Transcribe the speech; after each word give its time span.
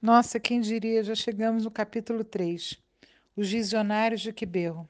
Nossa, 0.00 0.38
quem 0.38 0.60
diria, 0.60 1.02
já 1.02 1.16
chegamos 1.16 1.64
no 1.64 1.72
capítulo 1.72 2.22
3. 2.22 2.78
Os 3.34 3.50
visionários 3.50 4.20
de 4.20 4.32
Quiberro. 4.32 4.88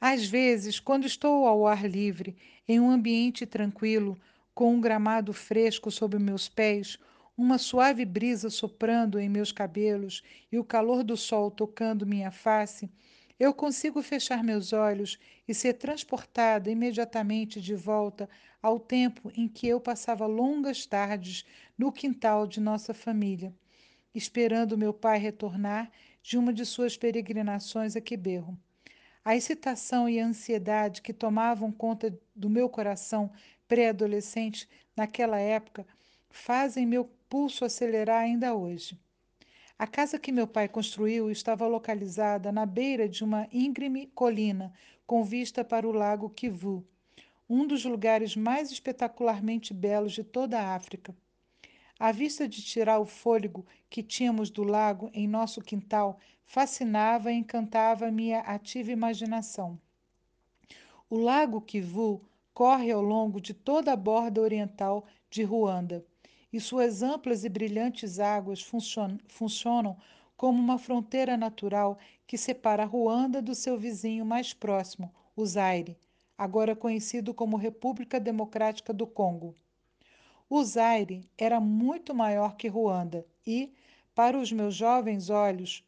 Às 0.00 0.24
vezes, 0.24 0.80
quando 0.80 1.04
estou 1.04 1.46
ao 1.46 1.66
ar 1.66 1.86
livre, 1.86 2.34
em 2.66 2.80
um 2.80 2.90
ambiente 2.90 3.44
tranquilo, 3.44 4.18
com 4.54 4.72
um 4.72 4.80
gramado 4.80 5.34
fresco 5.34 5.90
sob 5.90 6.18
meus 6.18 6.48
pés, 6.48 6.98
uma 7.36 7.58
suave 7.58 8.06
brisa 8.06 8.48
soprando 8.48 9.20
em 9.20 9.28
meus 9.28 9.52
cabelos 9.52 10.22
e 10.50 10.58
o 10.58 10.64
calor 10.64 11.04
do 11.04 11.14
sol 11.14 11.50
tocando 11.50 12.06
minha 12.06 12.30
face, 12.30 12.90
eu 13.38 13.54
consigo 13.54 14.02
fechar 14.02 14.42
meus 14.42 14.72
olhos 14.72 15.18
e 15.46 15.54
ser 15.54 15.74
transportada 15.74 16.70
imediatamente 16.70 17.60
de 17.60 17.74
volta 17.74 18.28
ao 18.60 18.80
tempo 18.80 19.30
em 19.36 19.46
que 19.46 19.68
eu 19.68 19.80
passava 19.80 20.26
longas 20.26 20.84
tardes 20.86 21.44
no 21.76 21.92
quintal 21.92 22.46
de 22.46 22.60
nossa 22.60 22.92
família, 22.92 23.54
esperando 24.14 24.76
meu 24.76 24.92
pai 24.92 25.18
retornar 25.18 25.90
de 26.22 26.36
uma 26.36 26.52
de 26.52 26.66
suas 26.66 26.96
peregrinações 26.96 27.94
a 27.94 28.00
Quiberro. 28.00 28.58
A 29.24 29.36
excitação 29.36 30.08
e 30.08 30.18
a 30.18 30.26
ansiedade 30.26 31.02
que 31.02 31.12
tomavam 31.12 31.70
conta 31.70 32.18
do 32.34 32.50
meu 32.50 32.68
coração 32.68 33.30
pré-adolescente 33.68 34.68
naquela 34.96 35.38
época 35.38 35.86
fazem 36.30 36.86
meu 36.86 37.04
pulso 37.28 37.64
acelerar 37.64 38.22
ainda 38.22 38.54
hoje. 38.54 38.98
A 39.78 39.86
casa 39.86 40.18
que 40.18 40.32
meu 40.32 40.48
pai 40.48 40.68
construiu 40.68 41.30
estava 41.30 41.64
localizada 41.68 42.50
na 42.50 42.66
beira 42.66 43.08
de 43.08 43.22
uma 43.22 43.46
íngreme 43.52 44.08
colina 44.08 44.72
com 45.06 45.22
vista 45.22 45.64
para 45.64 45.86
o 45.86 45.92
lago 45.92 46.28
Kivu, 46.30 46.84
um 47.48 47.64
dos 47.64 47.84
lugares 47.84 48.34
mais 48.34 48.72
espetacularmente 48.72 49.72
belos 49.72 50.14
de 50.14 50.24
toda 50.24 50.58
a 50.58 50.74
África. 50.74 51.16
A 51.96 52.10
vista 52.10 52.48
de 52.48 52.60
tirar 52.60 52.98
o 52.98 53.06
fôlego 53.06 53.64
que 53.88 54.02
tínhamos 54.02 54.50
do 54.50 54.64
lago 54.64 55.12
em 55.14 55.28
nosso 55.28 55.60
quintal 55.60 56.18
fascinava 56.44 57.30
e 57.30 57.36
encantava 57.36 58.10
minha 58.10 58.40
ativa 58.40 58.90
imaginação. 58.90 59.80
O 61.08 61.16
lago 61.16 61.60
Kivu 61.60 62.20
corre 62.52 62.90
ao 62.90 63.00
longo 63.00 63.40
de 63.40 63.54
toda 63.54 63.92
a 63.92 63.96
borda 63.96 64.40
oriental 64.40 65.06
de 65.30 65.44
Ruanda 65.44 66.04
e 66.52 66.60
suas 66.60 67.02
amplas 67.02 67.44
e 67.44 67.48
brilhantes 67.48 68.18
águas 68.18 68.62
funcionam, 68.62 69.18
funcionam 69.26 69.96
como 70.36 70.58
uma 70.58 70.78
fronteira 70.78 71.36
natural 71.36 71.98
que 72.26 72.38
separa 72.38 72.84
Ruanda 72.84 73.42
do 73.42 73.54
seu 73.54 73.78
vizinho 73.78 74.24
mais 74.24 74.54
próximo, 74.54 75.12
o 75.36 75.44
Zaire, 75.44 75.98
agora 76.36 76.76
conhecido 76.76 77.34
como 77.34 77.56
República 77.56 78.20
Democrática 78.20 78.92
do 78.92 79.06
Congo. 79.06 79.54
O 80.48 80.64
Zaire 80.64 81.28
era 81.36 81.60
muito 81.60 82.14
maior 82.14 82.56
que 82.56 82.68
Ruanda 82.68 83.26
e, 83.46 83.72
para 84.14 84.38
os 84.38 84.50
meus 84.50 84.74
jovens 84.74 85.28
olhos, 85.28 85.84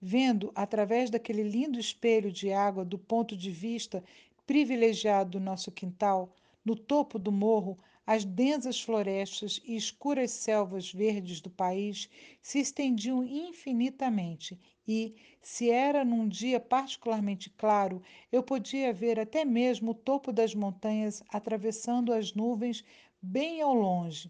vendo 0.00 0.52
através 0.54 1.10
daquele 1.10 1.42
lindo 1.42 1.78
espelho 1.78 2.30
de 2.30 2.52
água 2.52 2.84
do 2.84 2.98
ponto 2.98 3.36
de 3.36 3.50
vista 3.50 4.02
privilegiado 4.46 5.30
do 5.30 5.40
nosso 5.40 5.70
quintal, 5.70 6.34
no 6.64 6.76
topo 6.76 7.18
do 7.18 7.32
morro, 7.32 7.78
as 8.12 8.24
densas 8.24 8.80
florestas 8.80 9.60
e 9.64 9.76
escuras 9.76 10.32
selvas 10.32 10.92
verdes 10.92 11.40
do 11.40 11.48
país 11.48 12.10
se 12.42 12.58
estendiam 12.58 13.22
infinitamente 13.22 14.58
e, 14.84 15.14
se 15.40 15.70
era 15.70 16.04
num 16.04 16.26
dia 16.26 16.58
particularmente 16.58 17.48
claro, 17.50 18.02
eu 18.32 18.42
podia 18.42 18.92
ver 18.92 19.20
até 19.20 19.44
mesmo 19.44 19.92
o 19.92 19.94
topo 19.94 20.32
das 20.32 20.56
montanhas 20.56 21.22
atravessando 21.28 22.12
as 22.12 22.34
nuvens 22.34 22.84
bem 23.22 23.60
ao 23.60 23.74
longe. 23.74 24.28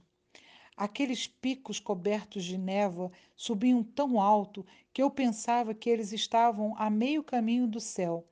Aqueles 0.76 1.26
picos 1.26 1.80
cobertos 1.80 2.44
de 2.44 2.58
névoa 2.58 3.10
subiam 3.34 3.82
tão 3.82 4.20
alto 4.20 4.62
que 4.92 5.02
eu 5.02 5.10
pensava 5.10 5.72
que 5.72 5.88
eles 5.88 6.12
estavam 6.12 6.74
a 6.76 6.90
meio 6.90 7.24
caminho 7.24 7.66
do 7.66 7.80
céu 7.80 8.26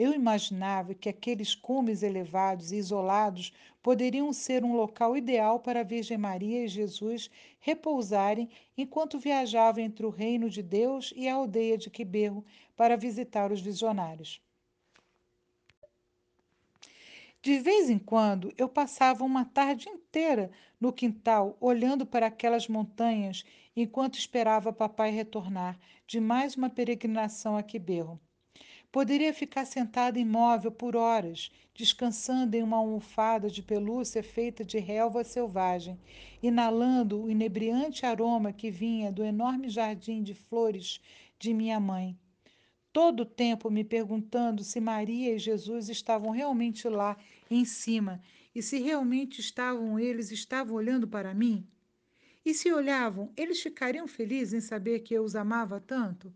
eu 0.00 0.14
imaginava 0.14 0.94
que 0.94 1.10
aqueles 1.10 1.54
cumes 1.54 2.02
elevados 2.02 2.72
e 2.72 2.76
isolados 2.76 3.52
poderiam 3.82 4.32
ser 4.32 4.64
um 4.64 4.74
local 4.74 5.14
ideal 5.14 5.60
para 5.60 5.80
a 5.80 5.82
Virgem 5.82 6.16
Maria 6.16 6.64
e 6.64 6.68
Jesus 6.68 7.30
repousarem 7.58 8.48
enquanto 8.78 9.18
viajavam 9.18 9.84
entre 9.84 10.06
o 10.06 10.08
reino 10.08 10.48
de 10.48 10.62
Deus 10.62 11.12
e 11.14 11.28
a 11.28 11.34
aldeia 11.34 11.76
de 11.76 11.90
Quiberro 11.90 12.42
para 12.74 12.96
visitar 12.96 13.52
os 13.52 13.60
visionários. 13.60 14.40
De 17.42 17.58
vez 17.58 17.90
em 17.90 17.98
quando 17.98 18.54
eu 18.56 18.70
passava 18.70 19.22
uma 19.22 19.44
tarde 19.44 19.86
inteira 19.86 20.50
no 20.80 20.94
quintal 20.94 21.58
olhando 21.60 22.06
para 22.06 22.28
aquelas 22.28 22.66
montanhas 22.68 23.44
enquanto 23.76 24.18
esperava 24.18 24.72
papai 24.72 25.10
retornar 25.10 25.78
de 26.06 26.18
mais 26.18 26.56
uma 26.56 26.70
peregrinação 26.70 27.54
a 27.54 27.62
Quiberro. 27.62 28.18
Poderia 28.92 29.32
ficar 29.32 29.64
sentada 29.66 30.18
imóvel 30.18 30.72
por 30.72 30.96
horas, 30.96 31.52
descansando 31.72 32.56
em 32.56 32.62
uma 32.62 32.78
almofada 32.78 33.48
de 33.48 33.62
pelúcia 33.62 34.20
feita 34.20 34.64
de 34.64 34.78
relva 34.78 35.22
selvagem, 35.22 35.96
inalando 36.42 37.22
o 37.22 37.30
inebriante 37.30 38.04
aroma 38.04 38.52
que 38.52 38.68
vinha 38.68 39.12
do 39.12 39.22
enorme 39.22 39.68
jardim 39.68 40.24
de 40.24 40.34
flores 40.34 41.00
de 41.38 41.54
minha 41.54 41.78
mãe. 41.78 42.18
Todo 42.92 43.20
o 43.20 43.26
tempo 43.26 43.70
me 43.70 43.84
perguntando 43.84 44.64
se 44.64 44.80
Maria 44.80 45.36
e 45.36 45.38
Jesus 45.38 45.88
estavam 45.88 46.32
realmente 46.32 46.88
lá 46.88 47.16
em 47.48 47.64
cima 47.64 48.20
e 48.52 48.60
se 48.60 48.80
realmente 48.80 49.40
estavam 49.40 50.00
eles 50.00 50.32
estavam 50.32 50.74
olhando 50.74 51.06
para 51.06 51.32
mim. 51.32 51.64
E 52.44 52.52
se 52.52 52.72
olhavam, 52.72 53.32
eles 53.36 53.60
ficariam 53.60 54.08
felizes 54.08 54.52
em 54.54 54.60
saber 54.60 55.00
que 55.00 55.14
eu 55.14 55.22
os 55.22 55.36
amava 55.36 55.78
tanto? 55.80 56.34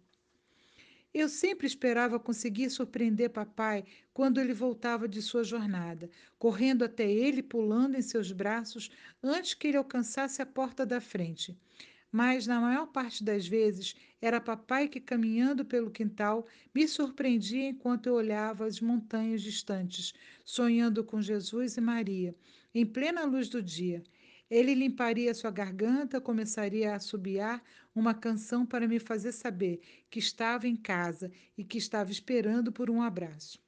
Eu 1.15 1.29
sempre 1.29 1.65
esperava 1.65 2.19
conseguir 2.19 2.69
surpreender 2.71 3.31
papai 3.31 3.85
quando 4.13 4.41
ele 4.41 4.53
voltava 4.53 5.07
de 5.07 5.23
sua 5.23 5.45
jornada, 5.45 6.11
correndo 6.41 6.85
até 6.85 7.09
ele, 7.09 7.41
pulando 7.41 7.97
em 7.97 8.03
seus 8.03 8.33
braços 8.33 8.91
antes 9.23 9.55
que 9.55 9.69
ele 9.69 9.77
alcançasse 9.77 10.43
a 10.43 10.47
porta 10.47 10.85
da 10.85 11.01
frente. 11.01 11.57
Mas, 12.11 12.49
na 12.49 12.61
maior 12.61 12.89
parte 12.89 13.23
das 13.23 13.47
vezes, 13.47 13.95
era 14.21 14.41
papai 14.41 14.89
que, 14.89 15.01
caminhando 15.01 15.65
pelo 15.65 15.91
quintal, 15.91 16.49
me 16.75 16.89
surpreendia 16.89 17.69
enquanto 17.69 18.09
eu 18.09 18.15
olhava 18.15 18.67
as 18.67 18.81
montanhas 18.81 19.41
distantes, 19.41 20.15
sonhando 20.45 21.05
com 21.05 21.23
Jesus 21.23 21.77
e 21.77 21.81
Maria, 21.81 22.35
em 22.75 22.85
plena 22.85 23.25
luz 23.25 23.49
do 23.49 23.63
dia. 23.63 24.03
Ele 24.55 24.73
limparia 24.73 25.35
sua 25.35 25.51
garganta, 25.51 26.21
começaria 26.21 26.93
a 26.93 26.95
assobiar 26.95 27.61
uma 27.93 28.15
canção 28.15 28.65
para 28.65 28.87
me 28.87 29.01
fazer 29.01 29.33
saber 29.33 29.81
que 30.09 30.21
estava 30.21 30.69
em 30.69 30.77
casa 30.77 31.29
e 31.59 31.65
que 31.65 31.77
estava 31.77 32.13
esperando 32.13 32.71
por 32.71 32.89
um 32.89 33.03
abraço. 33.03 33.59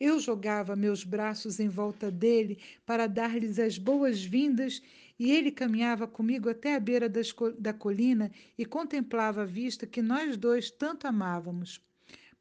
Eu 0.00 0.18
jogava 0.18 0.74
meus 0.74 1.04
braços 1.04 1.60
em 1.60 1.68
volta 1.68 2.10
dele 2.10 2.58
para 2.84 3.06
dar-lhes 3.06 3.60
as 3.60 3.78
boas-vindas 3.78 4.82
e 5.16 5.30
ele 5.30 5.52
caminhava 5.52 6.08
comigo 6.08 6.50
até 6.50 6.74
a 6.74 6.80
beira 6.80 7.08
da 7.56 7.72
colina 7.72 8.32
e 8.58 8.66
contemplava 8.66 9.42
a 9.42 9.46
vista 9.46 9.86
que 9.86 10.02
nós 10.02 10.36
dois 10.36 10.72
tanto 10.72 11.06
amávamos. 11.06 11.80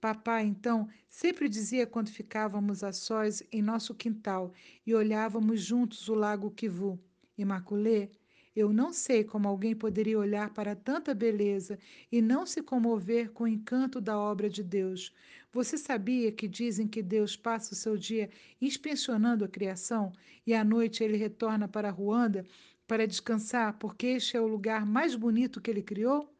Papai, 0.01 0.43
então, 0.47 0.89
sempre 1.07 1.47
dizia 1.47 1.85
quando 1.85 2.09
ficávamos 2.09 2.83
a 2.83 2.91
sós 2.91 3.43
em 3.51 3.61
nosso 3.61 3.93
quintal 3.93 4.51
e 4.83 4.95
olhávamos 4.95 5.61
juntos 5.61 6.09
o 6.09 6.15
lago 6.15 6.49
Kivu. 6.49 6.99
Imaculê, 7.37 8.09
eu 8.55 8.73
não 8.73 8.91
sei 8.91 9.23
como 9.23 9.47
alguém 9.47 9.75
poderia 9.75 10.17
olhar 10.17 10.51
para 10.51 10.75
tanta 10.75 11.13
beleza 11.13 11.77
e 12.11 12.21
não 12.21 12.43
se 12.43 12.63
comover 12.63 13.29
com 13.31 13.43
o 13.43 13.47
encanto 13.47 14.01
da 14.01 14.17
obra 14.17 14.49
de 14.49 14.63
Deus. 14.63 15.13
Você 15.53 15.77
sabia 15.77 16.31
que 16.31 16.47
dizem 16.47 16.87
que 16.87 17.03
Deus 17.03 17.35
passa 17.35 17.73
o 17.73 17.77
seu 17.77 17.95
dia 17.95 18.31
inspecionando 18.59 19.45
a 19.45 19.47
criação 19.47 20.11
e 20.45 20.55
à 20.55 20.63
noite 20.63 21.03
ele 21.03 21.17
retorna 21.17 21.67
para 21.67 21.91
Ruanda 21.91 22.45
para 22.87 23.05
descansar, 23.05 23.77
porque 23.77 24.07
este 24.07 24.37
é 24.37 24.41
o 24.41 24.47
lugar 24.47 24.85
mais 24.85 25.13
bonito 25.13 25.61
que 25.61 25.69
ele 25.69 25.83
criou? 25.83 26.33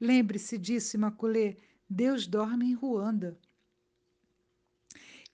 Lembre-se 0.00 0.58
disso, 0.58 0.96
Imaculê. 0.96 1.56
Deus 1.88 2.26
dorme 2.26 2.66
em 2.66 2.74
Ruanda. 2.74 3.38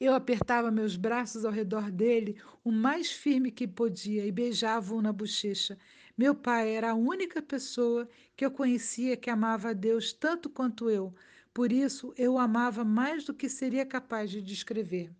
Eu 0.04 0.12
apertava 0.12 0.70
meus 0.70 0.96
braços 0.96 1.46
ao 1.46 1.50
redor 1.50 1.90
dele, 1.90 2.36
o 2.62 2.70
mais 2.70 3.10
firme 3.10 3.50
que 3.50 3.66
podia, 3.66 4.26
e 4.26 4.30
beijava-o 4.30 5.00
na 5.00 5.10
bochecha. 5.10 5.78
Meu 6.14 6.34
pai 6.34 6.76
era 6.76 6.90
a 6.90 6.94
única 6.94 7.40
pessoa 7.40 8.06
que 8.36 8.44
eu 8.44 8.50
conhecia 8.50 9.16
que 9.16 9.30
amava 9.30 9.70
a 9.70 9.72
Deus 9.72 10.12
tanto 10.12 10.50
quanto 10.50 10.90
eu. 10.90 11.14
Por 11.54 11.72
isso, 11.72 12.12
eu 12.18 12.34
o 12.34 12.38
amava 12.38 12.84
mais 12.84 13.24
do 13.24 13.32
que 13.32 13.48
seria 13.48 13.86
capaz 13.86 14.30
de 14.30 14.42
descrever. 14.42 15.10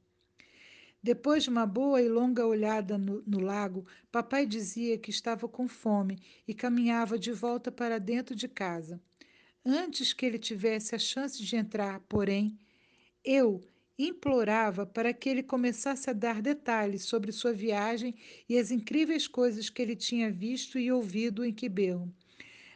Depois 1.03 1.45
de 1.45 1.49
uma 1.49 1.65
boa 1.65 2.03
e 2.03 2.07
longa 2.07 2.47
olhada 2.47 2.99
no, 2.99 3.23
no, 3.27 3.41
lago, 3.41 3.87
papai 4.13 4.45
dizia 4.45 4.99
que 4.99 5.09
estava 5.09 5.49
com 5.49 5.67
fome 5.67 6.19
e 6.47 6.53
caminhava 6.53 7.19
de 7.19 7.33
volta 7.33 7.73
para 7.73 7.99
dentro 7.99 8.37
de 8.37 8.49
casa. 8.49 9.01
Antes 9.65 10.13
que 10.13 10.27
ele 10.27 10.39
tivesse 10.39 10.95
a 10.95 10.99
chance 10.99 11.43
de 11.43 11.57
entrar, 11.57 12.01
porém, 12.01 12.59
eu, 13.25 13.63
implorava 13.99 14.85
para 14.85 15.13
que 15.13 15.29
ele 15.29 15.43
começasse 15.43 16.11
a 16.11 16.13
dar 16.13 16.43
detalhes 16.43 17.05
sobre 17.05 17.31
sua 17.33 17.53
viagem 17.53 18.15
e 18.49 18.59
as 18.59 18.71
incríveis 18.71 19.29
coisas 19.29 19.71
que 19.71 19.81
ele 19.81 19.95
tinha 19.95 20.31
visto 20.31 20.79
e 20.79 20.91
ouvido 20.91 21.45
em 21.45 21.53
Quiberro. 21.53 22.13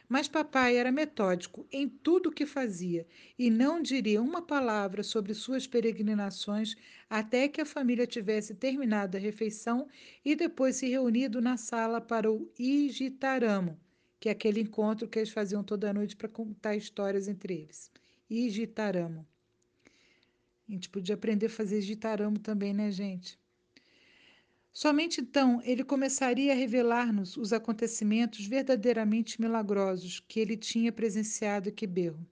Mas 0.07 0.27
papai 0.27 0.75
era 0.75 0.91
metódico 0.91 1.67
em 1.71 1.87
tudo 1.87 2.29
o 2.29 2.31
que 2.31 2.45
fazia 2.45 3.05
e 3.37 3.51
não 3.51 3.79
diria 3.79 4.19
uma 4.19 4.41
palavra 4.41 5.03
sobre 5.03 5.35
suas 5.35 5.67
peregrinações 5.67 6.75
até 7.07 7.47
que 7.47 7.61
a 7.61 7.65
família 7.65 8.07
tivesse 8.07 8.55
terminado 8.55 9.17
a 9.17 9.19
refeição 9.19 9.87
e 10.25 10.35
depois 10.35 10.77
se 10.77 10.89
reunido 10.89 11.39
na 11.39 11.57
sala 11.57 12.01
para 12.01 12.31
o 12.31 12.51
Igitaramo, 12.57 13.79
que 14.19 14.29
é 14.29 14.31
aquele 14.31 14.61
encontro 14.61 15.07
que 15.07 15.19
eles 15.19 15.29
faziam 15.29 15.63
toda 15.63 15.93
noite 15.93 16.15
para 16.15 16.27
contar 16.27 16.75
histórias 16.75 17.27
entre 17.27 17.53
eles. 17.53 17.91
Igitaramo. 18.27 19.27
A 20.69 20.71
gente 20.71 20.87
podia 20.87 21.15
aprender 21.15 21.47
a 21.47 21.49
fazer 21.49 21.81
gitaramo 21.81 22.37
também, 22.37 22.73
né, 22.73 22.91
gente? 22.91 23.39
Somente 24.71 25.19
então 25.19 25.59
ele 25.63 25.83
começaria 25.83 26.53
a 26.53 26.55
revelar-nos 26.55 27.35
os 27.35 27.51
acontecimentos 27.51 28.45
verdadeiramente 28.45 29.41
milagrosos 29.41 30.19
que 30.27 30.39
ele 30.39 30.55
tinha 30.55 30.91
presenciado 30.91 31.69
em 31.69 31.71
Quiberro. 31.73 32.23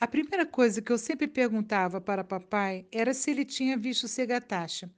A 0.00 0.06
primeira 0.08 0.44
coisa 0.44 0.82
que 0.82 0.90
eu 0.90 0.98
sempre 0.98 1.28
perguntava 1.28 2.00
para 2.00 2.24
papai 2.24 2.86
era 2.90 3.14
se 3.14 3.30
ele 3.30 3.44
tinha 3.44 3.76
visto 3.76 4.08
Segatacha. 4.08 4.90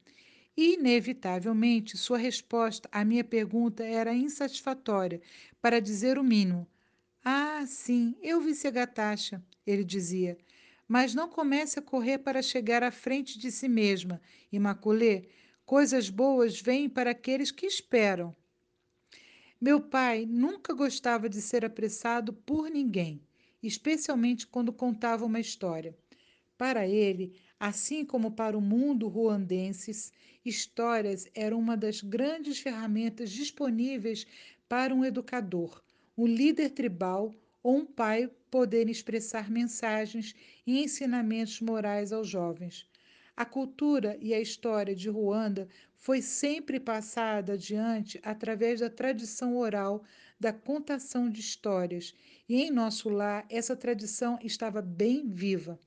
E, 0.56 0.74
inevitavelmente, 0.74 1.98
sua 1.98 2.16
resposta 2.16 2.88
à 2.90 3.04
minha 3.04 3.24
pergunta 3.24 3.84
era 3.84 4.14
insatisfatória, 4.14 5.20
para 5.60 5.78
dizer 5.78 6.18
o 6.18 6.24
mínimo. 6.24 6.66
Ah, 7.24 7.64
sim, 7.66 8.14
eu 8.22 8.40
vi 8.40 8.54
Segatacha, 8.54 9.42
ele 9.66 9.84
dizia. 9.84 10.38
Mas 10.88 11.14
não 11.14 11.28
comece 11.28 11.78
a 11.78 11.82
correr 11.82 12.18
para 12.18 12.42
chegar 12.42 12.82
à 12.82 12.90
frente 12.90 13.38
de 13.38 13.50
si 13.50 13.68
mesma, 13.68 14.20
Imaculê. 14.50 15.28
Coisas 15.64 16.10
boas 16.10 16.60
vêm 16.60 16.88
para 16.88 17.10
aqueles 17.10 17.50
que 17.50 17.66
esperam. 17.66 18.34
Meu 19.60 19.80
pai 19.80 20.26
nunca 20.26 20.72
gostava 20.72 21.28
de 21.28 21.40
ser 21.42 21.64
apressado 21.64 22.32
por 22.32 22.70
ninguém, 22.70 23.22
especialmente 23.62 24.46
quando 24.46 24.72
contava 24.72 25.26
uma 25.26 25.38
história. 25.38 25.94
Para 26.56 26.86
ele, 26.88 27.38
assim 27.58 28.04
como 28.04 28.32
para 28.32 28.56
o 28.56 28.60
mundo 28.60 29.06
ruandenses, 29.06 30.10
histórias 30.44 31.28
eram 31.34 31.58
uma 31.58 31.76
das 31.76 32.00
grandes 32.00 32.58
ferramentas 32.58 33.30
disponíveis 33.30 34.26
para 34.66 34.94
um 34.94 35.04
educador, 35.04 35.82
um 36.20 36.26
líder 36.26 36.68
tribal 36.72 37.34
ou 37.62 37.78
um 37.78 37.86
pai 37.86 38.30
poderem 38.50 38.92
expressar 38.92 39.50
mensagens 39.50 40.34
e 40.66 40.82
ensinamentos 40.82 41.62
morais 41.62 42.12
aos 42.12 42.28
jovens. 42.28 42.86
A 43.34 43.46
cultura 43.46 44.18
e 44.20 44.34
a 44.34 44.38
história 44.38 44.94
de 44.94 45.08
Ruanda 45.08 45.66
foi 45.96 46.20
sempre 46.20 46.78
passada 46.78 47.54
adiante 47.54 48.20
através 48.22 48.80
da 48.80 48.90
tradição 48.90 49.56
oral 49.56 50.04
da 50.38 50.52
contação 50.52 51.30
de 51.30 51.40
histórias, 51.40 52.14
e 52.46 52.60
em 52.60 52.70
nosso 52.70 53.08
lar 53.08 53.46
essa 53.48 53.74
tradição 53.74 54.38
estava 54.42 54.82
bem 54.82 55.26
viva. 55.26 55.78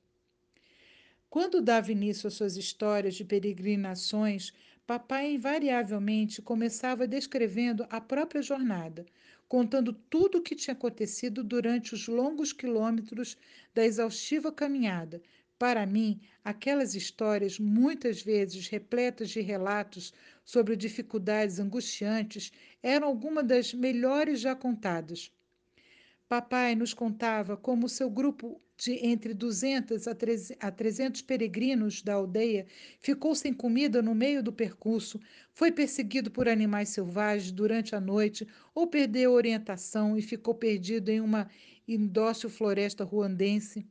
Quando 1.30 1.62
dava 1.62 1.92
início 1.92 2.26
às 2.26 2.34
suas 2.34 2.56
histórias 2.56 3.14
de 3.14 3.24
peregrinações, 3.24 4.52
papai 4.84 5.34
invariavelmente 5.34 6.42
começava 6.42 7.06
descrevendo 7.06 7.86
a 7.88 8.00
própria 8.00 8.42
jornada, 8.42 9.06
contando 9.54 9.92
tudo 9.92 10.38
o 10.38 10.42
que 10.42 10.56
tinha 10.56 10.74
acontecido 10.74 11.44
durante 11.44 11.94
os 11.94 12.08
longos 12.08 12.52
quilômetros 12.52 13.36
da 13.72 13.84
exaustiva 13.84 14.50
caminhada. 14.50 15.22
Para 15.56 15.86
mim, 15.86 16.20
aquelas 16.42 16.96
histórias, 16.96 17.60
muitas 17.60 18.20
vezes 18.20 18.66
repletas 18.66 19.30
de 19.30 19.40
relatos 19.40 20.12
sobre 20.44 20.74
dificuldades 20.74 21.60
angustiantes, 21.60 22.50
eram 22.82 23.06
algumas 23.06 23.46
das 23.46 23.72
melhores 23.72 24.40
já 24.40 24.56
contadas. 24.56 25.30
Papai 26.34 26.74
nos 26.74 26.92
contava 26.92 27.56
como 27.56 27.88
seu 27.88 28.10
grupo 28.10 28.60
de 28.76 29.06
entre 29.06 29.32
200 29.32 30.08
a 30.08 30.70
300 30.72 31.22
peregrinos 31.22 32.02
da 32.02 32.14
aldeia 32.14 32.66
ficou 33.00 33.36
sem 33.36 33.54
comida 33.54 34.02
no 34.02 34.16
meio 34.16 34.42
do 34.42 34.52
percurso, 34.52 35.20
foi 35.52 35.70
perseguido 35.70 36.32
por 36.32 36.48
animais 36.48 36.88
selvagens 36.88 37.52
durante 37.52 37.94
a 37.94 38.00
noite 38.00 38.48
ou 38.74 38.88
perdeu 38.88 39.30
orientação 39.30 40.18
e 40.18 40.22
ficou 40.22 40.56
perdido 40.56 41.08
em 41.08 41.20
uma 41.20 41.48
indócil 41.86 42.50
floresta 42.50 43.04
ruandense. 43.04 43.86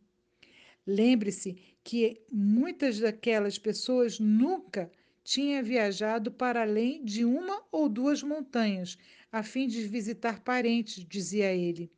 Lembre-se 0.85 1.55
que 1.81 2.23
muitas 2.29 2.99
daquelas 2.99 3.57
pessoas 3.57 4.19
nunca 4.19 4.91
tinham 5.23 5.63
viajado 5.63 6.29
para 6.29 6.63
além 6.63 7.05
de 7.05 7.23
uma 7.23 7.63
ou 7.71 7.87
duas 7.87 8.21
montanhas 8.21 8.97
a 9.31 9.43
fim 9.43 9.65
de 9.65 9.87
visitar 9.87 10.41
parentes, 10.41 11.05
dizia 11.07 11.53
ele. 11.53 11.89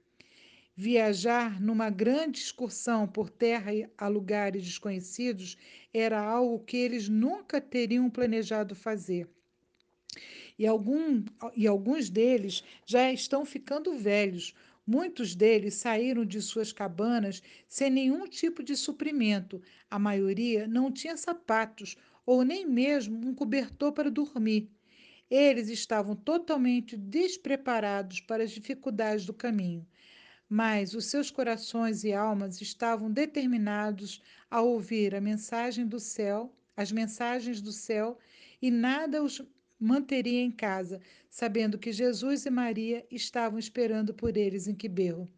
Viajar 0.77 1.61
numa 1.61 1.89
grande 1.89 2.39
excursão 2.39 3.07
por 3.07 3.29
terra 3.29 3.71
a 3.97 4.09
lugares 4.09 4.61
desconhecidos 4.61 5.55
era 5.93 6.19
algo 6.19 6.65
que 6.65 6.75
eles 6.75 7.07
nunca 7.07 7.61
teriam 7.61 8.09
planejado 8.09 8.75
fazer. 8.75 9.25
E, 10.59 10.67
algum, 10.67 11.23
e 11.55 11.65
alguns 11.65 12.09
deles 12.09 12.61
já 12.85 13.09
estão 13.09 13.45
ficando 13.45 13.97
velhos. 13.97 14.53
Muitos 14.85 15.33
deles 15.33 15.75
saíram 15.75 16.25
de 16.25 16.41
suas 16.41 16.73
cabanas 16.73 17.41
sem 17.69 17.89
nenhum 17.89 18.27
tipo 18.27 18.61
de 18.61 18.75
suprimento. 18.75 19.61
A 19.89 19.97
maioria 19.97 20.67
não 20.67 20.91
tinha 20.91 21.15
sapatos 21.15 21.95
ou 22.25 22.43
nem 22.43 22.65
mesmo 22.65 23.25
um 23.25 23.33
cobertor 23.33 23.93
para 23.93 24.11
dormir. 24.11 24.69
Eles 25.31 25.69
estavam 25.69 26.17
totalmente 26.17 26.97
despreparados 26.97 28.19
para 28.19 28.43
as 28.43 28.51
dificuldades 28.51 29.25
do 29.25 29.33
caminho 29.33 29.87
mas 30.55 30.93
os 30.93 31.07
seus 31.07 31.29
corações 31.29 32.05
e 32.05 32.13
almas 32.13 32.61
estavam 32.61 33.11
determinados 33.11 34.21
a 34.49 34.61
ouvir 34.61 35.13
a 35.13 35.19
mensagem 35.19 35.85
do 35.85 35.99
céu, 35.99 36.49
as 36.77 36.93
mensagens 36.93 37.59
do 37.59 37.73
céu, 37.73 38.17
e 38.61 38.71
nada 38.71 39.21
os 39.21 39.41
manteria 39.77 40.41
em 40.41 40.49
casa, 40.49 41.01
sabendo 41.29 41.77
que 41.77 41.91
Jesus 41.91 42.45
e 42.45 42.49
Maria 42.49 43.05
estavam 43.11 43.59
esperando 43.59 44.13
por 44.13 44.37
eles 44.37 44.65
em 44.65 44.73
Quiberro. 44.73 45.29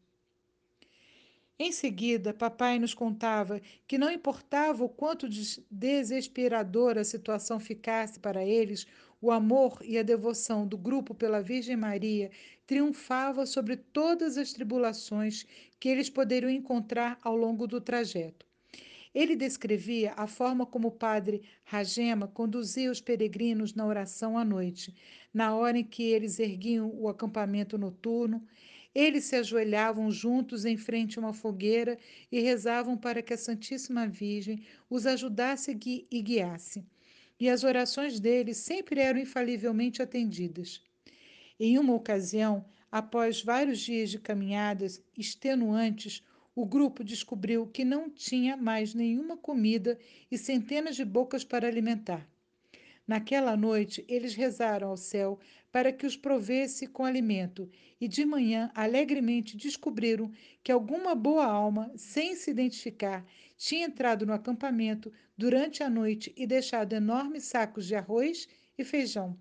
Em 1.58 1.72
seguida, 1.72 2.32
papai 2.32 2.78
nos 2.78 2.94
contava 2.94 3.60
que 3.88 3.98
não 3.98 4.12
importava 4.12 4.84
o 4.84 4.90
quanto 4.90 5.28
desesperadora 5.72 7.02
a 7.02 7.04
situação 7.04 7.60
ficasse 7.60 8.20
para 8.20 8.46
eles, 8.46 8.86
o 9.22 9.32
amor 9.32 9.80
e 9.84 9.98
a 9.98 10.04
devoção 10.04 10.68
do 10.68 10.78
grupo 10.78 11.14
pela 11.16 11.42
Virgem 11.42 11.76
Maria 11.76 12.30
triunfava 12.66 13.46
sobre 13.46 13.78
todas 13.78 14.38
as 14.38 14.54
tribulações 14.54 15.46
que 15.80 15.90
eles 15.90 16.10
poderiam 16.10 16.50
encontrar 16.50 17.18
ao 17.24 17.36
longo 17.36 17.66
do 17.68 17.82
trajeto. 17.82 18.46
Ele 19.14 19.36
descrevia 19.36 20.14
a 20.16 20.28
forma 20.28 20.66
como 20.66 20.90
o 20.90 20.92
padre 20.92 21.42
Ragema 21.64 22.28
conduzia 22.28 22.92
os 22.92 23.02
peregrinos 23.02 23.74
na 23.74 23.86
oração 23.86 24.38
à 24.38 24.46
noite, 24.46 24.94
na 25.34 25.56
hora 25.56 25.80
em 25.80 25.84
que 25.84 26.04
eles 26.04 26.40
erguiam 26.40 26.92
o 26.94 27.08
acampamento 27.08 27.78
noturno 27.78 28.46
eles 28.98 29.26
se 29.26 29.36
ajoelhavam 29.36 30.10
juntos 30.10 30.66
em 30.66 30.76
frente 30.76 31.20
a 31.20 31.22
uma 31.22 31.32
fogueira 31.32 32.00
e 32.32 32.40
rezavam 32.40 32.98
para 32.98 33.22
que 33.22 33.32
a 33.32 33.38
Santíssima 33.38 34.08
Virgem 34.08 34.64
os 34.90 35.06
ajudasse 35.06 35.78
e 36.10 36.22
guiasse. 36.24 36.84
E 37.40 37.50
as 37.50 37.64
orações 37.64 38.20
deles 38.20 38.58
sempre 38.58 39.00
eram 39.00 39.20
infalivelmente 39.20 40.02
atendidas. 40.02 40.82
Em 41.60 41.78
uma 41.78 41.94
ocasião, 41.94 42.66
após 42.92 43.42
vários 43.42 43.80
dias 43.80 44.10
de 44.10 44.20
caminhadas 44.20 45.02
extenuantes, 45.18 46.24
o 46.56 46.66
grupo 46.66 47.04
descobriu 47.04 47.68
que 47.68 47.86
não 47.86 48.10
tinha 48.10 48.58
mais 48.58 48.94
nenhuma 48.96 49.38
comida 49.38 50.00
e 50.32 50.38
centenas 50.38 50.96
de 50.96 51.06
bocas 51.06 51.44
para 51.44 51.68
alimentar. 51.68 52.28
Naquela 53.08 53.56
noite, 53.56 54.04
eles 54.08 54.34
rezaram 54.34 54.90
ao 54.90 54.98
céu 54.98 55.40
para 55.72 55.94
que 55.94 56.06
os 56.06 56.18
provesse 56.18 56.88
com 56.88 57.06
alimento, 57.06 57.70
e 58.02 58.08
de 58.08 58.26
manhã 58.26 58.72
alegremente 58.74 59.56
descobriram 59.56 60.32
que 60.64 60.72
alguma 60.72 61.14
boa 61.14 61.46
alma, 61.46 61.92
sem 61.96 62.36
se 62.36 62.50
identificar, 62.50 63.26
tinha 63.58 63.88
entrado 63.88 64.26
no 64.26 64.34
acampamento 64.34 65.12
durante 65.38 65.82
a 65.84 65.90
noite 65.90 66.32
e 66.38 66.46
deixado 66.46 66.94
enormes 66.94 67.46
sacos 67.46 67.86
de 67.86 67.96
arroz 67.96 68.48
e 68.78 68.84
feijão. 68.84 69.38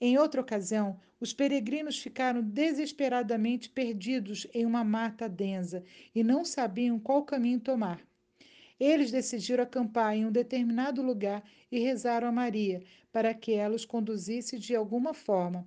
Em 0.00 0.16
outra 0.18 0.40
ocasião, 0.40 1.00
os 1.20 1.32
peregrinos 1.32 1.98
ficaram 1.98 2.40
desesperadamente 2.40 3.68
perdidos 3.68 4.46
em 4.54 4.64
uma 4.64 4.84
mata 4.84 5.28
densa 5.28 5.82
e 6.14 6.22
não 6.22 6.44
sabiam 6.44 7.00
qual 7.00 7.24
caminho 7.24 7.58
tomar. 7.58 8.00
Eles 8.78 9.10
decidiram 9.10 9.64
acampar 9.64 10.14
em 10.14 10.24
um 10.24 10.30
determinado 10.30 11.02
lugar 11.02 11.42
e 11.72 11.80
rezaram 11.80 12.28
a 12.28 12.32
Maria 12.32 12.80
para 13.10 13.34
que 13.34 13.52
ela 13.52 13.74
os 13.74 13.84
conduzisse 13.84 14.56
de 14.56 14.76
alguma 14.76 15.12
forma. 15.12 15.66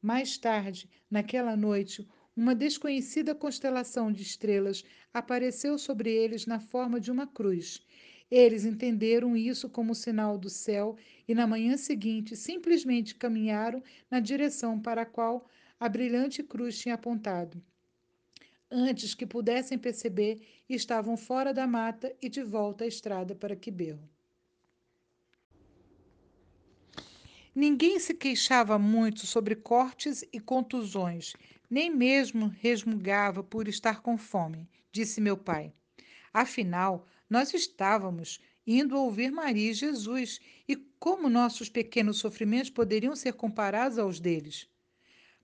Mais 0.00 0.38
tarde, 0.38 0.88
naquela 1.10 1.56
noite, 1.56 2.06
uma 2.36 2.54
desconhecida 2.54 3.34
constelação 3.34 4.10
de 4.10 4.22
estrelas 4.22 4.84
apareceu 5.12 5.78
sobre 5.78 6.10
eles 6.12 6.46
na 6.46 6.58
forma 6.58 7.00
de 7.00 7.10
uma 7.10 7.26
cruz. 7.26 7.80
Eles 8.30 8.64
entenderam 8.64 9.36
isso 9.36 9.68
como 9.68 9.94
sinal 9.94 10.36
do 10.36 10.50
céu 10.50 10.96
e, 11.28 11.34
na 11.34 11.46
manhã 11.46 11.76
seguinte, 11.76 12.34
simplesmente 12.34 13.14
caminharam 13.14 13.82
na 14.10 14.18
direção 14.18 14.80
para 14.80 15.02
a 15.02 15.06
qual 15.06 15.48
a 15.78 15.88
brilhante 15.88 16.42
cruz 16.42 16.78
tinha 16.78 16.94
apontado. 16.94 17.62
Antes 18.70 19.14
que 19.14 19.26
pudessem 19.26 19.78
perceber, 19.78 20.40
estavam 20.68 21.16
fora 21.16 21.54
da 21.54 21.66
mata 21.66 22.12
e 22.20 22.28
de 22.28 22.42
volta 22.42 22.84
à 22.84 22.86
estrada 22.86 23.34
para 23.34 23.54
Quiberro. 23.54 24.13
Ninguém 27.54 28.00
se 28.00 28.12
queixava 28.12 28.80
muito 28.80 29.28
sobre 29.28 29.54
cortes 29.54 30.24
e 30.32 30.40
contusões, 30.40 31.34
nem 31.70 31.88
mesmo 31.88 32.48
resmungava 32.48 33.44
por 33.44 33.68
estar 33.68 34.02
com 34.02 34.18
fome, 34.18 34.68
disse 34.90 35.20
meu 35.20 35.36
pai. 35.36 35.72
Afinal, 36.32 37.06
nós 37.30 37.54
estávamos 37.54 38.40
indo 38.66 38.98
ouvir 38.98 39.30
Maria 39.30 39.70
e 39.70 39.74
Jesus, 39.74 40.40
e 40.66 40.74
como 40.98 41.30
nossos 41.30 41.68
pequenos 41.68 42.18
sofrimentos 42.18 42.70
poderiam 42.70 43.14
ser 43.14 43.34
comparados 43.34 43.98
aos 43.98 44.18
deles? 44.18 44.68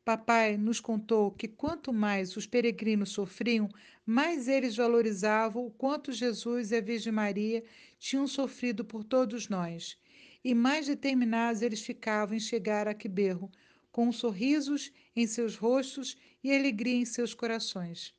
Papai 0.04 0.56
nos 0.56 0.80
contou 0.80 1.30
que 1.30 1.46
quanto 1.46 1.92
mais 1.92 2.36
os 2.36 2.44
peregrinos 2.44 3.10
sofriam, 3.10 3.68
mais 4.04 4.48
eles 4.48 4.74
valorizavam 4.74 5.64
o 5.64 5.70
quanto 5.70 6.10
Jesus 6.10 6.72
e 6.72 6.76
a 6.76 6.80
Virgem 6.80 7.12
Maria 7.12 7.62
tinham 8.00 8.26
sofrido 8.26 8.84
por 8.84 9.04
todos 9.04 9.48
nós 9.48 9.96
e 10.44 10.54
mais 10.54 10.86
determinados 10.86 11.62
eles 11.62 11.82
ficavam 11.82 12.36
em 12.36 12.40
chegar 12.40 12.88
a 12.88 12.94
Quiberro, 12.94 13.50
com 13.92 14.10
sorrisos 14.12 14.90
em 15.16 15.26
seus 15.26 15.56
rostos 15.56 16.16
e 16.42 16.52
alegria 16.54 16.94
em 16.96 17.04
seus 17.04 17.34
corações. 17.34 18.14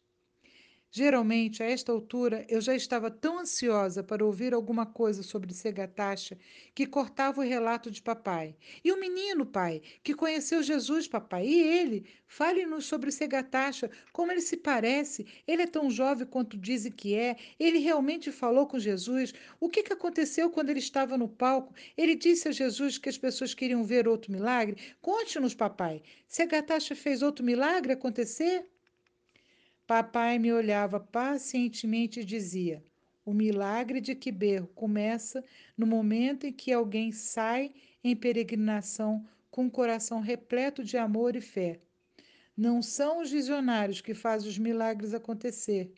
Geralmente, 0.94 1.64
a 1.64 1.66
esta 1.66 1.90
altura, 1.90 2.46
eu 2.50 2.60
já 2.60 2.76
estava 2.76 3.10
tão 3.10 3.40
ansiosa 3.40 4.04
para 4.04 4.26
ouvir 4.26 4.54
alguma 4.54 4.86
coisa 4.86 5.24
sobre 5.24 5.54
Segatacha 5.54 6.38
que 6.76 6.86
cortava 6.86 7.40
o 7.40 7.46
relato 7.46 7.90
de 7.90 8.02
papai. 8.02 8.58
E 8.84 8.92
o 8.92 9.00
menino, 9.00 9.46
pai, 9.46 9.82
que 10.04 10.14
conheceu 10.14 10.62
Jesus, 10.62 11.08
papai, 11.08 11.48
e 11.48 11.62
ele? 11.62 12.06
Fale-nos 12.28 12.88
sobre 12.88 13.10
Segatacha, 13.10 13.90
como 14.12 14.34
ele 14.34 14.42
se 14.42 14.58
parece. 14.58 15.26
Ele 15.48 15.62
é 15.62 15.68
tão 15.68 15.90
jovem 15.90 16.28
quanto 16.28 16.58
dizem 16.58 16.92
que 16.92 17.16
é. 17.16 17.38
Ele 17.58 17.80
realmente 17.80 18.30
falou 18.30 18.68
com 18.68 18.78
Jesus. 18.78 19.34
O 19.62 19.70
que, 19.70 19.84
que 19.84 19.94
aconteceu 19.94 20.50
quando 20.50 20.72
ele 20.72 20.80
estava 20.80 21.18
no 21.18 21.30
palco? 21.30 21.74
Ele 21.98 22.16
disse 22.16 22.50
a 22.50 22.52
Jesus 22.52 22.98
que 22.98 23.08
as 23.08 23.18
pessoas 23.18 23.54
queriam 23.54 23.82
ver 23.82 24.10
outro 24.10 24.30
milagre? 24.30 24.76
Conte-nos, 25.00 25.56
papai. 25.56 26.04
Segatacha 26.28 26.94
fez 26.98 27.22
outro 27.22 27.46
milagre 27.46 27.94
acontecer? 27.94 28.66
Papai 29.92 30.40
me 30.40 30.54
olhava 30.54 31.02
pacientemente 31.02 32.22
e 32.22 32.24
dizia: 32.24 32.82
O 33.26 33.34
milagre 33.34 34.00
de 34.00 34.16
Quiberro 34.16 34.68
começa 34.68 35.44
no 35.78 35.86
momento 35.86 36.48
em 36.48 36.54
que 36.54 36.72
alguém 36.72 37.12
sai 37.12 37.74
em 38.02 38.16
peregrinação 38.16 39.28
com 39.50 39.66
o 39.66 39.70
coração 39.70 40.22
repleto 40.22 40.82
de 40.82 40.96
amor 40.96 41.36
e 41.36 41.42
fé. 41.42 41.82
Não 42.56 42.82
são 42.82 43.22
os 43.22 43.32
visionários 43.32 44.00
que 44.00 44.14
fazem 44.14 44.48
os 44.48 44.58
milagres 44.58 45.14
acontecer. 45.14 45.92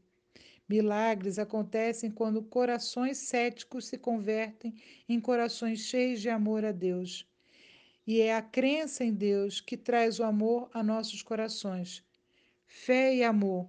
Milagres 0.67 1.37
acontecem 1.37 2.09
quando 2.09 2.41
corações 2.41 3.19
céticos 3.19 3.85
se 3.85 3.99
convertem 3.99 4.73
em 5.07 5.19
corações 5.19 5.81
cheios 5.81 6.19
de 6.19 6.29
amor 6.29 6.65
a 6.65 6.71
Deus. 6.71 7.27
E 8.07 8.21
é 8.21 8.35
a 8.35 8.41
crença 8.41 9.03
em 9.03 9.13
Deus 9.13 9.61
que 9.61 9.77
traz 9.77 10.17
o 10.17 10.23
amor 10.23 10.67
a 10.73 10.81
nossos 10.81 11.21
corações. 11.21 12.03
Fé 12.65 13.15
e 13.15 13.23
amor 13.23 13.67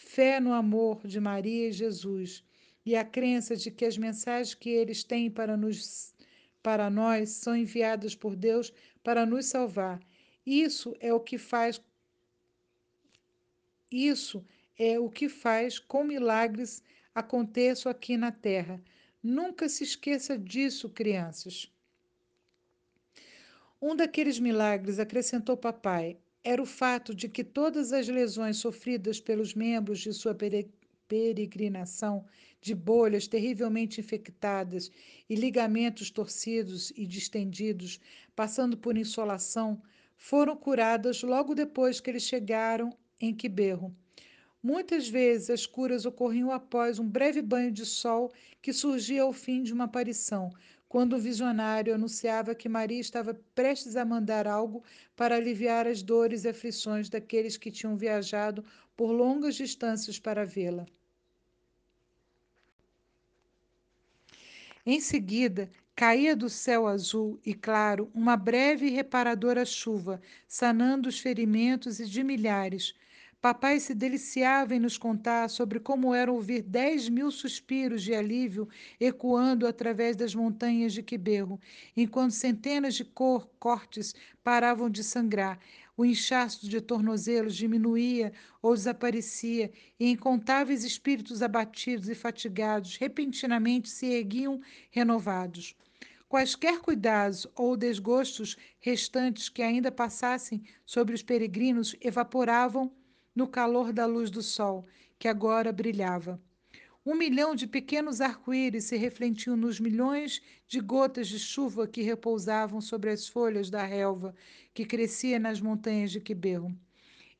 fé 0.00 0.40
no 0.40 0.54
amor 0.54 1.06
de 1.06 1.20
Maria 1.20 1.68
e 1.68 1.72
Jesus 1.72 2.42
e 2.86 2.96
a 2.96 3.04
crença 3.04 3.54
de 3.54 3.70
que 3.70 3.84
as 3.84 3.98
mensagens 3.98 4.54
que 4.54 4.70
eles 4.70 5.04
têm 5.04 5.30
para 5.30 5.58
nos 5.58 6.14
para 6.62 6.88
nós 6.88 7.28
são 7.28 7.54
enviadas 7.54 8.14
por 8.14 8.34
Deus 8.34 8.72
para 9.04 9.26
nos 9.26 9.46
salvar. 9.46 10.00
Isso 10.44 10.96
é 11.00 11.12
o 11.12 11.20
que 11.20 11.36
faz 11.36 11.82
isso 13.90 14.42
é 14.78 14.98
o 14.98 15.10
que 15.10 15.28
faz 15.28 15.78
com 15.78 16.02
milagres 16.02 16.82
aconteçam 17.14 17.92
aqui 17.92 18.16
na 18.16 18.32
terra. 18.32 18.82
Nunca 19.22 19.68
se 19.68 19.84
esqueça 19.84 20.38
disso, 20.38 20.88
crianças. 20.88 21.70
Um 23.82 23.94
daqueles 23.94 24.38
milagres, 24.38 24.98
acrescentou 24.98 25.58
papai, 25.58 26.16
era 26.42 26.62
o 26.62 26.66
fato 26.66 27.14
de 27.14 27.28
que 27.28 27.44
todas 27.44 27.92
as 27.92 28.08
lesões 28.08 28.56
sofridas 28.56 29.20
pelos 29.20 29.54
membros 29.54 30.00
de 30.00 30.12
sua 30.12 30.34
peregrinação, 31.06 32.24
de 32.60 32.74
bolhas 32.74 33.26
terrivelmente 33.26 34.00
infectadas 34.00 34.90
e 35.28 35.34
ligamentos 35.34 36.10
torcidos 36.10 36.92
e 36.96 37.06
distendidos, 37.06 38.00
passando 38.34 38.76
por 38.76 38.96
insolação, 38.96 39.82
foram 40.16 40.56
curadas 40.56 41.22
logo 41.22 41.54
depois 41.54 42.00
que 42.00 42.10
eles 42.10 42.22
chegaram 42.22 42.90
em 43.20 43.34
Quiberro. 43.34 43.94
Muitas 44.62 45.08
vezes 45.08 45.48
as 45.48 45.66
curas 45.66 46.04
ocorriam 46.04 46.50
após 46.50 46.98
um 46.98 47.08
breve 47.08 47.40
banho 47.40 47.72
de 47.72 47.86
sol 47.86 48.30
que 48.60 48.74
surgia 48.74 49.22
ao 49.22 49.32
fim 49.32 49.62
de 49.62 49.72
uma 49.72 49.84
aparição, 49.84 50.50
quando 50.90 51.12
o 51.12 51.20
visionário 51.20 51.94
anunciava 51.94 52.52
que 52.52 52.68
Maria 52.68 52.98
estava 52.98 53.32
prestes 53.54 53.94
a 53.94 54.04
mandar 54.04 54.48
algo 54.48 54.82
para 55.14 55.36
aliviar 55.36 55.86
as 55.86 56.02
dores 56.02 56.42
e 56.42 56.48
aflições 56.48 57.08
daqueles 57.08 57.56
que 57.56 57.70
tinham 57.70 57.96
viajado 57.96 58.64
por 58.96 59.12
longas 59.12 59.54
distâncias 59.54 60.18
para 60.18 60.44
vê-la. 60.44 60.84
Em 64.84 65.00
seguida, 65.00 65.70
caía 65.94 66.34
do 66.34 66.50
céu 66.50 66.88
azul 66.88 67.38
e 67.46 67.54
claro 67.54 68.10
uma 68.12 68.36
breve 68.36 68.86
e 68.86 68.90
reparadora 68.90 69.64
chuva, 69.64 70.20
sanando 70.48 71.08
os 71.08 71.20
ferimentos 71.20 72.00
e 72.00 72.06
de 72.06 72.24
milhares, 72.24 72.96
Papai 73.40 73.80
se 73.80 73.94
deliciava 73.94 74.74
em 74.74 74.78
nos 74.78 74.98
contar 74.98 75.48
sobre 75.48 75.80
como 75.80 76.14
era 76.14 76.30
ouvir 76.30 76.60
dez 76.60 77.08
mil 77.08 77.30
suspiros 77.30 78.02
de 78.02 78.14
alívio 78.14 78.68
ecoando 79.00 79.66
através 79.66 80.14
das 80.14 80.34
montanhas 80.34 80.92
de 80.92 81.02
Quiberro, 81.02 81.58
enquanto 81.96 82.32
centenas 82.32 82.94
de 82.96 83.02
cor, 83.02 83.48
cortes 83.58 84.14
paravam 84.44 84.90
de 84.90 85.02
sangrar, 85.02 85.58
o 85.96 86.04
inchaço 86.04 86.68
de 86.68 86.82
tornozelos 86.82 87.56
diminuía 87.56 88.30
ou 88.60 88.74
desaparecia, 88.74 89.72
e 89.98 90.10
incontáveis 90.10 90.84
espíritos 90.84 91.40
abatidos 91.40 92.10
e 92.10 92.14
fatigados 92.14 92.98
repentinamente 92.98 93.88
se 93.88 94.04
erguiam 94.04 94.60
renovados. 94.90 95.74
Quaisquer 96.28 96.78
cuidados 96.80 97.46
ou 97.56 97.74
desgostos 97.74 98.58
restantes 98.80 99.48
que 99.48 99.62
ainda 99.62 99.90
passassem 99.90 100.62
sobre 100.84 101.14
os 101.14 101.22
peregrinos 101.22 101.96
evaporavam 102.02 102.92
no 103.40 103.48
calor 103.48 103.90
da 103.90 104.04
luz 104.04 104.30
do 104.30 104.42
sol, 104.42 104.84
que 105.18 105.26
agora 105.26 105.72
brilhava. 105.72 106.38
Um 107.06 107.14
milhão 107.14 107.54
de 107.54 107.66
pequenos 107.66 108.20
arco-íris 108.20 108.84
se 108.84 108.98
refletiam 108.98 109.56
nos 109.56 109.80
milhões 109.80 110.42
de 110.68 110.78
gotas 110.78 111.26
de 111.26 111.38
chuva 111.38 111.88
que 111.88 112.02
repousavam 112.02 112.82
sobre 112.82 113.08
as 113.08 113.26
folhas 113.26 113.70
da 113.70 113.82
relva 113.82 114.34
que 114.74 114.84
crescia 114.84 115.38
nas 115.38 115.58
montanhas 115.58 116.10
de 116.10 116.20
Quiberro. 116.20 116.76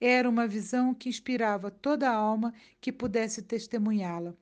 Era 0.00 0.26
uma 0.26 0.49
visão 0.49 0.95
que 0.95 1.11
inspirava 1.11 1.71
toda 1.71 2.09
a 2.09 2.14
alma 2.14 2.54
que 2.80 2.90
pudesse 2.90 3.42
testemunhá-la. 3.42 4.35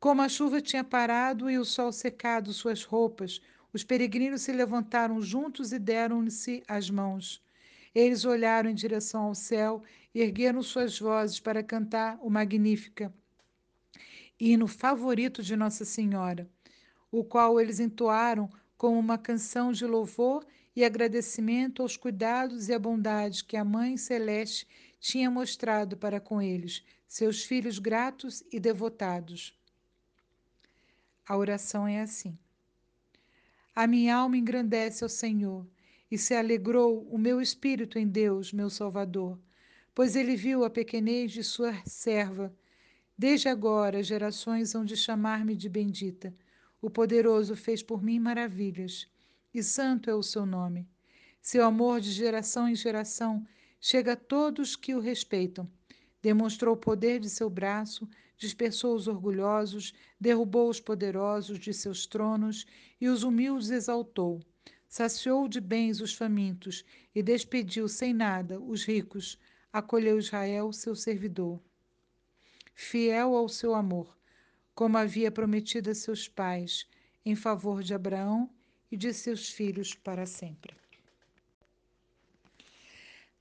Como 0.00 0.22
a 0.22 0.28
chuva 0.28 0.60
tinha 0.60 0.82
parado 0.82 1.48
e 1.48 1.56
o 1.56 1.64
sol 1.64 1.92
secado 1.92 2.52
suas 2.52 2.82
roupas, 2.82 3.40
os 3.72 3.84
peregrinos 3.84 4.42
se 4.42 4.50
levantaram 4.50 5.22
juntos 5.22 5.72
e 5.72 5.78
deram-se 5.78 6.64
as 6.66 6.90
mãos. 6.90 7.40
Eles 7.94 8.24
olharam 8.24 8.70
em 8.70 8.74
direção 8.74 9.24
ao 9.24 9.34
céu 9.34 9.82
ergueram 10.20 10.62
suas 10.62 10.98
vozes 10.98 11.40
para 11.40 11.62
cantar 11.62 12.18
o 12.20 12.28
Magnífica, 12.28 13.12
hino 14.38 14.66
favorito 14.66 15.42
de 15.42 15.56
Nossa 15.56 15.84
Senhora, 15.84 16.50
o 17.10 17.24
qual 17.24 17.60
eles 17.60 17.80
entoaram 17.80 18.50
como 18.76 18.98
uma 18.98 19.16
canção 19.16 19.72
de 19.72 19.86
louvor 19.86 20.44
e 20.74 20.84
agradecimento 20.84 21.82
aos 21.82 21.96
cuidados 21.96 22.68
e 22.68 22.74
à 22.74 22.78
bondade 22.78 23.44
que 23.44 23.56
a 23.56 23.64
Mãe 23.64 23.96
Celeste 23.96 24.66
tinha 24.98 25.30
mostrado 25.30 25.96
para 25.96 26.20
com 26.20 26.40
eles, 26.40 26.84
seus 27.06 27.44
filhos 27.44 27.78
gratos 27.78 28.42
e 28.50 28.58
devotados. 28.58 29.56
A 31.26 31.36
oração 31.36 31.86
é 31.86 32.00
assim: 32.00 32.38
A 33.74 33.86
minha 33.86 34.16
alma 34.16 34.36
engrandece 34.36 35.04
ao 35.04 35.10
Senhor 35.10 35.66
e 36.10 36.18
se 36.18 36.34
alegrou 36.34 37.06
o 37.10 37.18
meu 37.18 37.40
espírito 37.40 37.98
em 37.98 38.06
Deus, 38.06 38.52
meu 38.52 38.68
Salvador, 38.68 39.38
pois 39.94 40.16
ele 40.16 40.36
viu 40.36 40.64
a 40.64 40.70
pequenez 40.70 41.32
de 41.32 41.44
sua 41.44 41.74
serva. 41.84 42.54
Desde 43.16 43.48
agora 43.48 44.02
gerações 44.02 44.74
hão 44.74 44.84
de 44.84 44.96
chamar-me 44.96 45.54
de 45.54 45.68
bendita. 45.68 46.34
O 46.80 46.90
poderoso 46.90 47.54
fez 47.54 47.82
por 47.82 48.02
mim 48.02 48.18
maravilhas, 48.18 49.06
e 49.54 49.62
santo 49.62 50.10
é 50.10 50.14
o 50.14 50.22
seu 50.22 50.46
nome. 50.46 50.88
Seu 51.40 51.64
amor 51.64 52.00
de 52.00 52.10
geração 52.10 52.68
em 52.68 52.74
geração 52.74 53.46
chega 53.80 54.12
a 54.12 54.16
todos 54.16 54.76
que 54.76 54.94
o 54.94 55.00
respeitam. 55.00 55.70
Demonstrou 56.22 56.74
o 56.74 56.78
poder 56.78 57.18
de 57.18 57.28
seu 57.28 57.50
braço, 57.50 58.08
dispersou 58.36 58.94
os 58.94 59.08
orgulhosos, 59.08 59.92
derrubou 60.20 60.68
os 60.68 60.80
poderosos 60.80 61.58
de 61.58 61.74
seus 61.74 62.06
tronos 62.06 62.64
e 63.00 63.08
os 63.08 63.24
humildes 63.24 63.70
exaltou. 63.70 64.40
Saciou 64.88 65.48
de 65.48 65.60
bens 65.60 66.00
os 66.00 66.14
famintos 66.14 66.84
e 67.14 67.22
despediu 67.22 67.88
sem 67.88 68.12
nada 68.12 68.60
os 68.60 68.84
ricos. 68.84 69.38
Acolheu 69.72 70.18
Israel, 70.18 70.70
seu 70.70 70.94
servidor. 70.94 71.58
Fiel 72.74 73.34
ao 73.34 73.48
seu 73.48 73.74
amor, 73.74 74.14
como 74.74 74.98
havia 74.98 75.30
prometido 75.30 75.88
a 75.88 75.94
seus 75.94 76.28
pais, 76.28 76.86
em 77.24 77.34
favor 77.34 77.82
de 77.82 77.94
Abraão 77.94 78.50
e 78.90 78.96
de 78.98 79.14
seus 79.14 79.48
filhos 79.48 79.94
para 79.94 80.26
sempre. 80.26 80.76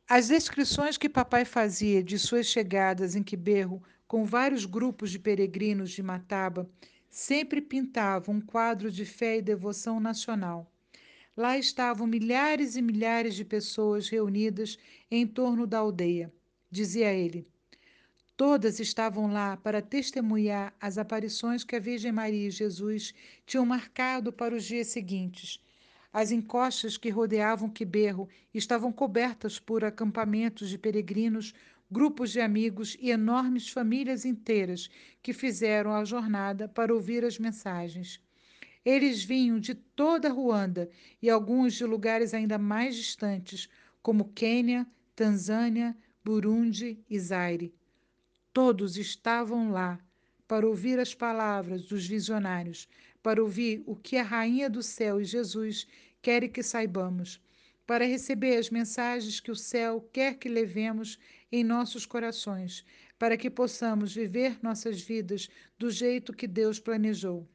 As 0.08 0.30
descrições 0.30 0.98
que 0.98 1.10
papai 1.10 1.44
fazia 1.44 2.02
de 2.02 2.18
suas 2.18 2.46
chegadas 2.46 3.14
em 3.14 3.24
Quiberro 3.24 3.84
com 4.08 4.24
vários 4.24 4.66
grupos 4.66 5.12
de 5.12 5.20
peregrinos 5.20 5.92
de 5.92 6.02
Mataba 6.02 6.70
sempre 7.10 7.60
pintavam 7.60 8.36
um 8.36 8.42
quadro 8.42 8.90
de 8.90 9.04
fé 9.04 9.38
e 9.38 9.42
devoção 9.42 10.00
nacional. 10.00 10.71
Lá 11.42 11.58
estavam 11.58 12.06
milhares 12.06 12.76
e 12.76 12.84
milhares 12.84 13.34
de 13.34 13.44
pessoas 13.44 14.08
reunidas 14.08 14.78
em 15.10 15.26
torno 15.26 15.66
da 15.66 15.80
aldeia, 15.80 16.32
dizia 16.70 17.12
ele. 17.12 17.48
Todas 18.38 18.80
estavam 18.80 19.34
lá 19.34 19.58
para 19.58 19.82
testemunhar 19.82 20.72
as 20.80 21.00
aparições 21.00 21.64
que 21.64 21.76
a 21.76 21.80
Virgem 21.80 22.12
Maria 22.12 22.48
e 22.48 22.52
Jesus 22.52 23.12
tinham 23.44 23.66
marcado 23.66 24.32
para 24.32 24.56
os 24.56 24.64
dias 24.64 24.90
seguintes 24.90 25.60
as 26.14 26.30
encostas 26.32 26.98
que 26.98 27.10
rodeavam 27.10 27.70
Quiberro 27.70 28.28
estavam 28.54 28.92
cobertas 28.92 29.58
por 29.60 29.84
acampamentos 29.86 30.70
de 30.70 30.78
peregrinos, 30.78 31.54
grupos 31.90 32.32
de 32.32 32.42
amigos 32.42 32.98
e 33.00 33.10
enormes 33.10 33.70
famílias 33.70 34.26
inteiras 34.26 34.90
que 35.24 35.34
fizeram 35.34 35.94
a 35.94 36.04
jornada 36.04 36.68
para 36.68 36.94
ouvir 36.94 37.24
as 37.24 37.40
mensagens. 37.40 38.20
Eles 38.84 39.24
vinham 39.24 39.60
de 39.60 39.76
toda 39.76 40.30
Ruanda 40.30 40.90
e 41.22 41.30
alguns 41.30 41.74
de 41.76 41.86
lugares 41.86 42.34
ainda 42.34 42.58
mais 42.58 42.96
distantes, 42.96 43.70
como 44.02 44.34
Quênia, 44.34 44.88
Tanzânia, 45.16 45.96
Burundi 46.24 47.00
e 47.10 47.20
Zaire. 47.20 47.74
Todos 48.52 48.98
estavam 48.98 49.72
lá 49.72 50.00
para 50.48 50.68
ouvir 50.68 51.00
as 51.00 51.14
palavras 51.14 51.84
dos 51.84 52.08
visionários, 52.08 52.88
para 53.22 53.42
ouvir 53.42 53.84
o 53.86 53.96
que 53.96 54.18
a 54.18 54.24
Rainha 54.24 54.70
do 54.70 54.82
Céu 54.82 55.22
e 55.22 55.26
Jesus 55.26 55.88
querem 56.22 56.50
que 56.50 56.64
saibamos, 56.64 57.40
para 57.86 58.06
receber 58.06 58.58
as 58.58 58.70
mensagens 58.70 59.40
que 59.40 59.52
o 59.52 59.56
céu 59.56 60.08
quer 60.12 60.38
que 60.38 60.50
levemos 60.50 61.20
em 61.52 61.64
nossos 61.64 62.06
corações, 62.06 62.86
para 63.20 63.38
que 63.38 63.50
possamos 63.50 64.14
viver 64.16 64.58
nossas 64.64 65.02
vidas 65.02 65.50
do 65.78 65.90
jeito 65.92 66.34
que 66.34 66.48
Deus 66.48 66.80
planejou. 66.80 67.48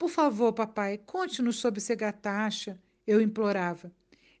Por 0.00 0.08
favor, 0.08 0.54
papai, 0.54 0.96
conte-nos 0.96 1.56
sobre 1.56 1.78
Segatacha, 1.78 2.80
eu 3.06 3.20
implorava. 3.20 3.92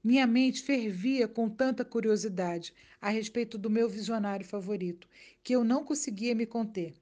Minha 0.02 0.26
mente 0.26 0.62
fervia 0.62 1.28
com 1.28 1.50
tanta 1.50 1.84
curiosidade 1.84 2.72
a 2.98 3.10
respeito 3.10 3.58
do 3.58 3.68
meu 3.68 3.86
visionário 3.86 4.46
favorito, 4.46 5.06
que 5.42 5.54
eu 5.54 5.62
não 5.62 5.84
conseguia 5.84 6.34
me 6.34 6.46
conter. 6.46 6.94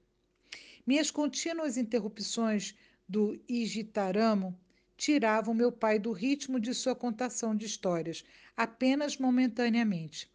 Minhas 0.84 1.08
contínuas 1.08 1.76
interrupções 1.76 2.74
do 3.08 3.40
Igitaramo 3.48 4.58
tiravam 4.96 5.54
meu 5.54 5.70
pai 5.70 6.00
do 6.00 6.10
ritmo 6.10 6.58
de 6.58 6.74
sua 6.74 6.96
contação 6.96 7.54
de 7.54 7.64
histórias, 7.64 8.24
apenas 8.56 9.16
momentaneamente. 9.18 10.28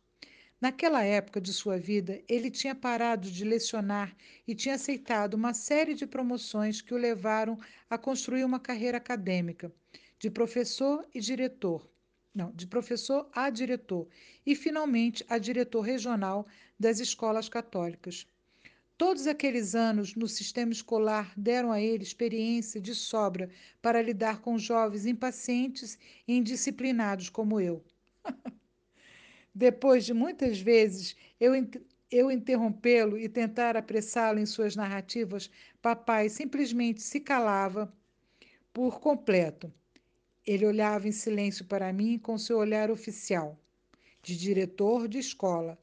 Naquela 0.64 1.04
época 1.04 1.42
de 1.42 1.52
sua 1.52 1.78
vida, 1.78 2.24
ele 2.26 2.50
tinha 2.50 2.74
parado 2.74 3.30
de 3.30 3.44
lecionar 3.44 4.16
e 4.48 4.56
tinha 4.56 4.76
aceitado 4.76 5.34
uma 5.34 5.54
série 5.54 5.94
de 5.94 6.08
promoções 6.08 6.82
que 6.82 6.94
o 6.94 6.98
levaram 6.98 7.60
a 7.90 7.98
construir 7.98 8.46
uma 8.46 8.62
carreira 8.62 8.98
acadêmica, 8.98 9.74
de 10.18 10.32
professor 10.32 11.06
e 11.14 11.20
diretor. 11.20 11.86
Não, 12.34 12.50
de 12.54 12.66
professor 12.66 13.30
a 13.34 13.50
diretor 13.50 14.08
e 14.46 14.56
finalmente 14.56 15.26
a 15.28 15.38
diretor 15.38 15.82
regional 15.82 16.48
das 16.80 17.02
escolas 17.02 17.50
católicas. 17.50 18.26
Todos 18.98 19.28
aqueles 19.28 19.76
anos 19.76 20.16
no 20.16 20.30
sistema 20.30 20.72
escolar 20.72 21.34
deram 21.36 21.74
a 21.74 21.82
ele 21.82 22.04
experiência 22.04 22.80
de 22.80 22.96
sobra 22.96 23.50
para 23.82 24.02
lidar 24.02 24.40
com 24.40 24.58
jovens 24.58 25.06
impacientes 25.06 26.00
e 26.26 26.38
indisciplinados 26.38 27.28
como 27.28 27.60
eu. 27.60 27.84
Depois 29.56 30.06
de 30.06 30.14
muitas 30.14 30.60
vezes 30.60 31.16
eu, 31.40 31.54
eu 32.10 32.32
interrompê-lo 32.32 33.18
e 33.18 33.30
tentar 33.30 33.78
apressá-lo 33.78 34.40
em 34.40 34.46
suas 34.46 34.76
narrativas, 34.76 35.50
papai 35.82 36.30
simplesmente 36.30 37.02
se 37.02 37.20
calava 37.20 37.94
por 38.74 39.00
completo. 39.00 39.72
Ele 40.46 40.66
olhava 40.66 41.08
em 41.08 41.12
silêncio 41.12 41.66
para 41.66 41.94
mim 41.94 42.18
com 42.18 42.38
seu 42.38 42.58
olhar 42.58 42.90
oficial, 42.90 43.58
de 44.22 44.36
diretor 44.36 45.08
de 45.08 45.20
escola 45.20 45.78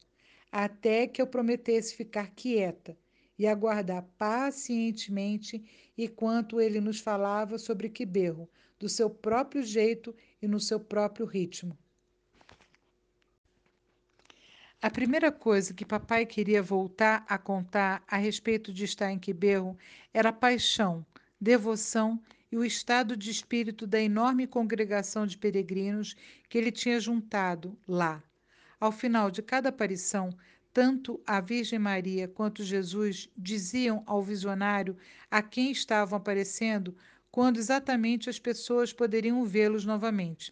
até 0.51 1.07
que 1.07 1.21
eu 1.21 1.27
prometesse 1.27 1.95
ficar 1.95 2.29
quieta 2.31 2.97
e 3.39 3.47
aguardar 3.47 4.03
pacientemente 4.17 5.63
enquanto 5.97 6.59
ele 6.59 6.81
nos 6.81 6.99
falava 6.99 7.57
sobre 7.57 7.89
Quiberro, 7.89 8.49
do 8.77 8.89
seu 8.89 9.09
próprio 9.09 9.63
jeito 9.63 10.13
e 10.41 10.47
no 10.47 10.59
seu 10.59 10.79
próprio 10.79 11.25
ritmo. 11.25 11.77
A 14.83 14.89
primeira 14.89 15.31
coisa 15.31 15.75
que 15.75 15.85
papai 15.85 16.25
queria 16.25 16.63
voltar 16.63 17.23
a 17.29 17.37
contar 17.37 18.03
a 18.07 18.17
respeito 18.17 18.73
de 18.73 18.83
estar 18.83 19.11
em 19.11 19.19
Quiberro 19.19 19.77
era 20.11 20.33
paixão, 20.33 21.05
devoção 21.39 22.19
e 22.51 22.57
o 22.57 22.65
estado 22.65 23.15
de 23.15 23.29
espírito 23.29 23.85
da 23.85 24.01
enorme 24.01 24.47
congregação 24.47 25.27
de 25.27 25.37
peregrinos 25.37 26.15
que 26.49 26.57
ele 26.57 26.71
tinha 26.71 26.99
juntado 26.99 27.77
lá. 27.87 28.23
Ao 28.79 28.91
final 28.91 29.29
de 29.29 29.43
cada 29.43 29.69
aparição, 29.69 30.35
tanto 30.73 31.21
a 31.27 31.39
Virgem 31.39 31.77
Maria 31.77 32.27
quanto 32.27 32.63
Jesus 32.63 33.29
diziam 33.37 34.01
ao 34.07 34.23
visionário 34.23 34.97
a 35.29 35.43
quem 35.43 35.69
estavam 35.69 36.17
aparecendo 36.17 36.97
quando 37.29 37.57
exatamente 37.57 38.31
as 38.31 38.39
pessoas 38.39 38.91
poderiam 38.91 39.45
vê-los 39.45 39.85
novamente. 39.85 40.51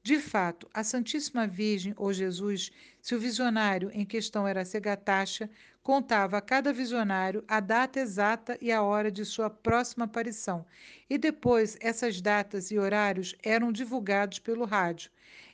De 0.00 0.20
fato, 0.20 0.68
a 0.72 0.84
Santíssima 0.84 1.46
Virgem 1.46 1.94
ou 1.96 2.12
Jesus, 2.12 2.70
se 3.04 3.14
o 3.14 3.20
visionário 3.20 3.90
em 3.92 4.02
questão 4.02 4.48
era 4.48 4.64
Segatacha, 4.64 5.50
contava 5.82 6.38
a 6.38 6.40
cada 6.40 6.72
visionário 6.72 7.44
a 7.46 7.60
data 7.60 8.00
exata 8.00 8.56
e 8.62 8.72
a 8.72 8.80
hora 8.82 9.10
de 9.12 9.26
sua 9.26 9.50
próxima 9.50 10.06
aparição, 10.06 10.64
e 11.10 11.18
depois 11.18 11.76
essas 11.82 12.22
datas 12.22 12.70
e 12.70 12.78
horários 12.78 13.34
eram 13.42 13.70
divulgados 13.70 14.38
pelo 14.38 14.64
rádio. 14.64 15.10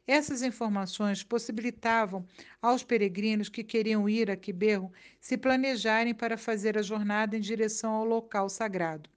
Essas 0.06 0.42
informações 0.42 1.24
possibilitavam 1.24 2.24
aos 2.62 2.84
peregrinos 2.84 3.48
que 3.48 3.64
queriam 3.64 4.08
ir 4.08 4.30
a 4.30 4.36
Quiberro 4.36 4.92
se 5.20 5.36
planejarem 5.36 6.14
para 6.14 6.38
fazer 6.38 6.78
a 6.78 6.82
jornada 6.82 7.36
em 7.36 7.40
direção 7.40 7.94
ao 7.94 8.04
local 8.04 8.48
sagrado. 8.48 9.10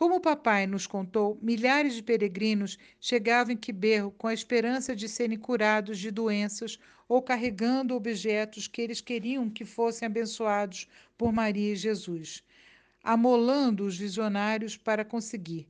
Como 0.00 0.16
o 0.16 0.20
papai 0.20 0.66
nos 0.66 0.86
contou, 0.86 1.38
milhares 1.42 1.92
de 1.92 2.02
peregrinos 2.02 2.78
chegavam 2.98 3.52
em 3.52 3.56
Quiberro 3.58 4.10
com 4.12 4.28
a 4.28 4.32
esperança 4.32 4.96
de 4.96 5.06
serem 5.06 5.36
curados 5.36 5.98
de 5.98 6.10
doenças 6.10 6.78
ou 7.06 7.20
carregando 7.20 7.94
objetos 7.94 8.66
que 8.66 8.80
eles 8.80 9.02
queriam 9.02 9.50
que 9.50 9.62
fossem 9.62 10.06
abençoados 10.06 10.88
por 11.18 11.34
Maria 11.34 11.74
e 11.74 11.76
Jesus, 11.76 12.42
amolando 13.04 13.84
os 13.84 13.98
visionários 13.98 14.74
para 14.74 15.04
conseguir. 15.04 15.68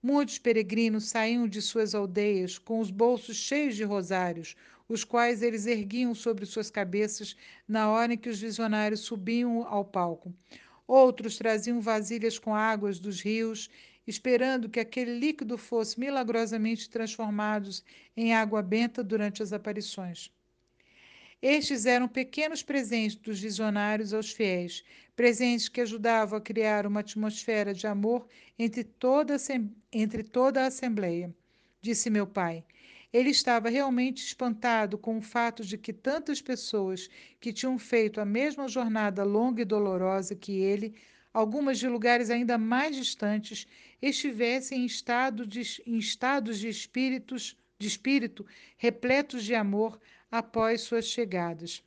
Muitos 0.00 0.38
peregrinos 0.38 1.08
saíam 1.08 1.48
de 1.48 1.60
suas 1.60 1.92
aldeias 1.92 2.58
com 2.58 2.78
os 2.78 2.88
bolsos 2.88 3.36
cheios 3.36 3.74
de 3.74 3.82
rosários, 3.82 4.54
os 4.88 5.02
quais 5.02 5.42
eles 5.42 5.66
erguiam 5.66 6.14
sobre 6.14 6.46
suas 6.46 6.70
cabeças 6.70 7.34
na 7.66 7.90
hora 7.90 8.14
em 8.14 8.16
que 8.16 8.28
os 8.28 8.40
visionários 8.40 9.00
subiam 9.00 9.66
ao 9.66 9.84
palco. 9.84 10.32
Outros 10.92 11.38
traziam 11.38 11.80
vasilhas 11.80 12.38
com 12.38 12.54
águas 12.54 13.00
dos 13.00 13.22
rios, 13.22 13.70
esperando 14.06 14.68
que 14.68 14.78
aquele 14.78 15.18
líquido 15.18 15.56
fosse 15.56 15.98
milagrosamente 15.98 16.90
transformado 16.90 17.70
em 18.14 18.34
água 18.34 18.60
benta 18.60 19.02
durante 19.02 19.42
as 19.42 19.54
aparições. 19.54 20.30
Estes 21.40 21.86
eram 21.86 22.06
pequenos 22.06 22.62
presentes 22.62 23.16
dos 23.16 23.40
visionários 23.40 24.12
aos 24.12 24.32
fiéis, 24.32 24.84
presentes 25.16 25.66
que 25.66 25.80
ajudavam 25.80 26.36
a 26.36 26.42
criar 26.42 26.86
uma 26.86 27.00
atmosfera 27.00 27.72
de 27.72 27.86
amor 27.86 28.28
entre 28.58 28.84
toda, 28.84 29.36
entre 29.90 30.22
toda 30.22 30.62
a 30.62 30.66
Assembleia. 30.66 31.34
Disse 31.80 32.10
meu 32.10 32.26
pai. 32.26 32.62
Ele 33.12 33.30
estava 33.30 33.68
realmente 33.68 34.24
espantado 34.24 34.96
com 34.96 35.18
o 35.18 35.22
fato 35.22 35.64
de 35.64 35.76
que 35.76 35.92
tantas 35.92 36.40
pessoas 36.40 37.10
que 37.38 37.52
tinham 37.52 37.78
feito 37.78 38.20
a 38.20 38.24
mesma 38.24 38.66
jornada 38.68 39.22
longa 39.22 39.60
e 39.60 39.66
dolorosa 39.66 40.34
que 40.34 40.52
ele, 40.52 40.94
algumas 41.32 41.78
de 41.78 41.88
lugares 41.88 42.30
ainda 42.30 42.56
mais 42.56 42.96
distantes, 42.96 43.66
estivessem 44.00 44.82
em, 44.82 44.86
estado 44.86 45.46
de, 45.46 45.82
em 45.86 45.98
estados 45.98 46.58
de 46.58 46.68
espíritos 46.68 47.56
de 47.78 47.88
espírito 47.88 48.46
repletos 48.78 49.44
de 49.44 49.54
amor 49.56 50.00
após 50.30 50.82
suas 50.82 51.04
chegadas. 51.04 51.82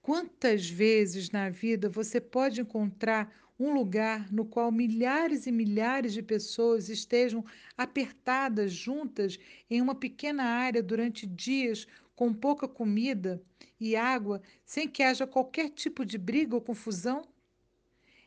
Quantas 0.00 0.68
vezes 0.68 1.30
na 1.30 1.50
vida 1.50 1.88
você 1.88 2.20
pode 2.20 2.60
encontrar 2.60 3.34
um 3.58 3.72
lugar 3.72 4.32
no 4.32 4.44
qual 4.44 4.72
milhares 4.72 5.46
e 5.46 5.52
milhares 5.52 6.12
de 6.12 6.22
pessoas 6.22 6.88
estejam 6.88 7.44
apertadas 7.76 8.72
juntas 8.72 9.38
em 9.70 9.80
uma 9.80 9.94
pequena 9.94 10.44
área 10.44 10.82
durante 10.82 11.26
dias 11.26 11.86
com 12.16 12.32
pouca 12.32 12.66
comida 12.66 13.42
e 13.78 13.96
água, 13.96 14.40
sem 14.64 14.88
que 14.88 15.02
haja 15.02 15.26
qualquer 15.26 15.70
tipo 15.70 16.04
de 16.04 16.18
briga 16.18 16.54
ou 16.54 16.60
confusão? 16.60 17.22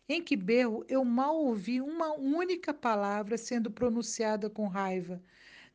Em 0.07 0.21
Quiberro, 0.21 0.85
eu 0.87 1.03
mal 1.03 1.35
ouvi 1.35 1.81
uma 1.81 2.13
única 2.13 2.73
palavra 2.73 3.37
sendo 3.37 3.69
pronunciada 3.69 4.49
com 4.49 4.67
raiva. 4.67 5.21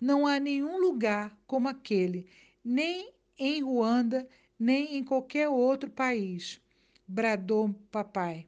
Não 0.00 0.26
há 0.26 0.40
nenhum 0.40 0.78
lugar 0.78 1.36
como 1.46 1.68
aquele, 1.68 2.26
nem 2.64 3.12
em 3.38 3.62
Ruanda, 3.62 4.26
nem 4.58 4.96
em 4.96 5.04
qualquer 5.04 5.48
outro 5.48 5.90
país, 5.90 6.60
bradou 7.06 7.74
papai. 7.90 8.46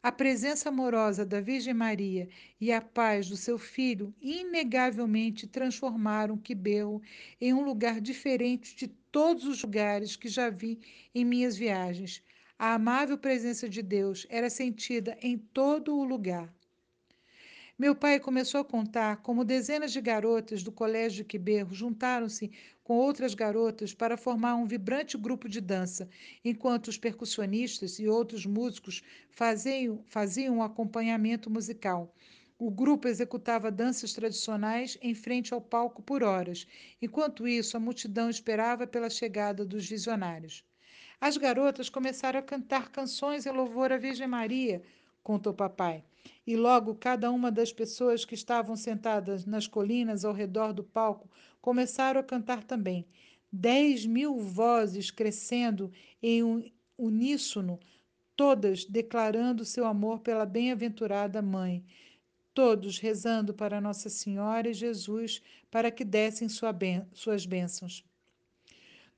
A 0.00 0.12
presença 0.12 0.68
amorosa 0.68 1.26
da 1.26 1.40
Virgem 1.40 1.74
Maria 1.74 2.28
e 2.60 2.70
a 2.70 2.80
paz 2.80 3.28
do 3.28 3.36
seu 3.36 3.58
filho 3.58 4.14
inegavelmente 4.22 5.44
transformaram 5.48 6.38
Quiberro 6.38 7.02
em 7.40 7.52
um 7.52 7.64
lugar 7.64 8.00
diferente 8.00 8.76
de 8.76 8.86
todos 8.86 9.44
os 9.44 9.60
lugares 9.60 10.14
que 10.14 10.28
já 10.28 10.50
vi 10.50 10.78
em 11.12 11.24
minhas 11.24 11.56
viagens. 11.56 12.22
A 12.56 12.74
amável 12.74 13.18
presença 13.18 13.68
de 13.68 13.82
Deus 13.82 14.24
era 14.30 14.48
sentida 14.48 15.18
em 15.20 15.36
todo 15.36 15.96
o 15.96 16.04
lugar. 16.04 16.54
Meu 17.78 17.94
pai 17.94 18.18
começou 18.18 18.60
a 18.60 18.64
contar 18.64 19.18
como 19.18 19.44
dezenas 19.44 19.92
de 19.92 20.00
garotas 20.00 20.64
do 20.64 20.72
colégio 20.72 21.18
de 21.18 21.24
Quiberro 21.24 21.72
juntaram-se 21.72 22.50
com 22.82 22.96
outras 22.96 23.34
garotas 23.34 23.94
para 23.94 24.16
formar 24.16 24.56
um 24.56 24.66
vibrante 24.66 25.16
grupo 25.16 25.48
de 25.48 25.60
dança, 25.60 26.08
enquanto 26.44 26.88
os 26.88 26.98
percussionistas 26.98 28.00
e 28.00 28.08
outros 28.08 28.44
músicos 28.44 29.00
faziam, 29.30 30.02
faziam 30.08 30.56
um 30.56 30.62
acompanhamento 30.64 31.48
musical. 31.48 32.12
O 32.58 32.68
grupo 32.68 33.06
executava 33.06 33.70
danças 33.70 34.12
tradicionais 34.12 34.98
em 35.00 35.14
frente 35.14 35.54
ao 35.54 35.60
palco 35.60 36.02
por 36.02 36.24
horas. 36.24 36.66
Enquanto 37.00 37.46
isso, 37.46 37.76
a 37.76 37.80
multidão 37.80 38.28
esperava 38.28 38.88
pela 38.88 39.08
chegada 39.08 39.64
dos 39.64 39.88
visionários. 39.88 40.64
As 41.20 41.36
garotas 41.36 41.88
começaram 41.88 42.40
a 42.40 42.42
cantar 42.42 42.90
canções 42.90 43.46
em 43.46 43.52
louvor 43.52 43.92
à 43.92 43.96
Virgem 43.96 44.26
Maria, 44.26 44.82
contou 45.22 45.54
papai. 45.54 46.02
E 46.46 46.56
logo 46.56 46.94
cada 46.94 47.30
uma 47.30 47.50
das 47.50 47.72
pessoas 47.72 48.24
que 48.24 48.34
estavam 48.34 48.76
sentadas 48.76 49.44
nas 49.46 49.66
colinas 49.66 50.24
ao 50.24 50.32
redor 50.32 50.72
do 50.72 50.84
palco 50.84 51.30
começaram 51.60 52.20
a 52.20 52.24
cantar 52.24 52.64
também. 52.64 53.06
Dez 53.52 54.04
mil 54.04 54.38
vozes 54.38 55.10
crescendo 55.10 55.90
em 56.22 56.42
um 56.42 56.64
uníssono, 56.96 57.78
todas 58.36 58.84
declarando 58.84 59.64
seu 59.64 59.86
amor 59.86 60.20
pela 60.20 60.44
bem-aventurada 60.44 61.40
Mãe, 61.40 61.84
todos 62.52 62.98
rezando 62.98 63.54
para 63.54 63.80
Nossa 63.80 64.08
Senhora 64.08 64.68
e 64.68 64.74
Jesus 64.74 65.40
para 65.70 65.90
que 65.90 66.04
dessem 66.04 66.48
sua 66.48 66.74
suas 67.12 67.46
bênçãos. 67.46 68.04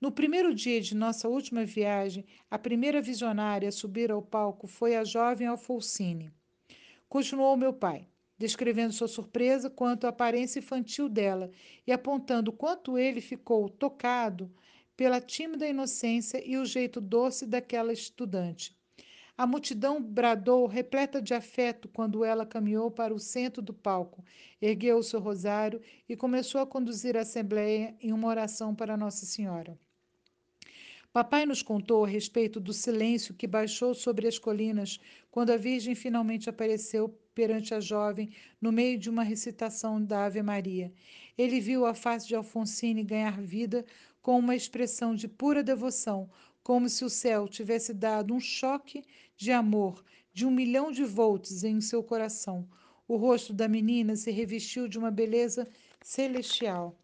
No 0.00 0.10
primeiro 0.10 0.54
dia 0.54 0.80
de 0.80 0.94
nossa 0.94 1.28
última 1.28 1.64
viagem, 1.64 2.24
a 2.50 2.58
primeira 2.58 3.02
visionária 3.02 3.68
a 3.68 3.72
subir 3.72 4.10
ao 4.10 4.22
palco 4.22 4.66
foi 4.66 4.96
a 4.96 5.04
jovem 5.04 5.46
Alfonsine. 5.46 6.32
Continuou 7.10 7.56
meu 7.56 7.72
pai, 7.72 8.06
descrevendo 8.38 8.92
sua 8.92 9.08
surpresa 9.08 9.68
quanto 9.68 10.06
à 10.06 10.10
aparência 10.10 10.60
infantil 10.60 11.08
dela 11.08 11.50
e 11.84 11.90
apontando 11.90 12.52
quanto 12.52 12.96
ele 12.96 13.20
ficou 13.20 13.68
tocado 13.68 14.48
pela 14.96 15.20
tímida 15.20 15.66
inocência 15.66 16.40
e 16.48 16.56
o 16.56 16.64
jeito 16.64 17.00
doce 17.00 17.48
daquela 17.48 17.92
estudante. 17.92 18.78
A 19.36 19.44
multidão 19.44 20.00
bradou, 20.00 20.68
repleta 20.68 21.20
de 21.20 21.34
afeto, 21.34 21.88
quando 21.88 22.24
ela 22.24 22.46
caminhou 22.46 22.92
para 22.92 23.12
o 23.12 23.18
centro 23.18 23.60
do 23.60 23.74
palco, 23.74 24.24
ergueu 24.62 24.98
o 24.98 25.02
seu 25.02 25.18
rosário 25.18 25.82
e 26.08 26.14
começou 26.14 26.60
a 26.60 26.66
conduzir 26.66 27.16
a 27.16 27.22
assembleia 27.22 27.92
em 28.00 28.12
uma 28.12 28.28
oração 28.28 28.72
para 28.72 28.96
Nossa 28.96 29.26
Senhora. 29.26 29.76
Papai 31.12 31.44
nos 31.44 31.60
contou 31.60 32.04
a 32.04 32.08
respeito 32.08 32.60
do 32.60 32.72
silêncio 32.72 33.34
que 33.34 33.44
baixou 33.44 33.94
sobre 33.94 34.28
as 34.28 34.38
colinas 34.38 35.00
quando 35.28 35.50
a 35.50 35.56
Virgem 35.56 35.92
finalmente 35.92 36.48
apareceu 36.48 37.08
perante 37.34 37.74
a 37.74 37.80
jovem 37.80 38.30
no 38.60 38.70
meio 38.70 38.96
de 38.96 39.10
uma 39.10 39.24
recitação 39.24 40.00
da 40.00 40.26
Ave 40.26 40.40
Maria. 40.40 40.92
Ele 41.36 41.58
viu 41.58 41.84
a 41.84 41.94
face 41.94 42.28
de 42.28 42.36
Alfonsine 42.36 43.02
ganhar 43.02 43.40
vida 43.40 43.84
com 44.22 44.38
uma 44.38 44.54
expressão 44.54 45.12
de 45.12 45.26
pura 45.26 45.64
devoção, 45.64 46.30
como 46.62 46.88
se 46.88 47.04
o 47.04 47.10
céu 47.10 47.48
tivesse 47.48 47.92
dado 47.92 48.32
um 48.32 48.38
choque 48.38 49.02
de 49.36 49.50
amor 49.50 50.04
de 50.32 50.46
um 50.46 50.50
milhão 50.52 50.92
de 50.92 51.02
volts 51.02 51.64
em 51.64 51.80
seu 51.80 52.04
coração. 52.04 52.68
O 53.08 53.16
rosto 53.16 53.52
da 53.52 53.66
menina 53.66 54.14
se 54.14 54.30
revestiu 54.30 54.86
de 54.86 54.96
uma 54.96 55.10
beleza 55.10 55.66
celestial. 56.00 56.96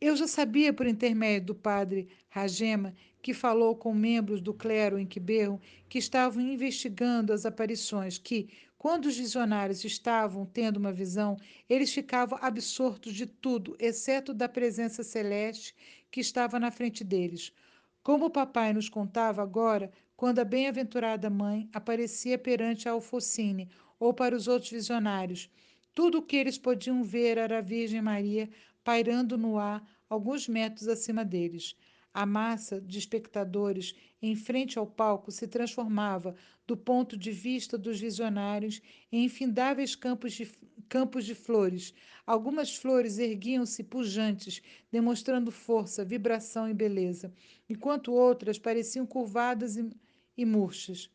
Eu 0.00 0.14
já 0.14 0.28
sabia 0.28 0.72
por 0.72 0.86
intermédio 0.86 1.48
do 1.48 1.54
padre 1.56 2.08
Ragema, 2.28 2.94
que 3.20 3.34
falou 3.34 3.74
com 3.74 3.92
membros 3.92 4.40
do 4.40 4.54
clero 4.54 4.96
em 4.96 5.04
Quiberro, 5.04 5.60
que 5.88 5.98
estavam 5.98 6.40
investigando 6.40 7.32
as 7.32 7.44
aparições, 7.44 8.16
que, 8.16 8.48
quando 8.78 9.06
os 9.06 9.16
visionários 9.16 9.84
estavam 9.84 10.46
tendo 10.46 10.76
uma 10.76 10.92
visão, 10.92 11.36
eles 11.68 11.92
ficavam 11.92 12.38
absortos 12.40 13.12
de 13.12 13.26
tudo, 13.26 13.76
exceto 13.80 14.32
da 14.32 14.48
presença 14.48 15.02
celeste 15.02 15.74
que 16.12 16.20
estava 16.20 16.60
na 16.60 16.70
frente 16.70 17.02
deles. 17.02 17.52
Como 18.00 18.26
o 18.26 18.30
papai 18.30 18.72
nos 18.72 18.88
contava 18.88 19.42
agora, 19.42 19.90
quando 20.16 20.38
a 20.38 20.44
bem-aventurada 20.44 21.28
mãe 21.28 21.68
aparecia 21.72 22.38
perante 22.38 22.88
a 22.88 22.92
Alfocine 22.92 23.68
ou 23.98 24.14
para 24.14 24.36
os 24.36 24.46
outros 24.46 24.70
visionários, 24.70 25.50
tudo 25.92 26.18
o 26.18 26.22
que 26.22 26.36
eles 26.36 26.56
podiam 26.56 27.02
ver 27.02 27.36
era 27.36 27.58
a 27.58 27.60
Virgem 27.60 28.00
Maria 28.00 28.48
pairando 28.88 29.36
no 29.36 29.58
ar 29.58 29.86
alguns 30.08 30.48
metros 30.48 30.88
acima 30.88 31.22
deles. 31.22 31.76
A 32.14 32.24
massa 32.24 32.80
de 32.80 32.98
espectadores 32.98 33.94
em 34.22 34.34
frente 34.34 34.78
ao 34.78 34.86
palco 34.86 35.30
se 35.30 35.46
transformava, 35.46 36.34
do 36.66 36.74
ponto 36.74 37.14
de 37.14 37.30
vista 37.30 37.76
dos 37.76 38.00
visionários, 38.00 38.80
em 39.12 39.26
infindáveis 39.26 39.94
campos 39.94 40.32
de, 40.32 40.50
campos 40.88 41.26
de 41.26 41.34
flores. 41.34 41.92
Algumas 42.26 42.74
flores 42.74 43.18
erguiam-se 43.18 43.84
pujantes, 43.84 44.62
demonstrando 44.90 45.52
força, 45.52 46.02
vibração 46.02 46.66
e 46.66 46.72
beleza, 46.72 47.30
enquanto 47.68 48.14
outras 48.14 48.58
pareciam 48.58 49.04
curvadas 49.04 49.76
e, 49.76 49.86
e 50.34 50.46
murchas. 50.46 51.10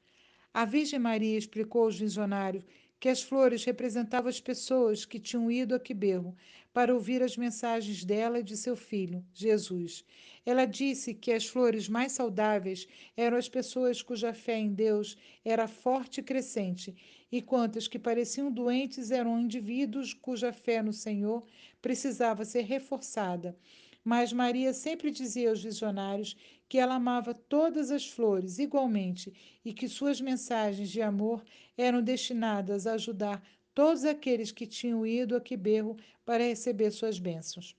A 0.54 0.64
Virgem 0.64 1.00
Maria 1.00 1.40
explicou 1.40 1.86
aos 1.86 1.98
visionários 1.98 2.64
que 3.04 3.10
as 3.10 3.22
flores 3.22 3.66
representavam 3.66 4.30
as 4.30 4.40
pessoas 4.40 5.04
que 5.04 5.20
tinham 5.20 5.52
ido 5.52 5.76
a 5.76 5.80
Quiberro 5.80 6.34
para 6.72 6.94
ouvir 6.94 7.22
as 7.22 7.36
mensagens 7.36 8.06
dela 8.06 8.40
e 8.40 8.44
de 8.44 8.56
seu 8.56 8.78
filho, 8.78 9.22
Jesus. 9.34 10.06
Ela 10.46 10.64
disse 10.64 11.14
que 11.14 11.34
as 11.34 11.46
flores 11.46 11.90
mais 11.90 12.14
saudáveis 12.14 12.88
eram 13.18 13.36
as 13.36 13.50
pessoas 13.50 14.02
cuja 14.02 14.34
fé 14.34 14.58
em 14.58 14.74
Deus 14.74 15.18
era 15.44 15.68
forte 15.68 16.22
e 16.22 16.24
crescente, 16.24 16.96
e 17.30 17.42
quantas 17.42 17.90
que 17.90 18.00
pareciam 18.00 18.50
doentes 18.50 19.12
eram 19.12 19.38
indivíduos 19.38 20.14
cuja 20.14 20.54
fé 20.54 20.82
no 20.82 20.94
Senhor 20.94 21.46
precisava 21.82 22.46
ser 22.46 22.62
reforçada. 22.62 23.54
Mas 24.02 24.32
Maria 24.32 24.72
sempre 24.72 25.12
dizia 25.12 25.50
aos 25.50 25.62
visionários 25.62 26.38
que 26.74 26.80
ela 26.80 26.96
amava 26.96 27.36
todas 27.36 27.92
as 27.92 28.10
flores 28.10 28.58
igualmente 28.58 29.32
e 29.64 29.72
que 29.72 29.88
suas 29.88 30.20
mensagens 30.20 30.90
de 30.90 31.04
amor 31.04 31.44
eram 31.78 32.02
destinadas 32.02 32.88
a 32.88 32.94
ajudar 32.94 33.44
todos 33.76 34.04
aqueles 34.04 34.52
que 34.52 34.66
tinham 34.66 35.06
ido 35.06 35.36
a 35.36 35.40
Quiberro 35.40 35.96
para 36.26 36.44
receber 36.44 36.90
suas 36.90 37.20
bênçãos. 37.20 37.78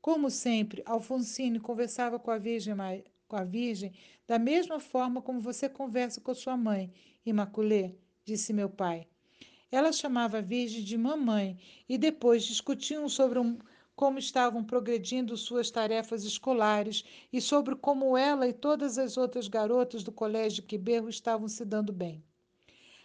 Como 0.00 0.30
sempre, 0.30 0.82
Alfonsine 0.86 1.60
conversava 1.60 2.18
com 2.18 2.30
a 2.30 2.38
Virgem, 2.38 2.74
com 3.28 3.36
a 3.36 3.44
Virgem 3.44 3.92
da 4.26 4.38
mesma 4.38 4.80
forma 4.80 5.20
como 5.20 5.38
você 5.38 5.68
conversa 5.68 6.18
com 6.18 6.34
sua 6.34 6.56
mãe, 6.56 6.90
Imaculée, 7.26 7.94
disse 8.24 8.54
meu 8.54 8.70
pai. 8.70 9.06
Ela 9.70 9.92
chamava 9.92 10.38
a 10.38 10.40
Virgem 10.40 10.82
de 10.82 10.96
mamãe 10.96 11.58
e 11.86 11.98
depois 11.98 12.42
discutiam 12.42 13.06
sobre 13.06 13.38
um, 13.38 13.58
como 13.94 14.18
estavam 14.18 14.64
progredindo 14.64 15.36
suas 15.36 15.70
tarefas 15.70 16.24
escolares 16.24 17.04
e 17.32 17.40
sobre 17.40 17.76
como 17.76 18.16
ela 18.16 18.48
e 18.48 18.52
todas 18.52 18.98
as 18.98 19.16
outras 19.16 19.48
garotas 19.48 20.02
do 20.02 20.10
colégio 20.10 20.64
Quiberro 20.64 21.08
estavam 21.08 21.48
se 21.48 21.64
dando 21.64 21.92
bem. 21.92 22.24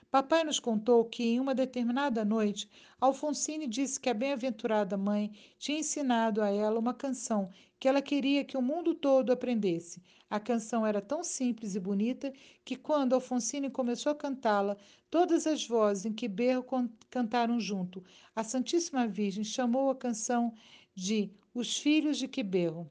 Papai 0.10 0.46
nos 0.46 0.58
contou 0.58 1.04
que, 1.04 1.24
em 1.24 1.40
uma 1.40 1.54
determinada 1.54 2.24
noite, 2.24 2.70
Alfonsine 3.00 3.68
disse 3.68 4.00
que 4.00 4.10
a 4.10 4.14
bem-aventurada 4.14 4.96
mãe 4.96 5.34
tinha 5.60 5.80
ensinado 5.80 6.42
a 6.42 6.50
ela 6.50 6.80
uma 6.80 6.94
canção 6.94 7.50
que 7.80 7.88
ela 7.88 8.02
queria 8.02 8.44
que 8.44 8.58
o 8.58 8.62
mundo 8.62 8.96
todo 8.96 9.32
aprendesse. 9.32 10.02
A 10.30 10.40
canção 10.40 10.86
era 10.86 11.02
tão 11.02 11.24
simples 11.24 11.76
e 11.76 11.80
bonita 11.80 12.34
que, 12.66 12.76
quando 12.76 13.14
Alfonsine 13.14 13.70
começou 13.70 14.12
a 14.12 14.16
cantá-la, 14.16 14.76
todas 15.10 15.48
as 15.48 15.66
vozes 15.66 16.06
em 16.06 16.14
que 16.14 16.28
berro 16.28 16.66
cantaram 17.10 17.60
junto. 17.60 18.04
A 18.36 18.44
Santíssima 18.44 19.08
Virgem 19.08 19.44
chamou 19.44 19.90
a 19.90 19.96
canção 19.96 20.54
de 20.94 21.32
Os 21.54 21.78
Filhos 21.78 22.18
de 22.18 22.28
Quiberro. 22.28 22.90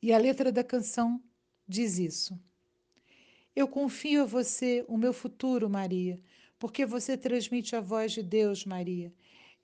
E 0.00 0.12
a 0.12 0.18
letra 0.18 0.52
da 0.52 0.62
canção 0.62 1.20
diz 1.66 1.98
isso. 1.98 2.38
Eu 3.56 3.66
confio 3.66 4.22
a 4.22 4.26
você 4.26 4.84
o 4.86 4.96
meu 4.96 5.12
futuro, 5.12 5.68
Maria, 5.68 6.20
porque 6.60 6.86
você 6.86 7.16
transmite 7.16 7.74
a 7.74 7.80
voz 7.80 8.12
de 8.12 8.22
Deus, 8.22 8.64
Maria. 8.64 9.12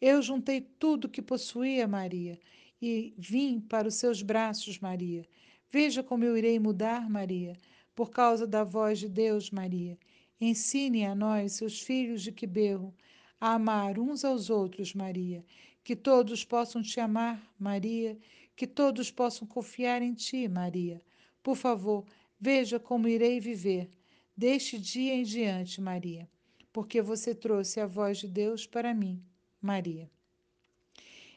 Eu 0.01 0.21
juntei 0.21 0.61
tudo 0.61 1.09
que 1.09 1.23
possuía, 1.23 1.87
Maria, 1.87 2.41
e 2.85 3.15
vim 3.17 3.61
para 3.61 3.89
os 3.89 3.95
seus 3.95 4.23
braços, 4.23 4.79
Maria. 4.79 5.27
Veja 5.71 6.03
como 6.03 6.25
eu 6.25 6.37
irei 6.37 6.59
mudar, 6.59 7.09
Maria, 7.09 7.57
por 7.95 8.11
causa 8.11 8.47
da 8.47 8.63
voz 8.63 8.99
de 8.99 9.09
Deus, 9.09 9.51
Maria. 9.51 9.99
Ensine 10.41 11.05
a 11.05 11.15
nós, 11.15 11.53
seus 11.53 11.81
filhos 11.81 12.23
de 12.23 12.31
que 12.31 12.47
berro, 12.47 12.95
a 13.41 13.55
amar 13.55 13.99
uns 13.99 14.25
aos 14.25 14.51
outros, 14.51 14.95
Maria. 14.95 15.45
Que 15.83 15.97
todos 15.97 16.45
possam 16.45 16.83
te 16.83 17.01
amar, 17.01 17.43
Maria. 17.59 18.19
Que 18.55 18.67
todos 18.67 19.11
possam 19.11 19.47
confiar 19.49 20.03
em 20.03 20.15
ti, 20.15 20.47
Maria. 20.47 21.03
Por 21.43 21.57
favor, 21.57 22.05
veja 22.39 22.79
como 22.79 23.09
irei 23.09 23.41
viver 23.41 23.91
deste 24.37 24.79
dia 24.79 25.15
em 25.15 25.23
diante, 25.23 25.81
Maria, 25.81 26.29
porque 26.73 27.01
você 27.01 27.35
trouxe 27.35 27.81
a 27.81 27.87
voz 27.87 28.19
de 28.19 28.29
Deus 28.29 28.67
para 28.67 28.93
mim, 28.93 29.23
Maria. 29.61 30.11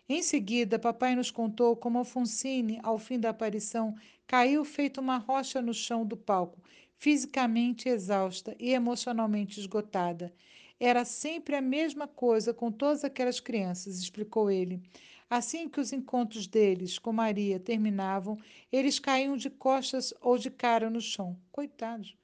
Em 0.10 0.24
seguida, 0.24 0.80
papai 0.80 1.16
nos 1.16 1.30
contou 1.30 1.76
como 1.76 1.98
Alfonsine, 1.98 2.80
ao 2.82 2.98
fim 2.98 3.20
da 3.20 3.30
aparição, 3.30 3.94
caiu 4.26 4.64
feito 4.64 5.02
uma 5.02 5.18
rocha 5.18 5.62
no 5.62 5.74
chão 5.74 6.06
do 6.06 6.16
palco, 6.16 6.62
fisicamente 6.98 7.90
exausta 7.90 8.56
e 8.58 8.72
emocionalmente 8.72 9.60
esgotada. 9.60 10.34
Era 10.80 11.04
sempre 11.04 11.56
a 11.56 11.62
mesma 11.62 12.08
coisa 12.08 12.54
com 12.54 12.72
todas 12.72 13.04
aquelas 13.04 13.40
crianças, 13.42 14.00
explicou 14.00 14.50
ele. 14.50 14.82
Assim 15.30 15.68
que 15.68 15.82
os 15.82 15.92
encontros 15.92 16.48
deles 16.48 16.98
com 16.98 17.12
Maria 17.12 17.60
terminavam, 17.60 18.38
eles 18.72 19.00
caíam 19.00 19.36
de 19.36 19.50
costas 19.50 20.14
ou 20.22 20.38
de 20.38 20.50
cara 20.50 20.90
no 20.90 21.02
chão. 21.02 21.38
Coitados. 21.52 22.16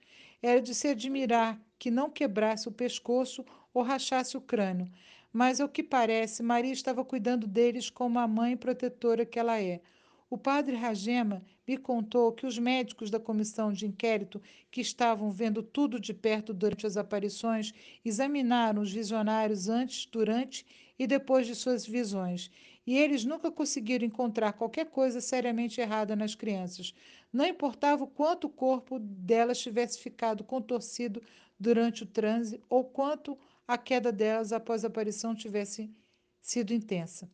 Era 0.41 0.61
de 0.61 0.73
se 0.73 0.87
admirar 0.87 1.59
que 1.77 1.91
não 1.91 2.09
quebrasse 2.09 2.67
o 2.69 2.71
pescoço 2.71 3.45
ou 3.73 3.83
rachasse 3.83 4.37
o 4.37 4.41
crânio. 4.41 4.89
Mas, 5.33 5.59
ao 5.59 5.67
que 5.67 5.81
parece, 5.81 6.43
Maria 6.43 6.71
estava 6.71 7.03
cuidando 7.03 7.47
deles 7.47 7.89
como 7.89 8.19
a 8.19 8.27
mãe 8.27 8.55
protetora 8.55 9.25
que 9.25 9.39
ela 9.39 9.59
é. 9.59 9.81
O 10.29 10.37
padre 10.37 10.75
Ragema 10.75 11.43
me 11.67 11.75
contou 11.77 12.31
que 12.31 12.45
os 12.45 12.59
médicos 12.59 13.09
da 13.09 13.19
comissão 13.19 13.71
de 13.71 13.87
inquérito, 13.87 14.41
que 14.69 14.79
estavam 14.81 15.31
vendo 15.31 15.63
tudo 15.63 15.99
de 15.99 16.13
perto 16.13 16.53
durante 16.53 16.85
as 16.85 16.97
aparições, 16.97 17.73
examinaram 18.05 18.81
os 18.81 18.91
visionários 18.91 19.69
antes, 19.69 20.05
durante 20.05 20.65
e 20.99 21.07
depois 21.07 21.47
de 21.47 21.55
suas 21.55 21.85
visões. 21.85 22.51
E 22.85 22.97
eles 22.97 23.25
nunca 23.25 23.51
conseguiram 23.51 24.05
encontrar 24.05 24.53
qualquer 24.53 24.85
coisa 24.87 25.19
seriamente 25.21 25.81
errada 25.81 26.15
nas 26.15 26.35
crianças. 26.35 26.93
Não 27.31 27.45
importava 27.45 28.03
o 28.03 28.07
quanto 28.07 28.45
o 28.45 28.49
corpo 28.51 28.99
delas 28.99 29.59
tivesse 29.59 29.99
ficado 29.99 30.43
contorcido 30.43 31.21
durante 31.59 32.03
o 32.03 32.07
transe 32.07 32.59
ou 32.69 32.83
quanto 32.83 33.37
a 33.67 33.77
queda 33.77 34.11
delas 34.11 34.51
após 34.51 34.83
a 34.83 34.87
aparição 34.87 35.35
tivesse 35.35 35.89
sido 36.41 36.73
intensa. 36.73 37.29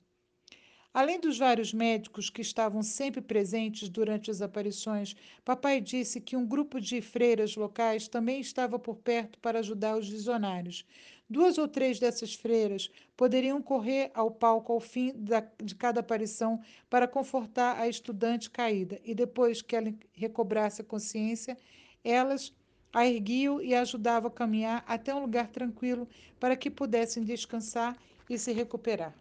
Além 0.91 1.19
dos 1.19 1.37
vários 1.37 1.71
médicos 1.71 2.31
que 2.31 2.41
estavam 2.41 2.81
sempre 2.81 3.21
presentes 3.21 3.89
durante 3.89 4.31
as 4.31 4.41
aparições, 4.41 5.15
papai 5.45 5.79
disse 5.79 6.19
que 6.19 6.35
um 6.35 6.45
grupo 6.45 6.81
de 6.81 6.99
freiras 6.99 7.55
locais 7.55 8.07
também 8.07 8.41
estava 8.41 8.79
por 8.79 8.95
perto 8.95 9.37
para 9.39 9.59
ajudar 9.59 9.97
os 9.97 10.09
visionários. 10.09 10.83
Duas 11.29 11.59
ou 11.59 11.67
três 11.67 11.99
dessas 11.99 12.33
freiras 12.33 12.89
poderiam 13.15 13.61
correr 13.61 14.09
ao 14.15 14.31
palco 14.31 14.73
ao 14.73 14.79
fim 14.79 15.13
da, 15.15 15.47
de 15.63 15.75
cada 15.75 15.99
aparição 15.99 16.59
para 16.89 17.07
confortar 17.07 17.79
a 17.79 17.87
estudante 17.87 18.49
caída, 18.49 18.99
e 19.03 19.13
depois 19.13 19.61
que 19.61 19.75
ela 19.75 19.93
recobrasse 20.11 20.81
a 20.81 20.85
consciência, 20.85 21.55
elas 22.03 22.51
a 22.93 23.05
erguiam 23.05 23.61
e 23.61 23.75
ajudavam 23.75 24.29
a 24.29 24.33
caminhar 24.33 24.83
até 24.87 25.13
um 25.13 25.21
lugar 25.21 25.47
tranquilo 25.47 26.07
para 26.39 26.55
que 26.55 26.69
pudessem 26.69 27.23
descansar 27.23 27.97
e 28.29 28.37
se 28.37 28.51
recuperar. 28.51 29.13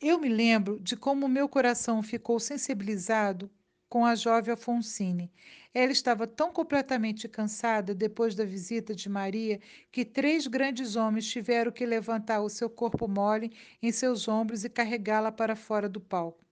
Eu 0.00 0.18
me 0.18 0.28
lembro 0.28 0.78
de 0.80 0.96
como 0.96 1.28
meu 1.28 1.48
coração 1.48 2.02
ficou 2.02 2.38
sensibilizado 2.40 3.50
com 3.88 4.04
a 4.04 4.14
jovem 4.14 4.52
Afonsine. 4.52 5.32
Ela 5.72 5.92
estava 5.92 6.26
tão 6.26 6.52
completamente 6.52 7.28
cansada 7.28 7.94
depois 7.94 8.34
da 8.34 8.44
visita 8.44 8.94
de 8.94 9.08
Maria 9.08 9.60
que 9.92 10.04
três 10.04 10.46
grandes 10.46 10.96
homens 10.96 11.26
tiveram 11.28 11.70
que 11.70 11.86
levantar 11.86 12.40
o 12.40 12.48
seu 12.48 12.68
corpo 12.68 13.06
mole 13.06 13.52
em 13.82 13.92
seus 13.92 14.26
ombros 14.26 14.64
e 14.64 14.70
carregá-la 14.70 15.30
para 15.30 15.54
fora 15.54 15.88
do 15.88 16.00
palco. 16.00 16.45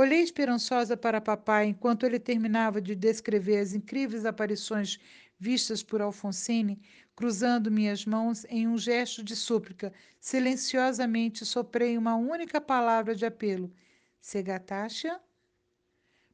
Olhei 0.00 0.20
esperançosa 0.20 0.96
para 0.96 1.20
papai 1.20 1.66
enquanto 1.66 2.06
ele 2.06 2.20
terminava 2.20 2.80
de 2.80 2.94
descrever 2.94 3.58
as 3.58 3.74
incríveis 3.74 4.24
aparições 4.24 5.00
vistas 5.36 5.82
por 5.82 6.00
Alfonsine, 6.00 6.80
cruzando 7.16 7.68
minhas 7.68 8.06
mãos 8.06 8.46
em 8.48 8.68
um 8.68 8.78
gesto 8.78 9.24
de 9.24 9.34
súplica. 9.34 9.92
Silenciosamente 10.20 11.44
soprei 11.44 11.98
uma 11.98 12.14
única 12.14 12.60
palavra 12.60 13.12
de 13.12 13.26
apelo: 13.26 13.72
Segatacha? 14.20 15.20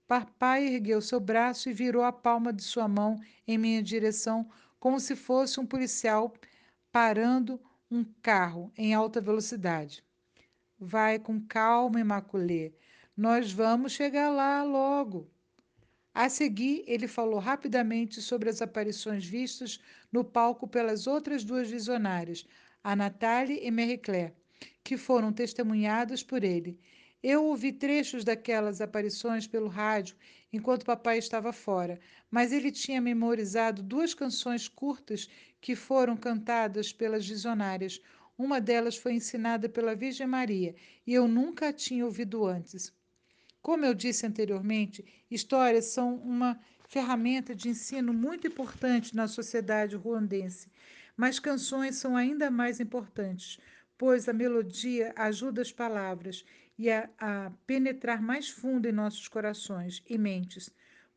Papai 0.07 0.67
ergueu 0.67 1.01
seu 1.01 1.19
braço 1.19 1.71
e 1.71 1.73
virou 1.73 2.03
a 2.03 2.13
palma 2.13 2.53
de 2.53 2.63
sua 2.63 2.87
mão 2.87 3.19
em 3.49 3.57
minha 3.57 3.83
direção, 3.83 4.47
como 4.79 5.01
se 5.01 5.17
fosse 5.17 5.59
um 5.59 5.65
policial 5.65 6.35
parando 6.93 7.59
um 7.91 8.05
carro 8.21 8.71
em 8.77 8.93
alta 8.93 9.23
velocidade. 9.23 10.05
Vai 10.79 11.19
com 11.19 11.41
calma, 11.41 11.99
Imaculê. 11.99 12.75
Nós 13.17 13.53
vamos 13.53 13.93
chegar 13.93 14.29
lá 14.29 14.65
logo. 14.65 15.31
A 16.13 16.29
seguir, 16.29 16.83
ele 16.85 17.07
falou 17.07 17.39
rapidamente 17.39 18.21
sobre 18.21 18.51
as 18.51 18.61
aparições 18.61 19.25
vistas 19.25 19.79
no 20.11 20.25
palco 20.25 20.67
pelas 20.67 21.07
outras 21.07 21.45
duas 21.45 21.71
visionárias, 21.71 22.45
a 22.83 22.97
Natalie 22.97 23.61
e 23.65 23.71
Marie 23.71 23.99
Claire, 23.99 24.35
que 24.83 24.97
foram 24.97 25.33
testemunhadas 25.33 26.25
por 26.25 26.43
ele. 26.43 26.77
Eu 27.23 27.45
ouvi 27.45 27.73
trechos 27.73 28.25
daquelas 28.25 28.81
aparições 28.81 29.47
pelo 29.47 29.69
rádio 29.69 30.17
enquanto 30.53 30.85
papai 30.85 31.17
estava 31.17 31.53
fora, 31.53 32.01
mas 32.29 32.51
ele 32.51 32.73
tinha 32.73 33.01
memorizado 33.01 33.81
duas 33.81 34.13
canções 34.13 34.67
curtas 34.67 35.29
que 35.61 35.77
foram 35.77 36.17
cantadas 36.17 36.93
pelas 36.93 37.25
visionárias. 37.25 38.03
Uma 38.37 38.61
delas 38.61 38.97
foi 38.97 39.13
ensinada 39.13 39.69
pela 39.69 39.95
Virgem 39.95 40.27
Maria 40.27 40.75
e 41.07 41.15
eu 41.15 41.29
nunca 41.29 41.69
a 41.69 41.73
tinha 41.73 42.05
ouvido 42.05 42.45
antes. 42.45 42.93
Como 43.65 43.83
eu 43.87 43.95
disse 43.95 44.27
anteriormente, 44.27 45.03
histórias 45.31 45.87
são 45.87 46.17
uma 46.17 46.61
ferramenta 46.87 47.55
de 47.55 47.71
ensino 47.71 48.13
muito 48.13 48.47
importante 48.47 49.17
na 49.17 49.27
sociedade 49.27 49.97
ruandense, 49.97 50.69
mas 51.17 51.39
canções 51.39 51.97
são 51.97 52.15
ainda 52.15 52.51
mais 52.51 52.79
importantes, 52.79 53.59
pois 53.97 54.29
a 54.29 54.35
melodia 54.35 55.15
ajuda 55.17 55.63
as 55.63 55.73
palavras 55.73 56.45
e 56.79 56.91
a, 56.91 57.09
a 57.19 57.51
penetrar 57.67 58.21
mais 58.21 58.51
fundo 58.51 58.87
em 58.87 58.93
nossos 58.93 59.29
corações 59.29 60.03
e 60.07 60.19
mentes. 60.19 60.69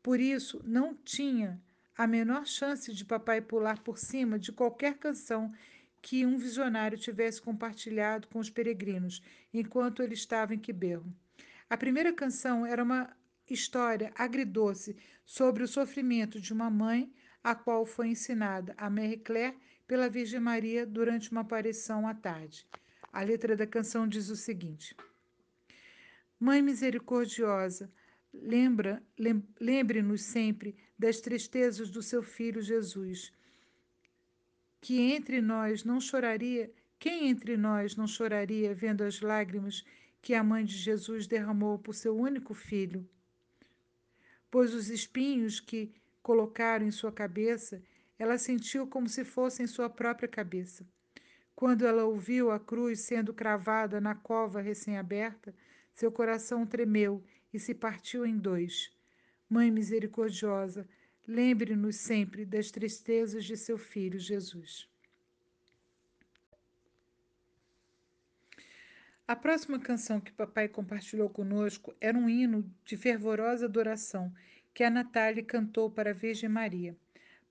Por 0.02 0.18
isso, 0.18 0.62
não 0.64 0.94
tinha 0.94 1.60
a 1.94 2.06
menor 2.06 2.46
chance 2.46 2.94
de 2.94 3.04
papai 3.04 3.42
pular 3.42 3.78
por 3.80 3.98
cima 3.98 4.38
de 4.38 4.52
qualquer 4.52 4.96
canção 4.96 5.52
que 6.00 6.24
um 6.24 6.38
visionário 6.38 6.96
tivesse 6.96 7.42
compartilhado 7.42 8.26
com 8.28 8.38
os 8.38 8.48
peregrinos 8.48 9.20
enquanto 9.52 10.02
ele 10.02 10.14
estava 10.14 10.54
em 10.54 10.58
Quiberro. 10.58 11.12
A 11.70 11.76
primeira 11.76 12.12
canção 12.12 12.64
era 12.64 12.82
uma 12.82 13.14
história 13.48 14.10
agridoce 14.14 14.96
sobre 15.24 15.62
o 15.62 15.68
sofrimento 15.68 16.40
de 16.40 16.52
uma 16.52 16.70
mãe, 16.70 17.12
a 17.44 17.54
qual 17.54 17.84
foi 17.84 18.08
ensinada 18.08 18.74
a 18.76 18.88
Mary 18.88 19.18
Claire 19.18 19.56
pela 19.86 20.08
Virgem 20.08 20.40
Maria 20.40 20.86
durante 20.86 21.30
uma 21.30 21.42
aparição 21.42 22.08
à 22.08 22.14
tarde. 22.14 22.66
A 23.12 23.22
letra 23.22 23.54
da 23.54 23.66
canção 23.66 24.08
diz 24.08 24.30
o 24.30 24.36
seguinte: 24.36 24.96
Mãe 26.40 26.62
misericordiosa, 26.62 27.90
lembre-nos 29.60 30.22
sempre 30.22 30.76
das 30.98 31.20
tristezas 31.20 31.90
do 31.90 32.02
seu 32.02 32.22
filho 32.22 32.62
Jesus, 32.62 33.32
que 34.80 35.00
entre 35.00 35.40
nós 35.40 35.84
não 35.84 36.00
choraria, 36.00 36.72
quem 36.98 37.28
entre 37.28 37.56
nós 37.56 37.94
não 37.94 38.06
choraria 38.06 38.74
vendo 38.74 39.02
as 39.02 39.20
lágrimas 39.20 39.84
que 40.20 40.34
a 40.34 40.42
mãe 40.42 40.64
de 40.64 40.76
Jesus 40.76 41.26
derramou 41.26 41.78
por 41.78 41.94
seu 41.94 42.16
único 42.16 42.54
filho. 42.54 43.08
Pois 44.50 44.74
os 44.74 44.88
espinhos 44.88 45.60
que 45.60 45.92
colocaram 46.22 46.86
em 46.86 46.90
sua 46.90 47.12
cabeça, 47.12 47.82
ela 48.18 48.36
sentiu 48.36 48.86
como 48.86 49.08
se 49.08 49.24
fossem 49.24 49.66
sua 49.66 49.88
própria 49.88 50.28
cabeça. 50.28 50.86
Quando 51.54 51.86
ela 51.86 52.04
ouviu 52.04 52.50
a 52.50 52.60
cruz 52.60 53.00
sendo 53.00 53.32
cravada 53.34 54.00
na 54.00 54.14
cova 54.14 54.60
recém-aberta, 54.60 55.54
seu 55.94 56.12
coração 56.12 56.66
tremeu 56.66 57.22
e 57.52 57.58
se 57.58 57.74
partiu 57.74 58.24
em 58.24 58.36
dois. 58.36 58.92
Mãe 59.48 59.70
misericordiosa, 59.70 60.88
lembre-nos 61.26 61.96
sempre 61.96 62.44
das 62.44 62.70
tristezas 62.70 63.44
de 63.44 63.56
seu 63.56 63.76
filho 63.76 64.18
Jesus. 64.18 64.88
A 69.28 69.36
próxima 69.36 69.78
canção 69.78 70.22
que 70.22 70.32
papai 70.32 70.68
compartilhou 70.68 71.28
conosco 71.28 71.94
era 72.00 72.16
um 72.16 72.30
hino 72.30 72.64
de 72.82 72.96
fervorosa 72.96 73.66
adoração 73.66 74.32
que 74.72 74.82
a 74.82 74.88
Natália 74.88 75.44
cantou 75.44 75.90
para 75.90 76.12
a 76.12 76.14
Virgem 76.14 76.48
Maria. 76.48 76.96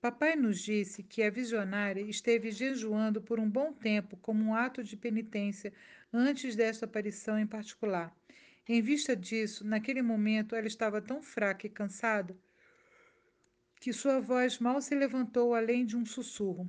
Papai 0.00 0.34
nos 0.34 0.60
disse 0.60 1.04
que 1.04 1.22
a 1.22 1.30
visionária 1.30 2.00
esteve 2.00 2.50
jejuando 2.50 3.22
por 3.22 3.38
um 3.38 3.48
bom 3.48 3.72
tempo 3.72 4.16
como 4.16 4.42
um 4.42 4.56
ato 4.56 4.82
de 4.82 4.96
penitência 4.96 5.72
antes 6.12 6.56
desta 6.56 6.84
aparição 6.84 7.38
em 7.38 7.46
particular. 7.46 8.12
Em 8.68 8.82
vista 8.82 9.14
disso, 9.14 9.64
naquele 9.64 10.02
momento 10.02 10.56
ela 10.56 10.66
estava 10.66 11.00
tão 11.00 11.22
fraca 11.22 11.64
e 11.68 11.70
cansada 11.70 12.36
que 13.80 13.92
sua 13.92 14.18
voz 14.18 14.58
mal 14.58 14.82
se 14.82 14.96
levantou 14.96 15.54
além 15.54 15.86
de 15.86 15.96
um 15.96 16.04
sussurro. 16.04 16.68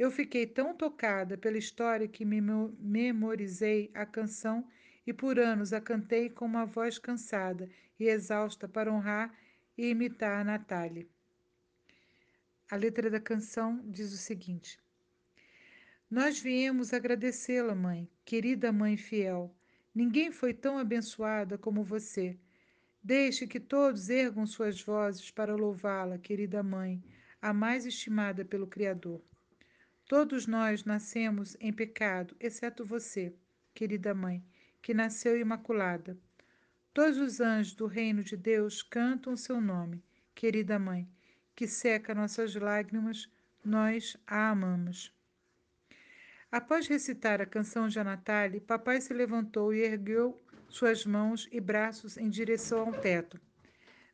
Eu 0.00 0.10
fiquei 0.10 0.46
tão 0.46 0.74
tocada 0.74 1.36
pela 1.36 1.58
história 1.58 2.08
que 2.08 2.24
me 2.24 2.40
memorizei 2.40 3.90
a 3.92 4.06
canção 4.06 4.66
e 5.06 5.12
por 5.12 5.38
anos 5.38 5.74
a 5.74 5.80
cantei 5.82 6.30
com 6.30 6.46
uma 6.46 6.64
voz 6.64 6.98
cansada 6.98 7.68
e 7.98 8.08
exausta 8.08 8.66
para 8.66 8.90
honrar 8.90 9.30
e 9.76 9.90
imitar 9.90 10.40
a 10.40 10.42
Natália. 10.42 11.06
A 12.70 12.76
letra 12.76 13.10
da 13.10 13.20
canção 13.20 13.78
diz 13.84 14.10
o 14.14 14.16
seguinte: 14.16 14.80
Nós 16.10 16.40
viemos 16.40 16.94
agradecê-la, 16.94 17.74
mãe, 17.74 18.08
querida 18.24 18.72
mãe 18.72 18.96
fiel. 18.96 19.54
Ninguém 19.94 20.32
foi 20.32 20.54
tão 20.54 20.78
abençoada 20.78 21.58
como 21.58 21.84
você. 21.84 22.38
Deixe 23.02 23.46
que 23.46 23.60
todos 23.60 24.08
ergam 24.08 24.46
suas 24.46 24.80
vozes 24.80 25.30
para 25.30 25.54
louvá-la, 25.54 26.16
querida 26.16 26.62
mãe, 26.62 27.04
a 27.42 27.52
mais 27.52 27.84
estimada 27.84 28.46
pelo 28.46 28.66
Criador. 28.66 29.20
Todos 30.10 30.44
nós 30.44 30.84
nascemos 30.84 31.56
em 31.60 31.72
pecado, 31.72 32.34
exceto 32.40 32.84
você, 32.84 33.32
querida 33.72 34.12
mãe, 34.12 34.44
que 34.82 34.92
nasceu 34.92 35.38
imaculada. 35.38 36.18
Todos 36.92 37.16
os 37.16 37.40
anjos 37.40 37.74
do 37.74 37.86
reino 37.86 38.24
de 38.24 38.36
Deus 38.36 38.82
cantam 38.82 39.36
seu 39.36 39.60
nome, 39.60 40.02
querida 40.34 40.80
mãe, 40.80 41.08
que 41.54 41.68
seca 41.68 42.12
nossas 42.12 42.56
lágrimas, 42.56 43.30
nós 43.64 44.16
a 44.26 44.50
amamos. 44.50 45.14
Após 46.50 46.88
recitar 46.88 47.40
a 47.40 47.46
canção 47.46 47.86
de 47.86 48.02
Natália, 48.02 48.60
papai 48.60 49.00
se 49.00 49.14
levantou 49.14 49.72
e 49.72 49.78
ergueu 49.78 50.42
suas 50.68 51.06
mãos 51.06 51.48
e 51.52 51.60
braços 51.60 52.16
em 52.16 52.28
direção 52.28 52.80
ao 52.80 53.00
teto. 53.00 53.40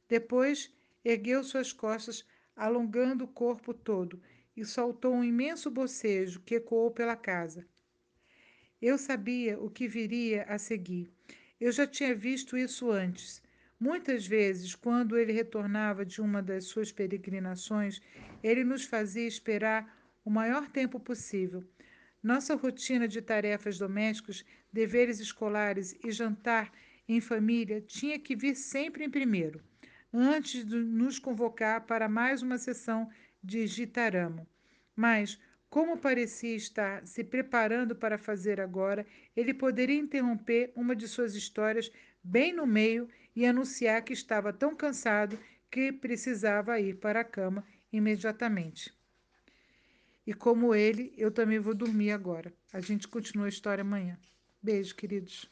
Depois, 0.06 0.70
ergueu 1.02 1.42
suas 1.42 1.72
costas, 1.72 2.22
alongando 2.54 3.24
o 3.24 3.28
corpo 3.28 3.72
todo 3.72 4.20
e 4.56 4.64
soltou 4.64 5.14
um 5.14 5.24
imenso 5.24 5.70
bocejo 5.70 6.40
que 6.40 6.54
ecoou 6.54 6.90
pela 6.90 7.14
casa. 7.14 7.66
Eu 8.80 8.96
sabia 8.96 9.58
o 9.60 9.70
que 9.70 9.86
viria 9.86 10.44
a 10.44 10.58
seguir. 10.58 11.10
Eu 11.60 11.72
já 11.72 11.86
tinha 11.86 12.14
visto 12.14 12.56
isso 12.56 12.90
antes. 12.90 13.42
Muitas 13.78 14.26
vezes, 14.26 14.74
quando 14.74 15.18
ele 15.18 15.32
retornava 15.32 16.04
de 16.04 16.20
uma 16.20 16.42
das 16.42 16.64
suas 16.64 16.90
peregrinações, 16.90 18.00
ele 18.42 18.64
nos 18.64 18.84
fazia 18.84 19.26
esperar 19.26 19.94
o 20.24 20.30
maior 20.30 20.68
tempo 20.68 20.98
possível. 20.98 21.62
Nossa 22.22 22.54
rotina 22.54 23.06
de 23.06 23.20
tarefas 23.20 23.78
domésticas, 23.78 24.44
deveres 24.72 25.20
escolares 25.20 25.94
e 26.04 26.10
jantar 26.10 26.72
em 27.08 27.20
família 27.20 27.80
tinha 27.80 28.18
que 28.18 28.34
vir 28.34 28.56
sempre 28.56 29.04
em 29.04 29.10
primeiro, 29.10 29.62
antes 30.12 30.64
de 30.64 30.76
nos 30.76 31.18
convocar 31.18 31.86
para 31.86 32.08
mais 32.08 32.42
uma 32.42 32.58
sessão 32.58 33.08
de 33.46 33.64
Gitaramo. 33.66 34.46
Mas, 34.94 35.38
como 35.70 35.96
parecia 35.96 36.56
estar 36.56 37.06
se 37.06 37.22
preparando 37.22 37.94
para 37.94 38.18
fazer 38.18 38.60
agora, 38.60 39.06
ele 39.36 39.54
poderia 39.54 39.98
interromper 39.98 40.72
uma 40.74 40.96
de 40.96 41.06
suas 41.06 41.34
histórias 41.34 41.90
bem 42.22 42.52
no 42.52 42.66
meio 42.66 43.08
e 43.34 43.46
anunciar 43.46 44.02
que 44.02 44.12
estava 44.12 44.52
tão 44.52 44.74
cansado 44.74 45.38
que 45.70 45.92
precisava 45.92 46.80
ir 46.80 46.96
para 46.96 47.20
a 47.20 47.24
cama 47.24 47.64
imediatamente. 47.92 48.92
E 50.26 50.34
como 50.34 50.74
ele, 50.74 51.14
eu 51.16 51.30
também 51.30 51.60
vou 51.60 51.74
dormir 51.74 52.10
agora. 52.10 52.52
A 52.72 52.80
gente 52.80 53.06
continua 53.06 53.46
a 53.46 53.50
história 53.50 53.82
amanhã. 53.82 54.18
Beijo, 54.60 54.96
queridos. 54.96 55.48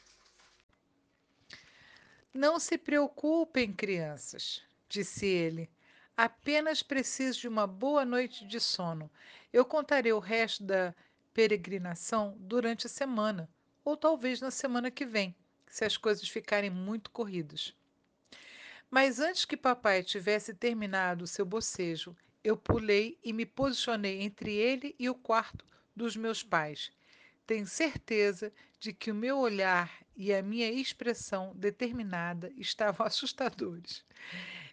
Não 2.33 2.59
se 2.59 2.77
preocupem, 2.77 3.73
crianças, 3.73 4.65
disse 4.89 5.27
ele. 5.27 5.71
Apenas 6.17 6.81
preciso 6.81 7.41
de 7.41 7.49
uma 7.49 7.67
boa 7.67 8.05
noite 8.05 8.47
de 8.47 8.61
sono. 8.61 9.11
Eu 9.53 9.65
contarei 9.65 10.13
o 10.13 10.21
resto 10.21 10.63
da 10.63 10.95
peregrinação 11.33 12.37
durante 12.39 12.87
a 12.87 12.91
semana, 12.91 13.51
ou 13.85 13.97
talvez 13.97 14.41
na 14.41 14.53
semana 14.53 14.93
que 14.93 15.05
vem, 15.05 15.35
se 15.67 15.85
as 15.85 15.97
coisas 15.97 16.29
ficarem 16.29 16.71
muito 16.71 17.11
corridas. 17.11 17.75
Mas 18.89 19.19
antes 19.19 19.45
que 19.45 19.57
papai 19.57 20.05
tivesse 20.05 20.55
terminado 20.55 21.25
o 21.25 21.27
seu 21.27 21.45
bocejo, 21.45 22.17
eu 22.45 22.57
pulei 22.57 23.19
e 23.25 23.33
me 23.33 23.45
posicionei 23.45 24.23
entre 24.23 24.55
ele 24.55 24.95
e 24.97 25.11
o 25.11 25.17
quarto 25.17 25.65
dos 25.97 26.15
meus 26.17 26.45
pais. 26.45 26.93
Tenho 27.45 27.67
certeza 27.67 28.53
de 28.79 28.93
que 28.93 29.11
o 29.11 29.15
meu 29.15 29.39
olhar 29.39 29.91
e 30.17 30.33
a 30.33 30.41
minha 30.43 30.71
expressão 30.71 31.53
determinada 31.57 32.53
estavam 32.57 33.05
assustadores. 33.05 34.05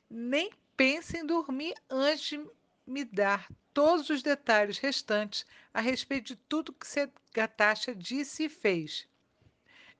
Nem 0.08 0.52
pense 0.82 1.16
em 1.16 1.24
dormir 1.24 1.76
antes 1.88 2.30
de 2.30 2.44
me 2.88 3.06
dar 3.06 3.48
todos 3.72 4.10
os 4.10 4.24
detalhes 4.24 4.80
restantes 4.80 5.46
a 5.72 5.80
respeito 5.80 6.30
de 6.30 6.36
tudo 6.36 6.74
que 6.74 6.88
Gatacha 7.32 7.94
disse 7.94 8.46
e 8.46 8.50
fez. 8.50 9.08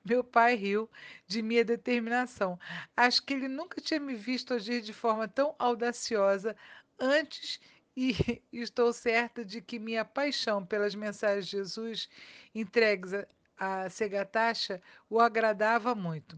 Meu 0.04 0.24
pai 0.24 0.56
riu 0.56 0.90
de 1.24 1.40
minha 1.40 1.64
determinação. 1.64 2.58
Acho 2.96 3.22
que 3.22 3.32
ele 3.32 3.46
nunca 3.46 3.80
tinha 3.80 4.00
me 4.00 4.16
visto 4.16 4.54
agir 4.54 4.80
de 4.80 4.92
forma 4.92 5.28
tão 5.28 5.54
audaciosa 5.56 6.56
antes 6.98 7.60
e 7.96 8.42
estou 8.52 8.92
certa 8.92 9.44
de 9.44 9.60
que 9.60 9.78
minha 9.78 10.04
paixão 10.04 10.66
pelas 10.66 10.96
mensagens 10.96 11.46
de 11.46 11.58
Jesus 11.58 12.08
entregues 12.52 13.14
a, 13.14 13.84
a 13.84 13.88
Segatacha 13.88 14.82
o 15.08 15.20
agradava 15.20 15.94
muito. 15.94 16.36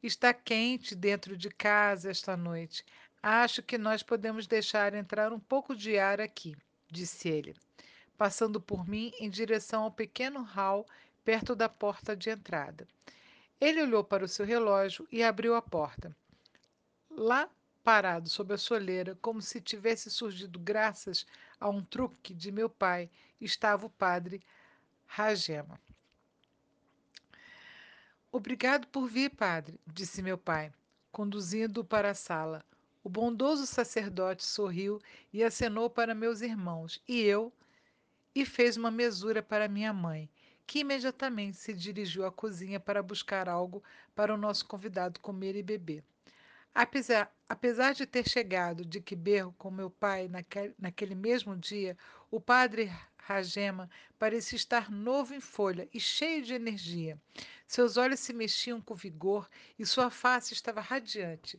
Está 0.00 0.32
quente 0.32 0.94
dentro 0.94 1.36
de 1.36 1.50
casa 1.50 2.08
esta 2.08 2.36
noite. 2.36 2.84
Acho 3.22 3.62
que 3.62 3.76
nós 3.76 4.02
podemos 4.02 4.46
deixar 4.46 4.94
entrar 4.94 5.32
um 5.32 5.40
pouco 5.40 5.74
de 5.74 5.98
ar 5.98 6.20
aqui, 6.20 6.56
disse 6.88 7.28
ele, 7.28 7.56
passando 8.16 8.60
por 8.60 8.86
mim 8.86 9.12
em 9.18 9.28
direção 9.28 9.82
ao 9.82 9.90
pequeno 9.90 10.42
hall 10.42 10.86
perto 11.24 11.54
da 11.54 11.68
porta 11.68 12.16
de 12.16 12.30
entrada. 12.30 12.86
Ele 13.60 13.82
olhou 13.82 14.04
para 14.04 14.24
o 14.24 14.28
seu 14.28 14.46
relógio 14.46 15.06
e 15.10 15.22
abriu 15.22 15.56
a 15.56 15.60
porta. 15.60 16.16
Lá, 17.10 17.50
parado 17.82 18.28
sob 18.28 18.54
a 18.54 18.58
soleira, 18.58 19.18
como 19.20 19.42
se 19.42 19.60
tivesse 19.60 20.10
surgido 20.10 20.58
graças 20.58 21.26
a 21.58 21.68
um 21.68 21.82
truque 21.82 22.32
de 22.32 22.52
meu 22.52 22.70
pai, 22.70 23.10
estava 23.40 23.86
o 23.86 23.90
padre 23.90 24.40
Ragema. 25.06 25.80
Obrigado 28.30 28.86
por 28.88 29.08
vir, 29.08 29.30
padre, 29.30 29.80
disse 29.86 30.22
meu 30.22 30.38
pai, 30.38 30.72
conduzindo-o 31.10 31.84
para 31.84 32.10
a 32.10 32.14
sala. 32.14 32.64
O 33.08 33.10
bondoso 33.10 33.64
sacerdote 33.66 34.44
sorriu 34.44 35.00
e 35.32 35.42
acenou 35.42 35.88
para 35.88 36.14
meus 36.14 36.42
irmãos, 36.42 37.02
e 37.08 37.22
eu, 37.22 37.50
e 38.34 38.44
fez 38.44 38.76
uma 38.76 38.90
mesura 38.90 39.42
para 39.42 39.66
minha 39.66 39.94
mãe, 39.94 40.28
que 40.66 40.80
imediatamente 40.80 41.56
se 41.56 41.72
dirigiu 41.72 42.26
à 42.26 42.30
cozinha 42.30 42.78
para 42.78 43.02
buscar 43.02 43.48
algo 43.48 43.82
para 44.14 44.34
o 44.34 44.36
nosso 44.36 44.66
convidado 44.66 45.20
comer 45.20 45.56
e 45.56 45.62
beber. 45.62 46.04
Apesar, 46.74 47.34
apesar 47.48 47.94
de 47.94 48.04
ter 48.04 48.28
chegado 48.28 48.84
de 48.84 49.00
Quiberro 49.00 49.54
com 49.56 49.70
meu 49.70 49.88
pai 49.88 50.28
naquele, 50.28 50.74
naquele 50.78 51.14
mesmo 51.14 51.56
dia, 51.56 51.96
o 52.30 52.38
padre 52.38 52.92
Ragema 53.16 53.88
parecia 54.18 54.56
estar 54.56 54.90
novo 54.90 55.32
em 55.32 55.40
folha 55.40 55.88
e 55.94 55.98
cheio 55.98 56.42
de 56.42 56.52
energia. 56.52 57.18
Seus 57.66 57.96
olhos 57.96 58.20
se 58.20 58.34
mexiam 58.34 58.82
com 58.82 58.94
vigor 58.94 59.48
e 59.78 59.86
sua 59.86 60.10
face 60.10 60.52
estava 60.52 60.82
radiante 60.82 61.58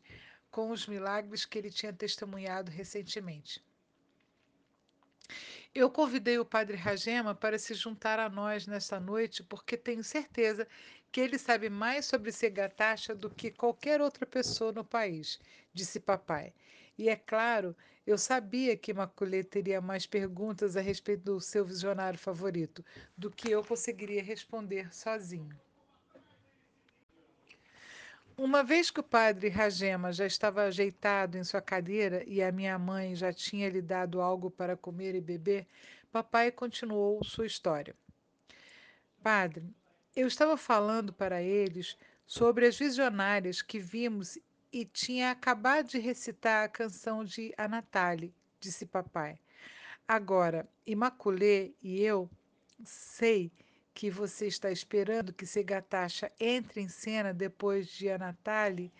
com 0.51 0.71
os 0.71 0.88
milagres 0.88 1.45
que 1.45 1.57
ele 1.57 1.69
tinha 1.69 1.93
testemunhado 1.93 2.71
recentemente. 2.71 3.63
Eu 5.73 5.89
convidei 5.91 6.39
o 6.39 6.45
padre 6.45 6.75
Ragema 6.75 7.35
para 7.35 7.60
se 7.60 7.75
juntar 7.75 8.19
a 8.19 8.27
nós 8.27 8.65
nesta 8.65 9.00
noite 9.00 9.43
porque 9.43 9.77
tenho 9.77 10.04
certeza 10.04 10.67
que 11.12 11.21
ele 11.21 11.37
sabe 11.37 11.69
mais 11.69 12.06
sobre 12.06 12.31
Segatacha 12.31 13.13
do 13.13 13.29
que 13.29 13.52
qualquer 13.52 14.02
outra 14.02 14.25
pessoa 14.25 14.71
no 14.71 14.83
país, 14.83 15.39
disse 15.73 16.00
papai. 16.00 16.54
E 16.97 17.08
é 17.08 17.15
claro, 17.15 17.75
eu 18.06 18.17
sabia 18.17 18.75
que 18.75 18.93
Maculê 18.93 19.43
teria 19.43 19.79
mais 19.79 20.08
perguntas 20.08 20.75
a 20.75 20.81
respeito 20.81 21.23
do 21.25 21.39
seu 21.39 21.63
visionário 21.63 22.17
favorito 22.17 22.83
do 23.15 23.29
que 23.29 23.52
eu 23.52 23.63
conseguiria 23.63 24.23
responder 24.23 24.93
sozinho. 24.93 25.56
Uma 28.42 28.63
vez 28.63 28.90
que 28.90 29.02
o 29.02 29.04
padre 29.04 29.50
Ragema 29.50 30.13
já 30.13 30.25
estava 30.25 30.63
ajeitado 30.63 31.37
em 31.37 31.44
sua 31.44 31.62
cadeira 31.62 32.23
e 32.25 32.42
a 32.42 32.54
minha 32.54 32.79
mãe 32.79 33.13
já 33.13 33.33
tinha 33.33 33.67
lhe 33.67 33.81
dado 33.81 34.21
algo 34.21 34.50
para 34.50 34.77
comer 34.77 35.13
e 35.13 35.19
beber, 35.19 35.67
papai 36.10 36.50
continuou 36.50 37.21
sua 37.21 37.46
história. 37.46 37.94
Padre, 39.21 39.75
Eu 40.15 40.25
estava 40.25 40.56
falando 40.56 41.12
para 41.12 41.42
eles 41.42 41.98
sobre 42.25 42.65
as 42.65 42.79
visionárias 42.79 43.62
que 43.62 43.77
vimos 43.77 44.40
e 44.71 44.85
tinha 44.85 45.31
acabado 45.31 45.90
de 45.90 46.00
recitar 46.00 46.63
a 46.63 46.69
canção 46.69 47.25
de 47.25 47.54
A 47.58 47.67
Nathalie, 47.67 48.33
disse 48.58 48.85
papai. 48.85 49.37
Agora, 50.08 50.65
Imaculê 50.87 51.73
e 51.83 52.02
eu 52.02 52.29
sei 52.85 53.52
que 54.00 54.10
você 54.10 54.47
está 54.47 54.71
esperando 54.71 55.33
que 55.33 55.45
Segatacha 55.45 56.31
entre 56.39 56.79
em 56.79 56.87
cena 56.87 57.33
depois 57.33 57.89
de 57.89 58.10
A 58.10 58.17
Nathalie, 58.17 58.93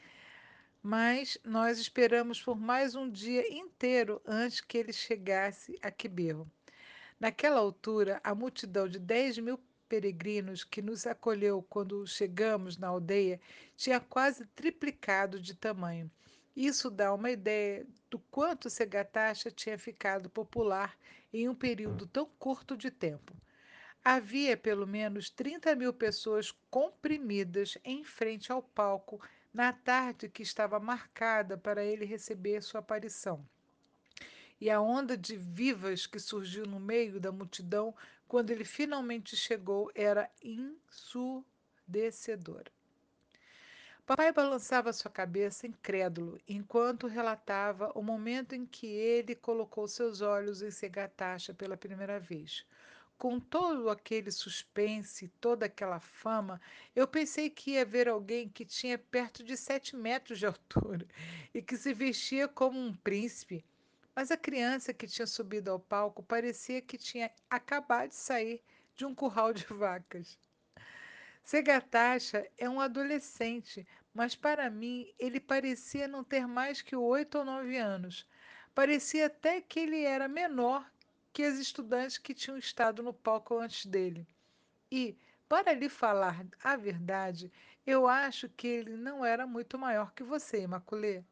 mas 0.84 1.38
nós 1.42 1.80
esperamos 1.80 2.42
por 2.42 2.60
mais 2.60 2.96
um 2.96 3.10
dia 3.10 3.50
inteiro 3.50 4.22
antes 4.26 4.60
que 4.60 4.78
ele 4.78 4.92
chegasse 4.92 5.80
a 5.82 5.90
Quiberro. 5.90 6.52
Naquela 7.18 7.62
altura, 7.62 8.20
a 8.26 8.36
multidão 8.36 8.90
de 8.90 9.00
10 9.00 9.38
mil 9.38 9.58
peregrinos 9.88 10.66
que 10.66 10.82
nos 10.82 11.08
acolheu 11.08 11.66
quando 11.70 12.06
chegamos 12.06 12.78
na 12.78 12.90
aldeia 12.90 13.40
tinha 13.78 14.02
quase 14.02 14.46
triplicado 14.48 15.40
de 15.40 15.56
tamanho. 15.56 16.12
Isso 16.54 16.92
dá 16.92 17.14
uma 17.14 17.32
ideia 17.32 17.88
do 18.10 18.20
quanto 18.20 18.70
Segatacha 18.70 19.50
tinha 19.50 19.80
ficado 19.80 20.30
popular 20.30 20.94
em 21.32 21.48
um 21.48 21.56
período 21.56 22.06
tão 22.06 22.26
curto 22.38 22.76
de 22.76 22.92
tempo. 22.92 23.34
Havia 24.12 24.58
pelo 24.58 24.88
menos 24.88 25.30
30 25.30 25.76
mil 25.76 25.94
pessoas 25.94 26.52
comprimidas 26.72 27.78
em 27.84 28.04
frente 28.04 28.52
ao 28.52 28.60
palco 28.60 29.22
na 29.54 29.72
tarde 29.72 30.28
que 30.28 30.42
estava 30.42 30.80
marcada 30.80 31.56
para 31.56 31.86
ele 31.86 32.06
receber 32.06 32.64
sua 32.64 32.80
aparição. 32.80 33.46
E 34.60 34.68
a 34.68 34.82
onda 34.82 35.16
de 35.16 35.38
vivas 35.38 36.08
que 36.08 36.18
surgiu 36.18 36.66
no 36.66 36.80
meio 36.80 37.20
da 37.20 37.32
multidão 37.32 37.94
quando 38.28 38.50
ele 38.50 38.64
finalmente 38.64 39.38
chegou 39.38 39.92
era 39.94 40.28
ensurdecedora. 40.42 42.72
Papai 44.08 44.34
balançava 44.34 44.92
sua 44.92 45.12
cabeça 45.12 45.68
incrédulo 45.68 46.42
enquanto 46.48 47.06
relatava 47.06 47.92
o 47.94 48.02
momento 48.02 48.56
em 48.56 48.66
que 48.66 48.88
ele 48.88 49.36
colocou 49.36 49.88
seus 49.88 50.22
olhos 50.22 50.64
em 50.64 50.72
Segatacha 50.72 51.54
pela 51.54 51.78
primeira 51.78 52.20
vez. 52.20 52.66
Com 53.20 53.38
todo 53.38 53.90
aquele 53.90 54.32
suspense, 54.32 55.28
toda 55.42 55.66
aquela 55.66 56.00
fama, 56.00 56.62
eu 56.96 57.06
pensei 57.06 57.50
que 57.50 57.72
ia 57.72 57.84
ver 57.84 58.08
alguém 58.08 58.48
que 58.48 58.64
tinha 58.64 58.98
perto 58.98 59.44
de 59.44 59.58
sete 59.58 59.94
metros 59.94 60.40
de 60.40 60.46
altura 60.48 61.06
e 61.54 61.62
que 61.62 61.76
se 61.76 61.94
vestia 61.94 62.48
como 62.48 62.80
um 62.80 62.96
príncipe. 62.96 63.66
Mas 64.16 64.32
a 64.32 64.38
criança 64.38 64.94
que 64.94 65.06
tinha 65.06 65.28
subido 65.28 65.70
ao 65.70 65.82
palco 65.82 66.24
parecia 66.24 66.82
que 66.82 66.98
tinha 66.98 67.30
acabado 67.50 68.08
de 68.08 68.16
sair 68.16 68.64
de 68.96 69.06
um 69.06 69.14
curral 69.14 69.52
de 69.52 69.66
vacas. 69.66 70.40
Segatacha 71.44 72.50
é 72.58 72.70
um 72.70 72.80
adolescente, 72.80 73.86
mas 74.14 74.34
para 74.34 74.70
mim 74.70 75.14
ele 75.20 75.42
parecia 75.42 76.08
não 76.08 76.24
ter 76.24 76.48
mais 76.48 76.82
que 76.82 76.96
oito 76.96 77.40
ou 77.40 77.44
nove 77.44 77.76
anos. 77.76 78.26
Parecia 78.74 79.26
até 79.26 79.60
que 79.60 79.82
ele 79.82 80.06
era 80.06 80.30
menor 80.30 80.90
que 81.40 81.46
as 81.46 81.58
estudantes 81.58 82.18
que 82.18 82.34
tinham 82.34 82.58
estado 82.58 83.02
no 83.02 83.14
palco 83.14 83.58
antes 83.58 83.86
dele. 83.86 84.28
E, 84.92 85.18
para 85.48 85.72
lhe 85.72 85.88
falar 85.88 86.46
a 86.62 86.76
verdade, 86.76 87.50
eu 87.88 88.10
acho 88.10 88.50
que 88.50 88.68
ele 88.68 88.98
não 88.98 89.24
era 89.24 89.48
muito 89.48 89.80
maior 89.80 90.12
que 90.12 90.22
você, 90.22 90.64
Imaculê. 90.64 91.24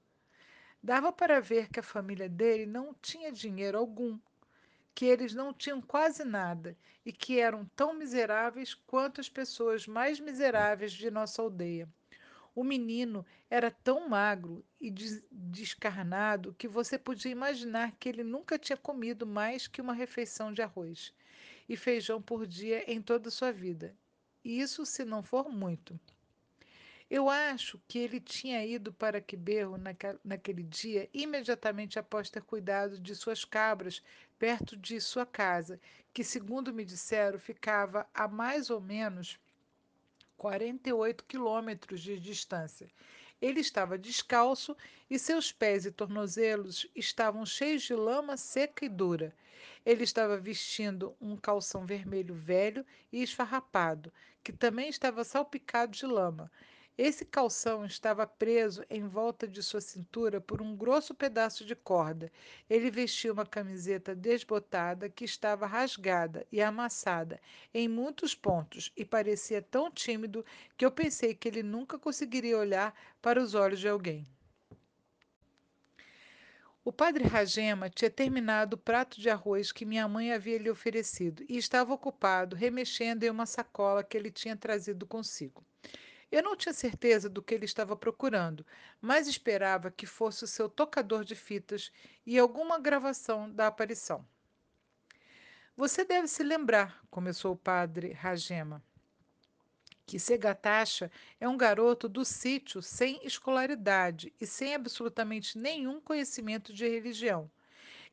Dava 0.81 1.11
para 1.11 1.41
ver 1.41 1.67
que 1.67 1.81
a 1.81 1.83
família 1.83 2.29
dele 2.29 2.65
não 2.65 2.93
tinha 2.93 3.33
dinheiro 3.33 3.77
algum, 3.77 4.17
que 4.95 5.03
eles 5.03 5.33
não 5.33 5.53
tinham 5.53 5.81
quase 5.81 6.23
nada 6.23 6.77
e 7.05 7.11
que 7.11 7.41
eram 7.41 7.65
tão 7.75 7.93
miseráveis 7.93 8.73
quanto 8.73 9.19
as 9.19 9.27
pessoas 9.27 9.85
mais 9.85 10.21
miseráveis 10.21 10.93
de 10.93 11.11
nossa 11.11 11.41
aldeia. 11.41 11.89
O 12.57 12.63
menino 12.63 13.23
era 13.51 13.69
tão 13.69 14.09
magro 14.09 14.65
e 14.81 14.89
descarnado 15.31 16.55
que 16.55 16.67
você 16.67 16.97
podia 16.97 17.31
imaginar 17.31 17.91
que 17.99 18.09
ele 18.09 18.23
nunca 18.23 18.57
tinha 18.57 18.75
comido 18.75 19.27
mais 19.27 19.67
que 19.67 19.79
uma 19.79 19.93
refeição 19.93 20.51
de 20.51 20.63
arroz 20.63 21.13
e 21.69 21.77
feijão 21.77 22.19
por 22.19 22.47
dia 22.47 22.83
em 22.91 22.99
toda 22.99 23.27
a 23.27 23.31
sua 23.31 23.51
vida. 23.51 23.95
Isso 24.43 24.87
se 24.87 25.05
não 25.05 25.21
for 25.21 25.49
muito. 25.49 25.99
Eu 27.07 27.29
acho 27.29 27.79
que 27.87 27.99
ele 27.99 28.19
tinha 28.19 28.65
ido 28.65 28.91
para 28.91 29.21
Quiberro 29.21 29.77
naquele 30.25 30.63
dia 30.63 31.07
imediatamente 31.13 31.99
após 31.99 32.27
ter 32.27 32.41
cuidado 32.41 32.99
de 32.99 33.13
suas 33.13 33.45
cabras 33.45 34.01
perto 34.39 34.75
de 34.75 34.99
sua 34.99 35.27
casa, 35.27 35.79
que, 36.11 36.23
segundo 36.23 36.73
me 36.73 36.83
disseram, 36.83 37.37
ficava 37.37 38.09
a 38.15 38.27
mais 38.27 38.71
ou 38.71 38.81
menos 38.81 39.39
48 40.37 41.23
quilômetros 41.25 42.01
de 42.01 42.19
distância. 42.19 42.87
Ele 43.41 43.59
estava 43.59 43.97
descalço 43.97 44.75
e 45.09 45.19
seus 45.19 45.51
pés 45.51 45.85
e 45.85 45.91
tornozelos 45.91 46.87
estavam 46.95 47.45
cheios 47.45 47.83
de 47.83 47.93
lama 47.93 48.37
seca 48.37 48.85
e 48.85 48.89
dura. 48.89 49.35
Ele 49.85 50.03
estava 50.03 50.37
vestindo 50.37 51.15
um 51.21 51.35
calção 51.35 51.85
vermelho 51.85 52.33
velho 52.33 52.85
e 53.11 53.21
esfarrapado, 53.21 54.11
que 54.43 54.51
também 54.51 54.89
estava 54.89 55.23
salpicado 55.23 55.91
de 55.91 56.05
lama. 56.05 56.51
Esse 56.97 57.23
calção 57.23 57.85
estava 57.85 58.25
preso 58.25 58.83
em 58.89 59.07
volta 59.07 59.47
de 59.47 59.61
sua 59.61 59.79
cintura 59.79 60.41
por 60.41 60.63
um 60.63 60.75
grosso 60.75 61.13
pedaço 61.13 61.63
de 61.63 61.75
corda. 61.75 62.31
Ele 62.67 62.89
vestia 62.89 63.31
uma 63.31 63.45
camiseta 63.45 64.15
desbotada 64.15 65.07
que 65.07 65.23
estava 65.23 65.67
rasgada 65.67 66.47
e 66.51 66.59
amassada 66.59 67.39
em 67.71 67.87
muitos 67.87 68.33
pontos 68.33 68.91
e 68.97 69.05
parecia 69.05 69.61
tão 69.61 69.91
tímido 69.91 70.43
que 70.75 70.83
eu 70.83 70.91
pensei 70.91 71.35
que 71.35 71.47
ele 71.47 71.61
nunca 71.61 71.99
conseguiria 71.99 72.57
olhar 72.57 72.91
para 73.21 73.39
os 73.39 73.53
olhos 73.53 73.79
de 73.79 73.87
alguém. 73.87 74.25
O 76.83 76.91
padre 76.91 77.25
Ragema 77.25 77.91
tinha 77.91 78.09
terminado 78.09 78.75
o 78.75 78.79
prato 78.79 79.21
de 79.21 79.29
arroz 79.29 79.71
que 79.71 79.85
minha 79.85 80.07
mãe 80.07 80.33
havia 80.33 80.57
lhe 80.57 80.69
oferecido 80.69 81.45
e 81.47 81.57
estava 81.57 81.93
ocupado 81.93 82.55
remexendo 82.55 83.23
em 83.23 83.29
uma 83.29 83.45
sacola 83.45 84.03
que 84.03 84.17
ele 84.17 84.31
tinha 84.31 84.57
trazido 84.57 85.05
consigo. 85.05 85.66
Eu 86.31 86.43
não 86.43 86.55
tinha 86.55 86.73
certeza 86.73 87.29
do 87.29 87.41
que 87.41 87.55
ele 87.55 87.65
estava 87.65 87.95
procurando, 87.95 88.65
mas 88.99 89.27
esperava 89.27 89.89
que 89.89 90.05
fosse 90.05 90.43
o 90.43 90.47
seu 90.47 90.67
tocador 90.67 91.23
de 91.23 91.35
fitas 91.35 91.91
e 92.25 92.37
alguma 92.37 92.79
gravação 92.79 93.49
da 93.49 93.67
aparição. 93.67 94.27
Você 95.75 96.03
deve 96.03 96.27
se 96.27 96.43
lembrar, 96.43 97.01
começou 97.09 97.53
o 97.53 97.57
padre 97.57 98.11
Ragema, 98.11 98.83
que 100.05 100.17
Segatacha 100.17 101.11
é 101.39 101.47
um 101.47 101.57
garoto 101.57 102.09
do 102.09 102.25
sítio 102.25 102.81
sem 102.81 103.19
escolaridade 103.25 104.33
e 104.39 104.47
sem 104.47 104.73
absolutamente 104.73 105.57
nenhum 105.57 106.01
conhecimento 106.01 106.73
de 106.73 106.87
religião. 106.87 107.51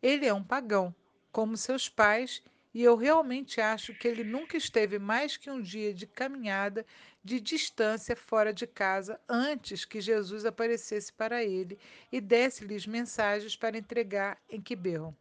Ele 0.02 0.26
é 0.26 0.34
um 0.34 0.42
pagão, 0.44 0.94
como 1.32 1.56
seus 1.56 1.88
pais, 1.88 2.42
e 2.74 2.82
eu 2.82 2.96
realmente 2.96 3.60
acho 3.60 3.94
que 3.94 4.08
ele 4.08 4.24
nunca 4.24 4.56
esteve 4.56 4.98
mais 4.98 5.36
que 5.36 5.48
um 5.48 5.62
dia 5.62 5.94
de 5.94 6.08
caminhada 6.08 6.84
de 7.22 7.40
distância 7.40 8.16
fora 8.16 8.52
de 8.52 8.66
casa 8.66 9.20
antes 9.28 9.84
que 9.84 10.00
Jesus 10.00 10.44
aparecesse 10.44 11.12
para 11.12 11.44
ele 11.44 11.78
e 12.10 12.20
desse-lhes 12.20 12.84
mensagens 12.84 13.54
para 13.54 13.78
entregar 13.78 14.36
em 14.50 14.60
Quiberro. 14.60 15.16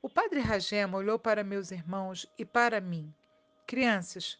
O 0.00 0.08
padre 0.08 0.38
Ragema 0.38 0.96
olhou 0.96 1.18
para 1.18 1.42
meus 1.42 1.72
irmãos 1.72 2.26
e 2.38 2.44
para 2.44 2.80
mim. 2.80 3.12
Crianças, 3.66 4.38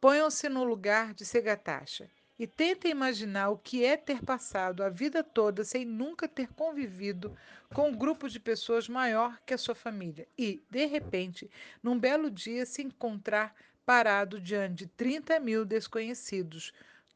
ponham-se 0.00 0.48
no 0.48 0.62
lugar 0.62 1.12
de 1.12 1.24
Segatacha 1.24 2.08
e 2.42 2.46
tentem 2.48 2.90
imaginar 2.90 3.50
o 3.50 3.56
que 3.56 3.84
é 3.84 3.96
ter 3.96 4.20
passado 4.20 4.82
a 4.82 4.88
vida 4.88 5.22
toda 5.22 5.62
sem 5.62 5.84
nunca 5.84 6.26
ter 6.26 6.52
convivido 6.52 7.38
com 7.72 7.90
um 7.90 7.96
grupo 7.96 8.28
de 8.28 8.40
pessoas 8.40 8.88
maior 8.88 9.40
que 9.46 9.54
a 9.54 9.58
sua 9.58 9.76
família 9.76 10.26
e, 10.36 10.60
de 10.68 10.84
repente, 10.86 11.48
num 11.80 11.96
belo 11.96 12.28
dia, 12.28 12.66
se 12.66 12.82
encontrar 12.82 13.54
parado 13.86 14.40
diante 14.40 14.74
de 14.74 14.86
30 14.88 15.38
mil 15.38 15.64
desconhecidos, 15.64 16.72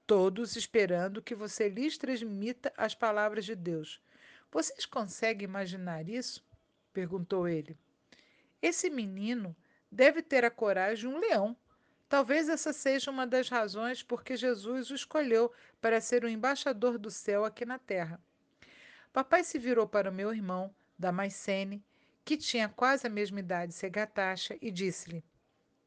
todos 0.06 0.54
esperando 0.54 1.20
que 1.20 1.34
você 1.34 1.68
lhes 1.68 1.98
transmita 1.98 2.72
as 2.76 2.94
palavras 2.94 3.44
de 3.44 3.56
Deus. 3.56 4.00
Vocês 4.52 4.86
conseguem 4.86 5.48
imaginar 5.48 6.08
isso? 6.08 6.40
perguntou 6.92 7.48
ele. 7.48 7.76
Esse 8.62 8.88
menino 8.88 9.56
deve 9.90 10.22
ter 10.22 10.44
a 10.44 10.52
coragem 10.52 11.10
de 11.10 11.16
um 11.16 11.18
leão 11.18 11.56
Talvez 12.08 12.48
essa 12.48 12.72
seja 12.72 13.10
uma 13.10 13.26
das 13.26 13.48
razões 13.48 14.02
por 14.02 14.22
que 14.22 14.36
Jesus 14.36 14.90
o 14.90 14.94
escolheu 14.94 15.52
para 15.80 16.00
ser 16.00 16.24
o 16.24 16.28
embaixador 16.28 16.98
do 16.98 17.10
céu 17.10 17.44
aqui 17.44 17.64
na 17.64 17.78
terra. 17.78 18.20
Papai 19.12 19.42
se 19.42 19.58
virou 19.58 19.88
para 19.88 20.10
o 20.10 20.14
meu 20.14 20.32
irmão, 20.32 20.72
Damascene, 20.96 21.84
que 22.24 22.36
tinha 22.36 22.68
quase 22.68 23.06
a 23.06 23.10
mesma 23.10 23.40
idade 23.40 23.72
Segatacha, 23.72 24.56
e 24.60 24.70
disse-lhe: 24.70 25.24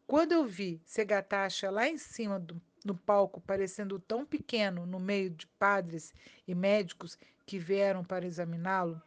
Quando 0.05 0.33
eu 0.33 0.45
vi 0.45 0.81
Segatacha 0.85 1.69
lá 1.69 1.87
em 1.87 1.97
cima 1.97 2.39
do, 2.39 2.61
no 2.83 2.97
palco, 2.97 3.39
parecendo 3.39 3.97
tão 3.97 4.25
pequeno 4.25 4.85
no 4.85 4.99
meio 4.99 5.29
de 5.29 5.47
padres 5.47 6.13
e 6.47 6.53
médicos 6.53 7.17
que 7.45 7.57
vieram 7.57 8.03
para 8.03 8.25
examiná-lo, 8.25 9.01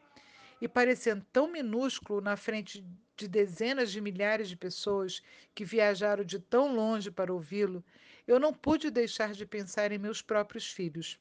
e 0.60 0.68
parecendo 0.68 1.26
tão 1.32 1.50
minúsculo 1.50 2.20
na 2.20 2.36
frente 2.36 2.84
de 3.22 3.28
dezenas 3.28 3.92
de 3.92 4.00
milhares 4.00 4.48
de 4.48 4.56
pessoas 4.56 5.22
que 5.54 5.64
viajaram 5.64 6.24
de 6.24 6.40
tão 6.40 6.74
longe 6.74 7.08
para 7.08 7.32
ouvi-lo, 7.32 7.84
eu 8.26 8.40
não 8.40 8.52
pude 8.52 8.90
deixar 8.90 9.32
de 9.32 9.46
pensar 9.46 9.92
em 9.92 9.98
meus 9.98 10.20
próprios 10.20 10.66
filhos. 10.66 11.20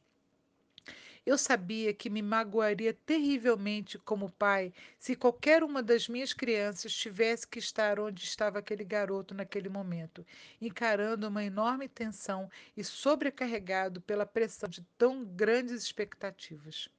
Eu 1.23 1.37
sabia 1.37 1.93
que 1.93 2.09
me 2.09 2.23
magoaria 2.23 2.91
terrivelmente 3.05 3.99
como 3.99 4.31
pai 4.31 4.73
se 4.97 5.15
qualquer 5.15 5.63
uma 5.63 5.83
das 5.83 6.07
minhas 6.07 6.33
crianças 6.33 6.91
tivesse 6.91 7.47
que 7.47 7.59
estar 7.59 7.99
onde 7.99 8.23
estava 8.23 8.57
aquele 8.57 8.83
garoto 8.83 9.35
naquele 9.35 9.69
momento, 9.69 10.25
encarando 10.59 11.27
uma 11.27 11.43
enorme 11.43 11.87
tensão 11.87 12.49
e 12.75 12.83
sobrecarregado 12.83 14.01
pela 14.01 14.25
pressão 14.25 14.67
de 14.67 14.81
tão 14.97 15.23
grandes 15.23 15.83
expectativas. 15.83 16.89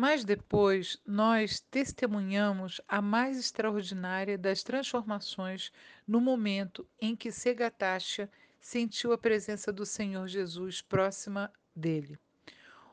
Mas 0.00 0.24
depois 0.24 0.96
nós 1.04 1.58
testemunhamos 1.58 2.80
a 2.86 3.02
mais 3.02 3.36
extraordinária 3.36 4.38
das 4.38 4.62
transformações 4.62 5.72
no 6.06 6.20
momento 6.20 6.86
em 7.00 7.16
que 7.16 7.32
Segatacha 7.32 8.30
sentiu 8.60 9.12
a 9.12 9.18
presença 9.18 9.72
do 9.72 9.84
Senhor 9.84 10.28
Jesus 10.28 10.80
próxima 10.80 11.52
dele. 11.74 12.16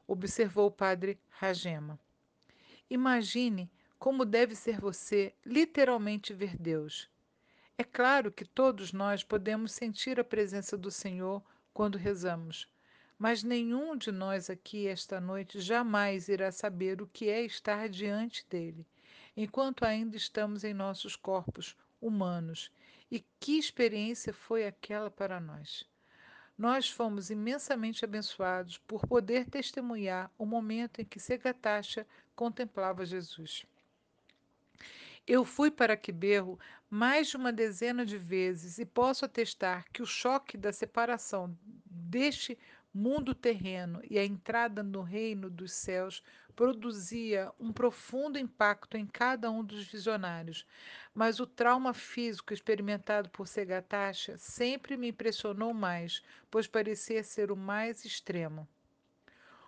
Observou 0.07 0.65
o 0.65 0.71
padre 0.71 1.19
Ragema. 1.29 1.99
Imagine 2.89 3.69
como 3.99 4.25
deve 4.25 4.55
ser 4.55 4.79
você 4.79 5.31
literalmente 5.45 6.33
ver 6.33 6.57
Deus. 6.57 7.07
É 7.77 7.83
claro 7.83 8.31
que 8.31 8.43
todos 8.43 8.91
nós 8.91 9.23
podemos 9.23 9.73
sentir 9.73 10.19
a 10.19 10.23
presença 10.23 10.75
do 10.75 10.89
Senhor 10.89 11.43
quando 11.71 11.99
rezamos, 11.99 12.67
mas 13.17 13.43
nenhum 13.43 13.95
de 13.95 14.11
nós 14.11 14.49
aqui 14.49 14.87
esta 14.87 15.21
noite 15.21 15.59
jamais 15.59 16.27
irá 16.27 16.51
saber 16.51 17.01
o 17.01 17.07
que 17.07 17.29
é 17.29 17.41
estar 17.43 17.87
diante 17.87 18.45
dele, 18.49 18.85
enquanto 19.35 19.85
ainda 19.85 20.17
estamos 20.17 20.63
em 20.63 20.73
nossos 20.73 21.15
corpos 21.15 21.75
humanos. 22.01 22.71
E 23.09 23.23
que 23.39 23.57
experiência 23.57 24.33
foi 24.33 24.65
aquela 24.65 25.09
para 25.09 25.39
nós? 25.39 25.87
Nós 26.57 26.89
fomos 26.89 27.29
imensamente 27.29 28.03
abençoados 28.03 28.77
por 28.77 29.05
poder 29.05 29.45
testemunhar 29.45 30.31
o 30.37 30.45
momento 30.45 31.01
em 31.01 31.05
que 31.05 31.19
Segatacha 31.19 32.07
contemplava 32.35 33.05
Jesus. 33.05 33.65
Eu 35.27 35.43
fui 35.43 35.71
para 35.71 35.97
Quiberro 35.97 36.59
mais 36.89 37.27
de 37.27 37.37
uma 37.37 37.51
dezena 37.51 38.05
de 38.05 38.17
vezes 38.17 38.77
e 38.77 38.85
posso 38.85 39.25
atestar 39.25 39.85
que 39.91 40.01
o 40.01 40.05
choque 40.05 40.55
da 40.55 40.71
separação 40.71 41.57
deste 41.85 42.57
mundo 42.97 43.35
terreno 43.35 44.01
e 44.09 44.17
a 44.17 44.23
entrada 44.23 44.81
no 44.81 45.01
reino 45.01 45.49
dos 45.49 45.73
céus 45.73 46.23
produzia 46.55 47.51
um 47.59 47.73
profundo 47.73 48.39
impacto 48.39 48.95
em 48.95 49.05
cada 49.05 49.51
um 49.51 49.61
dos 49.61 49.85
visionários, 49.85 50.65
mas 51.13 51.41
o 51.41 51.45
trauma 51.45 51.93
físico 51.93 52.53
experimentado 52.53 53.29
por 53.29 53.49
Segatacha 53.49 54.37
sempre 54.37 54.95
me 54.95 55.09
impressionou 55.09 55.73
mais, 55.73 56.23
pois 56.49 56.67
parecia 56.67 57.21
ser 57.21 57.51
o 57.51 57.57
mais 57.57 58.05
extremo. 58.05 58.65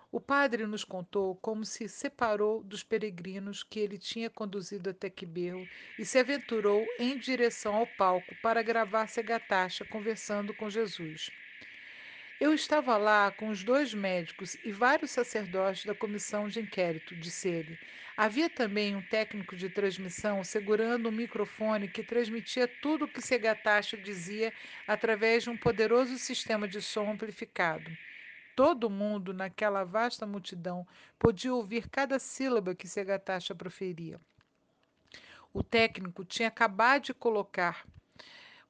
O 0.10 0.22
padre 0.22 0.66
nos 0.66 0.86
contou 0.86 1.36
como 1.36 1.66
se 1.66 1.90
separou 1.90 2.64
dos 2.64 2.82
peregrinos 2.82 3.62
que 3.62 3.82
ele 3.82 3.98
tinha 3.98 4.30
conduzido 4.30 4.90
até 4.90 5.10
Quiberro 5.10 5.68
e 6.00 6.06
se 6.06 6.18
aventurou 6.18 6.86
em 6.98 7.18
direção 7.20 7.76
ao 7.76 7.88
palco 7.98 8.34
para 8.42 8.64
gravar 8.64 9.08
Segatacha 9.08 9.84
conversando 9.84 10.54
com 10.54 10.70
Jesus. 10.70 11.30
Eu 12.40 12.54
estava 12.54 12.98
lá 12.98 13.32
com 13.32 13.50
os 13.50 13.64
dois 13.64 13.96
médicos 13.96 14.56
e 14.64 14.72
vários 14.72 15.10
sacerdotes 15.10 15.86
da 15.86 15.96
comissão 15.96 16.48
de 16.48 16.60
inquérito, 16.60 17.16
disse 17.16 17.50
ele. 17.50 17.80
Havia 18.16 18.48
também 18.48 18.96
um 18.96 19.02
técnico 19.02 19.56
de 19.56 19.68
transmissão 19.72 20.44
segurando 20.44 21.10
um 21.10 21.12
microfone 21.12 21.88
que 21.88 22.04
transmitia 22.04 22.68
tudo 22.68 23.06
o 23.06 23.08
que 23.08 23.22
Segatacha 23.22 23.98
dizia 23.98 24.54
através 24.88 25.44
de 25.46 25.50
um 25.50 25.58
poderoso 25.58 26.16
sistema 26.20 26.68
de 26.68 26.80
som 26.80 27.10
amplificado. 27.10 27.90
Todo 28.56 28.88
mundo 28.88 29.34
naquela 29.34 29.84
vasta 29.84 30.28
multidão 30.28 30.88
podia 31.18 31.52
ouvir 31.52 31.90
cada 31.90 32.20
sílaba 32.20 32.76
que 32.76 32.88
Segatacha 32.88 33.56
proferia. 33.56 34.22
O 35.52 35.64
técnico 35.64 36.24
tinha 36.24 36.50
acabado 36.50 37.06
de 37.06 37.14
colocar 37.16 37.84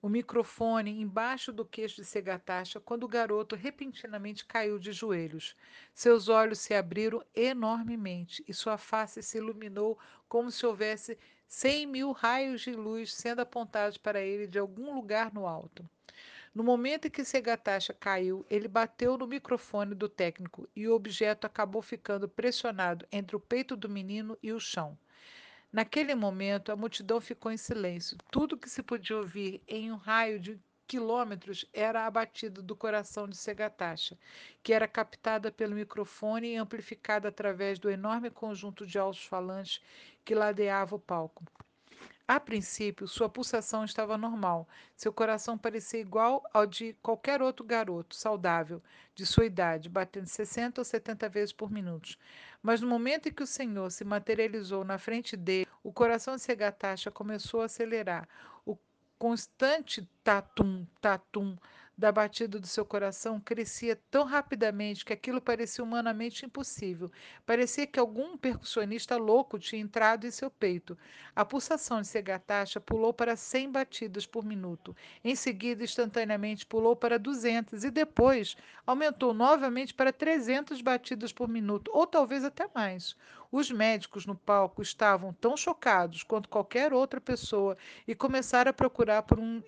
o 0.07 0.09
microfone 0.09 1.01
embaixo 1.01 1.51
do 1.51 1.65
queixo 1.65 1.97
de 1.97 2.05
Segatacha 2.05 2.79
quando 2.79 3.03
o 3.03 3.09
garoto 3.09 3.57
repentinamente 3.57 4.45
caiu 4.45 4.79
de 4.79 4.93
joelhos. 4.93 5.53
Seus 5.93 6.29
olhos 6.29 6.59
se 6.59 6.73
abriram 6.73 7.21
enormemente 7.35 8.41
e 8.47 8.53
sua 8.53 8.77
face 8.77 9.21
se 9.21 9.37
iluminou 9.37 9.99
como 10.29 10.49
se 10.49 10.65
houvesse 10.65 11.19
cem 11.45 11.85
mil 11.85 12.13
raios 12.13 12.61
de 12.61 12.71
luz 12.71 13.13
sendo 13.13 13.41
apontados 13.41 13.97
para 13.97 14.21
ele 14.21 14.47
de 14.47 14.57
algum 14.57 14.95
lugar 14.95 15.33
no 15.33 15.45
alto. 15.45 15.85
No 16.55 16.63
momento 16.63 17.07
em 17.07 17.11
que 17.11 17.25
Segatacha 17.25 17.93
caiu, 17.93 18.45
ele 18.49 18.69
bateu 18.69 19.17
no 19.17 19.27
microfone 19.27 19.93
do 19.93 20.07
técnico 20.07 20.69
e 20.73 20.87
o 20.87 20.95
objeto 20.95 21.45
acabou 21.45 21.81
ficando 21.81 22.29
pressionado 22.29 23.05
entre 23.11 23.35
o 23.35 23.41
peito 23.41 23.75
do 23.75 23.89
menino 23.89 24.37
e 24.41 24.53
o 24.53 24.59
chão. 24.59 24.97
Naquele 25.77 26.15
momento, 26.15 26.71
a 26.71 26.75
multidão 26.75 27.21
ficou 27.21 27.51
em 27.51 27.55
silêncio. 27.55 28.17
Tudo 28.31 28.57
que 28.57 28.67
se 28.67 28.81
podia 28.81 29.15
ouvir 29.15 29.61
em 29.67 29.91
um 29.91 29.95
raio 29.95 30.39
de 30.39 30.59
quilômetros 30.87 31.69
era 31.71 32.07
a 32.07 32.09
batida 32.09 32.63
do 32.63 32.75
coração 32.75 33.27
de 33.29 33.37
Segatacha, 33.37 34.17
que 34.63 34.73
era 34.73 34.87
captada 34.87 35.51
pelo 35.51 35.75
microfone 35.75 36.47
e 36.47 36.55
amplificada 36.55 37.27
através 37.27 37.77
do 37.77 37.91
enorme 37.91 38.31
conjunto 38.31 38.87
de 38.87 38.97
altos-falantes 38.97 39.79
que 40.25 40.33
ladeava 40.33 40.95
o 40.95 40.99
palco. 40.99 41.43
A 42.27 42.41
princípio, 42.41 43.07
sua 43.07 43.29
pulsação 43.29 43.85
estava 43.85 44.17
normal. 44.17 44.67
Seu 44.97 45.13
coração 45.13 45.57
parecia 45.57 46.01
igual 46.01 46.43
ao 46.53 46.65
de 46.65 46.93
qualquer 47.01 47.41
outro 47.41 47.63
garoto 47.63 48.17
saudável 48.17 48.83
de 49.15 49.25
sua 49.25 49.45
idade, 49.45 49.87
batendo 49.87 50.27
60 50.27 50.81
ou 50.81 50.83
70 50.83 51.29
vezes 51.29 51.53
por 51.53 51.71
minuto. 51.71 52.17
Mas 52.61 52.81
no 52.81 52.87
momento 52.87 53.29
em 53.29 53.31
que 53.31 53.43
o 53.43 53.47
Senhor 53.47 53.89
se 53.91 54.03
materializou 54.03 54.83
na 54.83 54.97
frente 54.97 55.37
dele, 55.37 55.69
o 55.81 55.93
coração 55.93 56.35
de 56.35 56.41
Segatacha 56.41 57.09
começou 57.09 57.61
a 57.61 57.65
acelerar. 57.65 58.27
O 58.65 58.77
constante 59.17 60.05
tatum, 60.21 60.85
tatum 60.99 61.55
da 61.97 62.11
batida 62.11 62.59
do 62.59 62.67
seu 62.67 62.85
coração 62.85 63.39
crescia 63.39 63.99
tão 64.11 64.23
rapidamente 64.23 65.03
que 65.03 65.11
aquilo 65.11 65.41
parecia 65.41 65.83
humanamente 65.83 66.45
impossível. 66.45 67.11
Parecia 67.43 67.87
que 67.87 67.99
algum 67.99 68.37
percussionista 68.37 69.17
louco 69.17 69.57
tinha 69.57 69.81
entrado 69.81 70.27
em 70.27 70.31
seu 70.31 70.51
peito. 70.51 70.95
A 71.35 71.43
pulsação 71.43 71.99
de 72.01 72.07
Segatacha 72.07 72.79
pulou 72.79 73.11
para 73.11 73.35
100 73.35 73.71
batidas 73.71 74.27
por 74.27 74.45
minuto. 74.45 74.95
Em 75.23 75.35
seguida, 75.35 75.83
instantaneamente, 75.83 76.67
pulou 76.67 76.95
para 76.95 77.17
200 77.17 77.83
e 77.83 77.89
depois 77.89 78.55
aumentou 78.85 79.33
novamente 79.33 79.93
para 79.93 80.13
300 80.13 80.81
batidas 80.81 81.33
por 81.33 81.49
minuto, 81.49 81.89
ou 81.93 82.05
talvez 82.05 82.43
até 82.43 82.69
mais. 82.75 83.15
Os 83.51 83.71
médicos 83.71 84.25
no 84.27 84.35
palco 84.35 84.83
estavam 84.83 85.33
tão 85.33 85.57
chocados 85.57 86.21
quanto 86.21 86.47
qualquer 86.47 86.93
outra 86.93 87.19
pessoa 87.19 87.75
e 88.07 88.13
começaram 88.13 88.69
a 88.69 88.73
procurar 88.73 89.23
por 89.23 89.39
um 89.39 89.63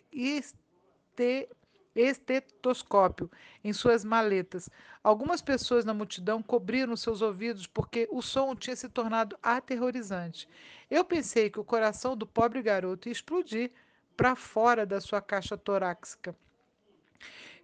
estetoscópio 1.96 3.30
em 3.64 3.74
suas 3.74 4.04
maletas. 4.04 4.70
Algumas 5.04 5.42
pessoas 5.42 5.86
na 5.86 5.94
multidão 5.94 6.42
cobriram 6.42 6.96
seus 6.96 7.22
ouvidos 7.22 7.66
porque 7.68 8.08
o 8.12 8.22
som 8.22 8.56
tinha 8.56 8.76
se 8.76 8.90
tornado 8.90 9.38
aterrorizante. 9.42 10.48
Eu 10.90 11.04
pensei 11.04 11.50
que 11.50 11.60
o 11.60 11.64
coração 11.64 12.16
do 12.16 12.26
pobre 12.26 12.62
garoto 12.62 13.08
ia 13.08 13.14
explodir 13.14 13.72
para 14.16 14.36
fora 14.36 14.86
da 14.86 15.00
sua 15.00 15.22
caixa 15.22 15.58
torácica. 15.58 16.36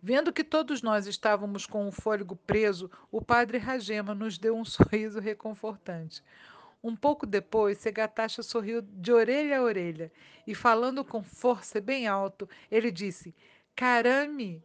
Vendo 0.02 0.32
que 0.32 0.44
todos 0.44 0.82
nós 0.82 1.08
estávamos 1.08 1.66
com 1.66 1.88
o 1.88 1.92
fôlego 1.92 2.36
preso, 2.36 2.92
o 3.12 3.22
padre 3.22 3.58
Ragema 3.58 4.14
nos 4.14 4.38
deu 4.38 4.56
um 4.56 4.64
sorriso 4.66 5.20
reconfortante. 5.20 6.24
Um 6.84 6.96
pouco 6.96 7.26
depois, 7.26 7.80
Segatacha 7.80 8.44
sorriu 8.44 8.84
de 8.84 9.12
orelha 9.12 9.58
a 9.58 9.64
orelha 9.64 10.12
e, 10.46 10.54
falando 10.54 11.04
com 11.04 11.24
força 11.24 11.82
bem 11.82 12.06
alto, 12.06 12.48
ele 12.70 12.92
disse: 12.92 13.34
Karame, 13.76 14.64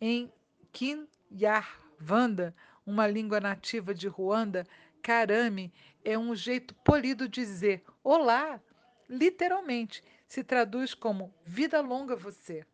em 0.00 0.32
Kinyarwanda, 0.72 2.52
uma 2.84 3.06
língua 3.06 3.38
nativa 3.38 3.94
de 3.94 4.08
Ruanda, 4.08 4.66
Karame 5.00 5.72
é 6.04 6.18
um 6.18 6.34
jeito 6.34 6.74
polido 6.74 7.28
de 7.28 7.42
dizer 7.42 7.84
olá. 8.02 8.60
Literalmente, 9.08 10.02
se 10.26 10.42
traduz 10.42 10.94
como 10.94 11.32
vida 11.44 11.80
longa 11.80 12.16
você. 12.16 12.66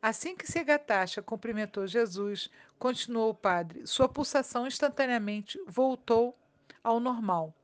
Assim 0.00 0.36
que 0.36 0.50
Segatacha 0.50 1.22
cumprimentou 1.22 1.86
Jesus, 1.86 2.50
continuou 2.78 3.30
o 3.30 3.34
padre, 3.34 3.86
sua 3.86 4.08
pulsação 4.08 4.66
instantaneamente 4.66 5.60
voltou 5.66 6.36
ao 6.82 7.00
normal. 7.00 7.54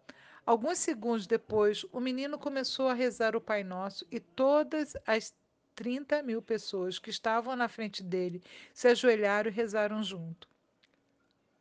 Alguns 0.46 0.78
segundos 0.78 1.26
depois, 1.26 1.84
o 1.92 2.00
menino 2.00 2.38
começou 2.38 2.88
a 2.88 2.94
rezar 2.94 3.36
o 3.36 3.40
Pai 3.40 3.62
Nosso 3.62 4.06
e 4.10 4.18
todas 4.18 4.96
as 5.06 5.34
30 5.78 6.24
mil 6.24 6.42
pessoas 6.42 6.98
que 6.98 7.08
estavam 7.08 7.54
na 7.54 7.68
frente 7.68 8.02
dele 8.02 8.42
se 8.74 8.88
ajoelharam 8.88 9.48
e 9.48 9.54
rezaram 9.54 10.02
junto. 10.02 10.48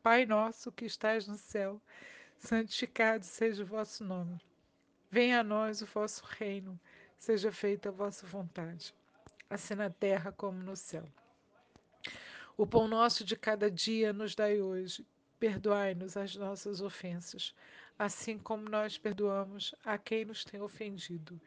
Pai 0.02 0.26
nosso 0.26 0.72
que 0.72 0.86
estás 0.86 1.28
no 1.28 1.38
céu, 1.38 1.80
santificado 2.40 3.24
seja 3.24 3.62
o 3.62 3.66
vosso 3.68 4.04
nome. 4.04 4.42
Venha 5.12 5.42
a 5.42 5.44
nós 5.44 5.84
o 5.84 5.86
vosso 5.86 6.26
reino, 6.26 6.80
seja 7.20 7.52
feita 7.52 7.90
a 7.90 7.92
vossa 7.92 8.26
vontade, 8.26 8.92
assim 9.48 9.76
na 9.76 9.92
terra 9.92 10.32
como 10.32 10.64
no 10.64 10.76
céu. 10.76 11.08
O 12.58 12.66
pão 12.66 12.88
nosso 12.88 13.24
de 13.24 13.36
cada 13.36 13.70
dia 13.70 14.12
nos 14.12 14.34
dai 14.34 14.60
hoje. 14.60 15.06
Perdoai-nos 15.40 16.18
as 16.18 16.36
nossas 16.36 16.82
ofensas, 16.82 17.54
assim 18.00 18.40
como 18.40 18.68
nós 18.68 18.98
perdoamos 18.98 19.76
a 19.86 19.96
quem 19.96 20.26
nos 20.26 20.44
tem 20.44 20.60
ofendido. 20.60 21.40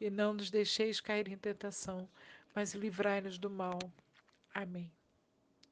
E 0.00 0.10
não 0.10 0.34
nos 0.34 0.50
deixeis 0.50 1.00
cair 1.00 1.28
em 1.28 1.36
tentação, 1.36 2.08
mas 2.54 2.74
livrai-nos 2.74 3.38
do 3.38 3.48
mal. 3.48 3.78
Amém. 4.54 4.90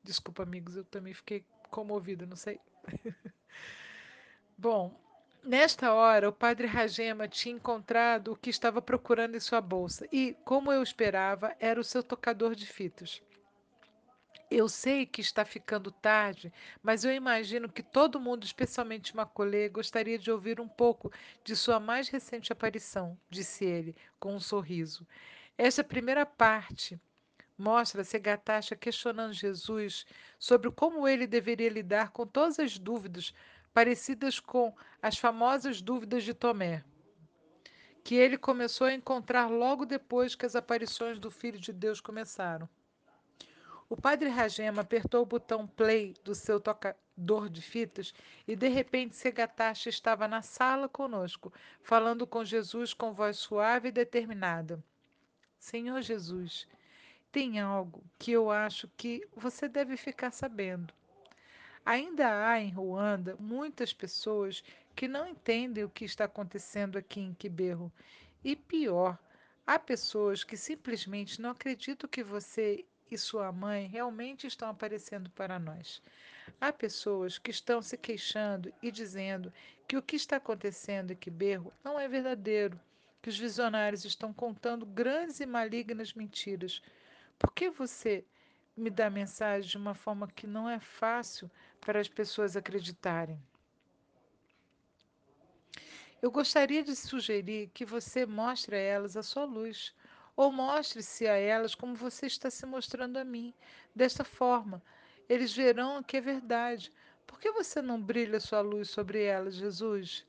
Desculpa, 0.03 0.43
amigos, 0.43 0.77
eu 0.77 0.85
também 0.85 1.15
fiquei 1.15 1.45
comovida, 1.71 2.27
não 2.27 2.37
sei. 2.37 2.61
Bom, 4.57 4.99
nesta 5.43 5.93
hora, 5.93 6.29
o 6.29 6.33
padre 6.33 6.67
Ragema 6.67 7.27
tinha 7.27 7.55
encontrado 7.55 8.33
o 8.33 8.37
que 8.37 8.51
estava 8.51 8.81
procurando 8.81 9.37
em 9.37 9.41
sua 9.41 9.61
bolsa 9.61 10.07
e, 10.13 10.37
como 10.45 10.71
eu 10.71 10.83
esperava, 10.83 11.57
era 11.59 11.81
o 11.81 11.85
seu 11.85 12.03
tocador 12.03 12.55
de 12.55 12.67
fitas. 12.67 13.23
Eu 14.51 14.69
sei 14.69 15.07
que 15.07 15.21
está 15.21 15.45
ficando 15.45 15.91
tarde, 15.91 16.53
mas 16.83 17.05
eu 17.05 17.13
imagino 17.13 17.69
que 17.69 17.83
todo 17.83 18.21
mundo, 18.21 18.45
especialmente 18.45 19.17
Macaulay, 19.17 19.69
gostaria 19.69 20.19
de 20.19 20.31
ouvir 20.31 20.61
um 20.61 20.69
pouco 20.69 21.11
de 21.43 21.57
sua 21.57 21.81
mais 21.81 22.09
recente 22.09 22.53
aparição, 22.53 23.19
disse 23.31 23.65
ele, 23.65 23.97
com 24.21 24.35
um 24.35 24.41
sorriso. 24.41 25.07
Esta 25.57 25.83
primeira 25.83 26.27
parte 26.27 27.01
mostra 27.57 28.05
Segatacha 28.05 28.77
questionando 28.77 29.33
Jesus 29.33 30.05
sobre 30.39 30.71
como 30.71 31.09
ele 31.09 31.27
deveria 31.27 31.69
lidar 31.69 32.11
com 32.11 32.27
todas 32.27 32.59
as 32.59 32.79
dúvidas 32.79 33.33
parecidas 33.73 34.39
com 34.39 34.73
as 35.03 35.19
famosas 35.19 35.83
dúvidas 35.83 36.23
de 36.23 36.33
Tomé, 36.33 36.85
que 38.05 38.15
ele 38.15 38.39
começou 38.39 38.87
a 38.87 38.95
encontrar 38.95 39.49
logo 39.49 39.85
depois 39.85 40.37
que 40.37 40.47
as 40.47 40.55
aparições 40.55 41.19
do 41.19 41.31
Filho 41.31 41.59
de 41.59 41.73
Deus 41.73 42.01
começaram. 42.01 42.69
O 43.95 43.97
padre 43.97 44.29
Ragema 44.29 44.83
apertou 44.83 45.23
o 45.23 45.25
botão 45.25 45.69
play 45.69 46.17
do 46.25 46.35
seu 46.35 46.59
tocador 46.59 47.49
de 47.49 47.63
fitas 47.63 48.13
e 48.45 48.57
de 48.57 48.67
repente 48.67 49.15
Segatacha 49.15 49.89
estava 49.89 50.27
na 50.27 50.43
sala 50.43 50.89
conosco, 50.89 51.53
falando 51.81 52.27
com 52.27 52.45
Jesus 52.45 52.93
com 52.93 53.13
voz 53.13 53.37
suave 53.37 53.91
e 53.91 53.93
determinada. 53.93 54.83
Senhor 55.61 56.03
Jesus, 56.03 56.67
tem 57.31 57.61
algo 57.61 58.03
que 58.19 58.33
eu 58.33 58.51
acho 58.51 58.89
que 58.97 59.25
você 59.33 59.69
deve 59.69 59.97
ficar 59.97 60.33
sabendo. 60.33 60.93
Ainda 61.87 62.49
há 62.49 62.61
em 62.61 62.71
Ruanda 62.71 63.37
muitas 63.39 63.93
pessoas 63.93 64.65
que 64.97 65.07
não 65.07 65.29
entendem 65.29 65.85
o 65.85 65.89
que 65.89 66.05
está 66.05 66.25
acontecendo 66.25 66.99
aqui 66.99 67.21
em 67.21 67.33
Quiberro. 67.33 67.93
E 68.43 68.57
pior, 68.57 69.17
há 69.65 69.79
pessoas 69.79 70.43
que 70.43 70.57
simplesmente 70.57 71.41
não 71.41 71.51
acreditam 71.51 72.11
que 72.11 72.25
você 72.25 72.85
e 73.11 73.19
sua 73.19 73.53
mãe 73.53 73.87
realmente 73.87 74.47
estão 74.47 74.69
aparecendo 74.69 75.31
para 75.31 75.59
nós. 75.59 76.03
Há 76.61 76.73
pessoas 76.73 77.39
que 77.39 77.51
estão 77.51 77.81
se 77.81 77.97
queixando 77.97 78.73
e 78.83 78.91
dizendo 78.91 79.53
que 79.87 79.97
o 79.97 80.03
que 80.03 80.17
está 80.17 80.37
acontecendo 80.37 81.13
em 81.13 81.17
Quiberro 81.17 81.73
não 81.83 81.99
é 81.99 82.09
verdadeiro, 82.09 82.81
que 83.23 83.29
os 83.29 83.39
visionários 83.39 84.05
estão 84.05 84.33
contando 84.33 84.85
grandes 84.85 85.41
e 85.41 85.47
malignas 85.47 86.13
mentiras. 86.13 86.83
Por 87.39 87.53
que 87.53 87.71
você 87.71 88.25
me 88.77 88.91
dá 88.91 89.09
mensagem 89.09 89.71
de 89.71 89.77
uma 89.77 89.95
forma 89.95 90.29
que 90.29 90.47
não 90.47 90.69
é 90.69 90.81
fácil 90.81 91.51
para 91.81 92.01
as 92.01 92.09
pessoas 92.09 92.57
acreditarem? 92.57 93.41
Eu 96.21 96.31
gostaria 96.31 96.83
de 96.83 96.97
sugerir 96.97 97.71
que 97.75 97.85
você 97.85 98.25
mostre 98.25 98.77
a 98.77 98.79
elas 98.79 99.15
a 99.15 99.23
sua 99.23 99.45
luz, 99.45 99.95
ou 100.37 100.53
mostre-se 100.53 101.27
a 101.27 101.37
elas 101.37 101.75
como 101.75 101.95
você 101.95 102.27
está 102.27 102.51
se 102.51 102.67
mostrando 102.67 103.17
a 103.19 103.25
mim. 103.25 103.55
Desta 103.95 104.25
forma, 104.25 104.83
eles 105.29 105.55
verão 105.55 106.03
que 106.03 106.17
é 106.17 106.21
verdade. 106.21 106.91
Por 107.27 107.39
que 107.39 107.51
você 107.53 107.81
não 107.81 108.01
brilha 108.01 108.41
sua 108.41 108.61
luz 108.61 108.91
sobre 108.91 109.23
elas, 109.23 109.55
Jesus? 109.55 110.27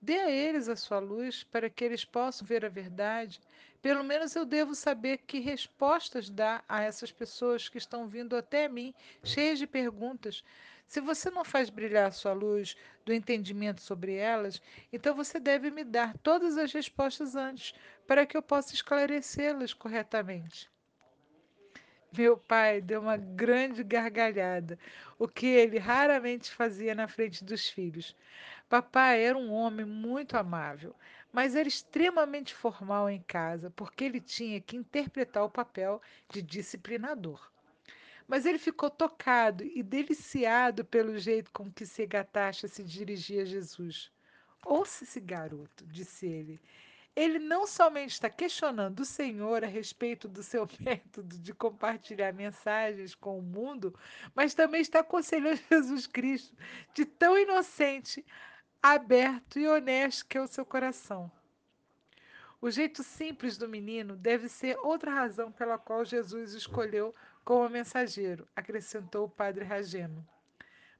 Dê 0.00 0.18
a 0.20 0.30
eles 0.30 0.68
a 0.68 0.76
sua 0.76 0.98
luz 0.98 1.42
para 1.44 1.70
que 1.70 1.84
eles 1.84 2.04
possam 2.04 2.46
ver 2.46 2.64
a 2.64 2.68
verdade. 2.68 3.40
Pelo 3.80 4.04
menos 4.04 4.34
eu 4.34 4.44
devo 4.44 4.74
saber 4.74 5.18
que 5.18 5.38
respostas 5.38 6.28
dar 6.28 6.64
a 6.68 6.82
essas 6.82 7.12
pessoas 7.12 7.68
que 7.68 7.78
estão 7.78 8.08
vindo 8.08 8.36
até 8.36 8.68
mim, 8.68 8.94
cheias 9.22 9.58
de 9.58 9.66
perguntas. 9.66 10.42
Se 10.86 11.00
você 11.00 11.30
não 11.30 11.44
faz 11.44 11.68
brilhar 11.68 12.06
a 12.08 12.12
sua 12.12 12.32
luz 12.32 12.76
do 13.04 13.12
entendimento 13.12 13.80
sobre 13.80 14.14
elas, 14.14 14.62
então 14.92 15.14
você 15.14 15.40
deve 15.40 15.70
me 15.70 15.82
dar 15.82 16.16
todas 16.18 16.56
as 16.56 16.72
respostas 16.72 17.34
antes, 17.34 17.74
para 18.06 18.24
que 18.24 18.36
eu 18.36 18.42
possa 18.42 18.74
esclarecê-las 18.74 19.74
corretamente. 19.74 20.70
Meu 22.16 22.38
pai 22.38 22.80
deu 22.80 23.02
uma 23.02 23.16
grande 23.16 23.82
gargalhada, 23.82 24.78
o 25.18 25.28
que 25.28 25.46
ele 25.46 25.78
raramente 25.78 26.50
fazia 26.50 26.94
na 26.94 27.08
frente 27.08 27.44
dos 27.44 27.68
filhos. 27.68 28.16
Papai 28.68 29.22
era 29.22 29.36
um 29.36 29.52
homem 29.52 29.84
muito 29.84 30.36
amável, 30.36 30.94
mas 31.32 31.54
era 31.54 31.68
extremamente 31.68 32.54
formal 32.54 33.10
em 33.10 33.20
casa, 33.20 33.70
porque 33.70 34.04
ele 34.04 34.20
tinha 34.20 34.60
que 34.60 34.76
interpretar 34.76 35.44
o 35.44 35.50
papel 35.50 36.00
de 36.30 36.40
disciplinador. 36.40 37.50
Mas 38.26 38.46
ele 38.46 38.58
ficou 38.58 38.88
tocado 38.88 39.62
e 39.62 39.82
deliciado 39.82 40.84
pelo 40.84 41.18
jeito 41.18 41.52
com 41.52 41.70
que 41.70 41.84
Segatacha 41.84 42.66
se 42.66 42.82
dirigia 42.82 43.42
a 43.42 43.44
Jesus. 43.44 44.10
Ouça 44.64 45.04
esse 45.04 45.20
garoto, 45.20 45.86
disse 45.86 46.26
ele. 46.26 46.60
Ele 47.16 47.38
não 47.38 47.66
somente 47.66 48.12
está 48.12 48.28
questionando 48.28 49.00
o 49.00 49.04
Senhor 49.06 49.64
a 49.64 49.66
respeito 49.66 50.28
do 50.28 50.42
seu 50.42 50.68
método 50.78 51.38
de 51.38 51.54
compartilhar 51.54 52.34
mensagens 52.34 53.14
com 53.14 53.38
o 53.38 53.42
mundo, 53.42 53.98
mas 54.34 54.52
também 54.52 54.82
está 54.82 55.00
aconselhando 55.00 55.58
Jesus 55.70 56.06
Cristo, 56.06 56.54
de 56.92 57.06
tão 57.06 57.38
inocente, 57.38 58.24
aberto 58.82 59.58
e 59.58 59.66
honesto 59.66 60.26
que 60.26 60.36
é 60.36 60.42
o 60.42 60.46
seu 60.46 60.66
coração. 60.66 61.32
O 62.60 62.70
jeito 62.70 63.02
simples 63.02 63.56
do 63.56 63.68
menino 63.68 64.14
deve 64.14 64.48
ser 64.48 64.76
outra 64.78 65.10
razão 65.10 65.50
pela 65.50 65.78
qual 65.78 66.04
Jesus 66.04 66.52
escolheu 66.52 67.14
como 67.44 67.68
mensageiro, 67.68 68.46
acrescentou 68.56 69.24
o 69.24 69.30
padre 69.30 69.64
Rageno. 69.64 70.26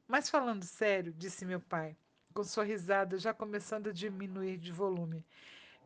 Mas 0.07 0.31
falando 0.31 0.65
sério, 0.65 1.13
disse 1.13 1.45
meu 1.45 1.61
pai, 1.61 1.97
com 2.33 2.45
sua 2.45 2.63
risada 2.65 3.19
já 3.19 3.35
começando 3.35 3.89
a 3.89 3.93
diminuir 3.93 4.57
de 4.57 4.71
volume. 4.71 5.25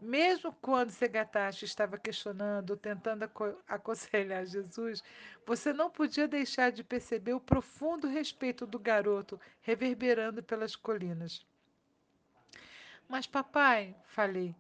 Mesmo 0.01 0.53
quando 0.62 0.90
Segatashi 0.90 1.66
estava 1.66 1.98
questionando, 1.98 2.76
tentando 2.76 3.30
aconselhar 3.68 4.46
Jesus, 4.46 5.03
você 5.44 5.72
não 5.74 5.90
podia 5.90 6.26
deixar 6.26 6.72
de 6.72 6.82
perceber 6.82 7.34
o 7.34 7.40
profundo 7.40 8.09
respeito 8.09 8.66
do 8.66 8.78
garoto 8.78 9.38
reverberando 9.61 10.42
pelas 10.42 10.74
colinas. 10.74 11.44
Mas, 13.07 13.26
papai, 13.26 13.94
falei, 14.07 14.55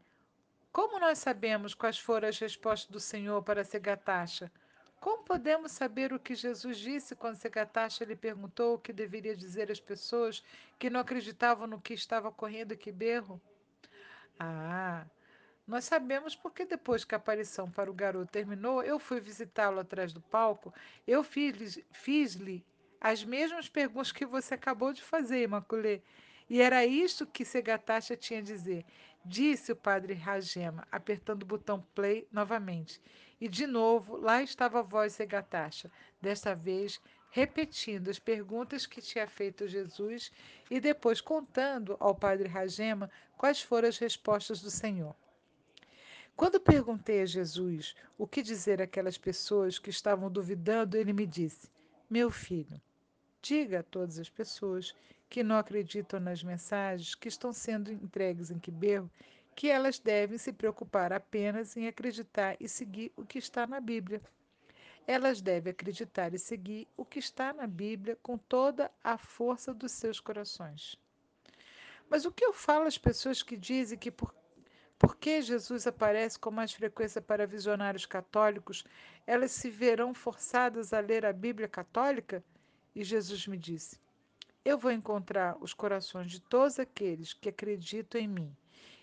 como 0.70 1.00
nós 1.00 1.18
sabemos 1.18 1.74
quais 1.74 1.98
foram 1.98 2.28
as 2.28 2.38
respostas 2.38 2.90
do 2.90 3.00
Senhor 3.00 3.42
para 3.42 3.64
Segatacha? 3.64 4.52
Como 5.00 5.24
podemos 5.24 5.72
saber 5.72 6.12
o 6.12 6.20
que 6.20 6.34
Jesus 6.34 6.76
disse 6.76 7.16
quando 7.16 7.36
Segatacha 7.36 8.04
lhe 8.04 8.14
perguntou 8.14 8.74
o 8.74 8.78
que 8.78 8.92
deveria 8.92 9.34
dizer 9.34 9.70
às 9.70 9.80
pessoas 9.80 10.44
que 10.78 10.90
não 10.90 11.00
acreditavam 11.00 11.66
no 11.66 11.80
que 11.80 11.94
estava 11.94 12.28
ocorrendo 12.28 12.74
aqui 12.74 12.92
berro? 12.92 13.40
Ah, 14.38 15.06
nós 15.70 15.84
sabemos 15.84 16.34
porque 16.34 16.64
depois 16.64 17.04
que 17.04 17.14
a 17.14 17.16
aparição 17.16 17.70
para 17.70 17.88
o 17.88 17.94
garoto 17.94 18.32
terminou, 18.32 18.82
eu 18.82 18.98
fui 18.98 19.20
visitá-lo 19.20 19.78
atrás 19.78 20.12
do 20.12 20.20
palco, 20.20 20.74
eu 21.06 21.22
fiz-lhe 21.22 21.86
fiz 21.92 22.36
as 23.00 23.22
mesmas 23.22 23.68
perguntas 23.68 24.10
que 24.10 24.26
você 24.26 24.54
acabou 24.54 24.92
de 24.92 25.00
fazer, 25.00 25.44
Imaculê. 25.44 26.02
E 26.48 26.60
era 26.60 26.84
isto 26.84 27.24
que 27.24 27.44
Segatacha 27.44 28.16
tinha 28.16 28.40
a 28.40 28.42
dizer. 28.42 28.84
Disse 29.24 29.70
o 29.70 29.76
padre 29.76 30.12
Ragema, 30.12 30.88
apertando 30.90 31.44
o 31.44 31.46
botão 31.46 31.80
play 31.94 32.26
novamente. 32.32 33.00
E 33.40 33.46
de 33.46 33.64
novo, 33.64 34.16
lá 34.16 34.42
estava 34.42 34.80
a 34.80 34.82
voz 34.82 35.12
Segatacha, 35.12 35.88
desta 36.20 36.52
vez 36.52 37.00
repetindo 37.30 38.10
as 38.10 38.18
perguntas 38.18 38.86
que 38.86 39.00
tinha 39.00 39.28
feito 39.28 39.68
Jesus 39.68 40.32
e 40.68 40.80
depois 40.80 41.20
contando 41.20 41.96
ao 42.00 42.12
padre 42.12 42.48
Ragema 42.48 43.08
quais 43.38 43.62
foram 43.62 43.88
as 43.88 43.98
respostas 43.98 44.60
do 44.60 44.68
Senhor. 44.68 45.14
Quando 46.40 46.58
perguntei 46.58 47.20
a 47.20 47.26
Jesus 47.26 47.94
o 48.16 48.26
que 48.26 48.40
dizer 48.40 48.80
àquelas 48.80 49.18
pessoas 49.18 49.78
que 49.78 49.90
estavam 49.90 50.30
duvidando, 50.30 50.96
ele 50.96 51.12
me 51.12 51.26
disse: 51.26 51.68
Meu 52.08 52.30
filho, 52.30 52.80
diga 53.42 53.80
a 53.80 53.82
todas 53.82 54.18
as 54.18 54.30
pessoas 54.30 54.94
que 55.28 55.42
não 55.42 55.58
acreditam 55.58 56.18
nas 56.18 56.42
mensagens 56.42 57.14
que 57.14 57.28
estão 57.28 57.52
sendo 57.52 57.92
entregues 57.92 58.50
em 58.50 58.58
Quiberro 58.58 59.10
que 59.54 59.68
elas 59.68 59.98
devem 59.98 60.38
se 60.38 60.50
preocupar 60.50 61.12
apenas 61.12 61.76
em 61.76 61.86
acreditar 61.86 62.56
e 62.58 62.66
seguir 62.66 63.12
o 63.18 63.26
que 63.26 63.38
está 63.38 63.66
na 63.66 63.78
Bíblia. 63.78 64.22
Elas 65.06 65.42
devem 65.42 65.72
acreditar 65.72 66.32
e 66.32 66.38
seguir 66.38 66.88
o 66.96 67.04
que 67.04 67.18
está 67.18 67.52
na 67.52 67.66
Bíblia 67.66 68.16
com 68.22 68.38
toda 68.38 68.90
a 69.04 69.18
força 69.18 69.74
dos 69.74 69.92
seus 69.92 70.18
corações. 70.18 70.96
Mas 72.08 72.24
o 72.24 72.32
que 72.32 72.42
eu 72.42 72.54
falo 72.54 72.86
às 72.86 72.96
pessoas 72.96 73.42
que 73.42 73.58
dizem 73.58 73.98
que 73.98 74.10
por 74.10 74.39
Por 75.00 75.16
que 75.16 75.40
Jesus 75.40 75.86
aparece 75.86 76.38
com 76.38 76.50
mais 76.50 76.74
frequência 76.74 77.22
para 77.22 77.46
visionários 77.46 78.04
católicos? 78.04 78.84
Elas 79.26 79.50
se 79.50 79.70
verão 79.70 80.12
forçadas 80.12 80.92
a 80.92 81.00
ler 81.00 81.24
a 81.24 81.32
Bíblia 81.32 81.66
católica? 81.66 82.44
E 82.94 83.02
Jesus 83.02 83.46
me 83.46 83.56
disse: 83.56 83.98
Eu 84.62 84.76
vou 84.76 84.92
encontrar 84.92 85.56
os 85.58 85.72
corações 85.72 86.30
de 86.30 86.38
todos 86.38 86.78
aqueles 86.78 87.32
que 87.32 87.48
acreditam 87.48 88.20
em 88.20 88.28
mim 88.28 88.54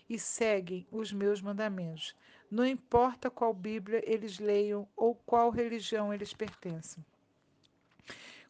e 0.08 0.20
seguem 0.20 0.86
os 0.92 1.12
meus 1.12 1.42
mandamentos, 1.42 2.14
não 2.48 2.64
importa 2.64 3.28
qual 3.28 3.52
Bíblia 3.52 4.00
eles 4.06 4.38
leiam 4.38 4.88
ou 4.94 5.16
qual 5.16 5.50
religião 5.50 6.14
eles 6.14 6.32
pertencem. 6.32 7.04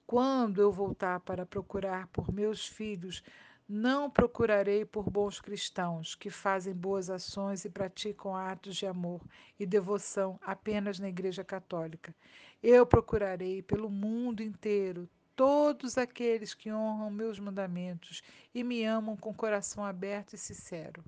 Quando 0.07 0.61
eu 0.61 0.71
voltar 0.71 1.21
para 1.21 1.47
procurar 1.47 2.09
por 2.09 2.31
meus 2.31 2.67
filhos, 2.69 3.23
não 3.69 4.09
procurarei 4.09 4.83
por 4.85 5.11
bons 5.11 5.41
cristãos 5.41 6.15
que 6.15 6.31
fazem 6.31 6.73
boas 6.73 7.11
ações 7.11 7.67
e 7.67 7.71
praticam 7.71 8.35
atos 8.35 8.77
de 8.77 8.87
amor 8.87 9.21
e 9.61 9.67
devoção 9.67 10.39
apenas 10.41 10.99
na 10.99 11.09
Igreja 11.09 11.45
Católica. 11.45 12.15
Eu 12.63 12.87
procurarei 12.87 13.61
pelo 13.61 13.91
mundo 13.91 14.43
inteiro 14.43 15.07
todos 15.37 15.99
aqueles 15.99 16.55
que 16.55 16.73
honram 16.73 17.11
meus 17.11 17.39
mandamentos 17.39 18.23
e 18.55 18.65
me 18.65 18.85
amam 18.85 19.17
com 19.17 19.35
coração 19.35 19.85
aberto 19.85 20.33
e 20.33 20.39
sincero. 20.39 21.05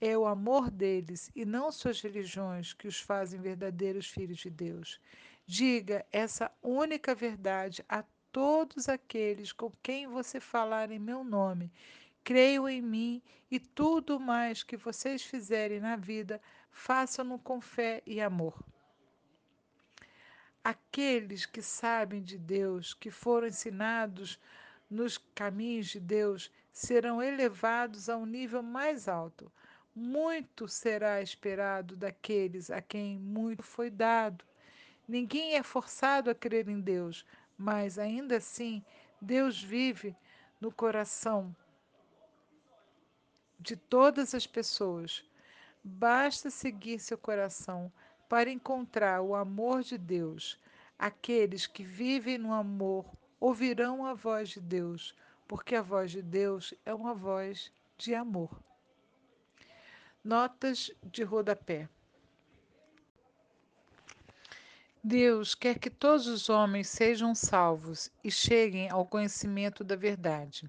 É 0.00 0.18
o 0.18 0.26
amor 0.26 0.70
deles 0.70 1.30
e 1.34 1.44
não 1.44 1.70
suas 1.70 2.00
religiões 2.00 2.74
que 2.74 2.88
os 2.88 3.00
fazem 3.00 3.40
verdadeiros 3.40 4.08
filhos 4.08 4.38
de 4.38 4.50
Deus. 4.50 5.00
Diga 5.46 6.04
essa 6.10 6.50
única 6.60 7.14
verdade 7.14 7.84
a 7.88 8.02
todos 8.34 8.88
aqueles 8.88 9.52
com 9.52 9.70
quem 9.80 10.08
você 10.08 10.40
falar 10.40 10.90
em 10.90 10.98
meu 10.98 11.22
nome. 11.22 11.70
Creio 12.24 12.68
em 12.68 12.82
mim 12.82 13.22
e 13.48 13.60
tudo 13.60 14.18
mais 14.18 14.64
que 14.64 14.76
vocês 14.76 15.22
fizerem 15.22 15.78
na 15.78 15.94
vida, 15.94 16.42
façam-no 16.72 17.38
com 17.38 17.60
fé 17.60 18.02
e 18.04 18.20
amor. 18.20 18.60
Aqueles 20.64 21.46
que 21.46 21.62
sabem 21.62 22.20
de 22.20 22.36
Deus, 22.36 22.92
que 22.92 23.08
foram 23.08 23.46
ensinados 23.46 24.40
nos 24.90 25.16
caminhos 25.16 25.86
de 25.86 26.00
Deus, 26.00 26.50
serão 26.72 27.22
elevados 27.22 28.08
a 28.08 28.16
um 28.16 28.26
nível 28.26 28.64
mais 28.64 29.06
alto. 29.06 29.52
Muito 29.94 30.66
será 30.66 31.22
esperado 31.22 31.94
daqueles 31.94 32.68
a 32.68 32.82
quem 32.82 33.16
muito 33.16 33.62
foi 33.62 33.90
dado. 33.90 34.44
Ninguém 35.06 35.54
é 35.54 35.62
forçado 35.62 36.30
a 36.30 36.34
crer 36.34 36.68
em 36.68 36.80
Deus, 36.80 37.24
mas 37.56 37.98
ainda 37.98 38.36
assim, 38.36 38.84
Deus 39.20 39.62
vive 39.62 40.16
no 40.60 40.72
coração 40.72 41.54
de 43.58 43.76
todas 43.76 44.34
as 44.34 44.46
pessoas. 44.46 45.24
Basta 45.82 46.50
seguir 46.50 46.98
seu 46.98 47.16
coração 47.16 47.92
para 48.28 48.50
encontrar 48.50 49.22
o 49.22 49.34
amor 49.34 49.82
de 49.82 49.96
Deus. 49.96 50.58
Aqueles 50.98 51.66
que 51.66 51.82
vivem 51.82 52.38
no 52.38 52.52
amor 52.52 53.04
ouvirão 53.40 54.04
a 54.04 54.14
voz 54.14 54.50
de 54.50 54.60
Deus, 54.60 55.14
porque 55.46 55.74
a 55.74 55.82
voz 55.82 56.10
de 56.10 56.22
Deus 56.22 56.74
é 56.84 56.94
uma 56.94 57.14
voz 57.14 57.72
de 57.96 58.14
amor. 58.14 58.50
Notas 60.22 60.90
de 61.02 61.22
rodapé. 61.22 61.88
Deus 65.06 65.54
quer 65.54 65.78
que 65.78 65.90
todos 65.90 66.26
os 66.26 66.48
homens 66.48 66.88
sejam 66.88 67.34
salvos 67.34 68.10
e 68.24 68.30
cheguem 68.30 68.88
ao 68.88 69.04
conhecimento 69.04 69.84
da 69.84 69.94
verdade, 69.94 70.66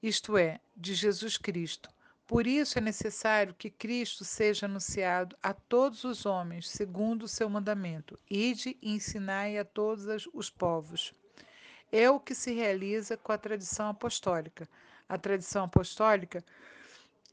isto 0.00 0.38
é, 0.38 0.60
de 0.76 0.94
Jesus 0.94 1.36
Cristo. 1.36 1.90
Por 2.28 2.46
isso 2.46 2.78
é 2.78 2.80
necessário 2.80 3.52
que 3.52 3.68
Cristo 3.68 4.24
seja 4.24 4.66
anunciado 4.66 5.36
a 5.42 5.52
todos 5.52 6.04
os 6.04 6.24
homens, 6.24 6.68
segundo 6.68 7.24
o 7.24 7.28
seu 7.28 7.50
mandamento: 7.50 8.16
Ide 8.30 8.78
e 8.80 8.92
ensinai 8.92 9.58
a 9.58 9.64
todos 9.64 10.28
os 10.32 10.48
povos. 10.48 11.12
É 11.90 12.08
o 12.08 12.20
que 12.20 12.36
se 12.36 12.54
realiza 12.54 13.16
com 13.16 13.32
a 13.32 13.38
tradição 13.38 13.88
apostólica. 13.88 14.68
A 15.08 15.18
tradição 15.18 15.64
apostólica 15.64 16.44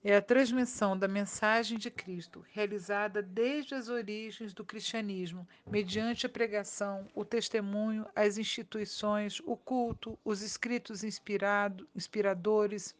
é 0.03 0.15
a 0.15 0.21
transmissão 0.21 0.97
da 0.97 1.07
mensagem 1.07 1.77
de 1.77 1.91
Cristo, 1.91 2.43
realizada 2.51 3.21
desde 3.21 3.75
as 3.75 3.87
origens 3.87 4.51
do 4.51 4.65
cristianismo, 4.65 5.47
mediante 5.69 6.25
a 6.25 6.29
pregação, 6.29 7.07
o 7.13 7.23
testemunho, 7.23 8.07
as 8.15 8.39
instituições, 8.39 9.39
o 9.45 9.55
culto, 9.55 10.17
os 10.25 10.41
escritos 10.41 11.03
inspirado, 11.03 11.87
inspiradores. 11.95 12.95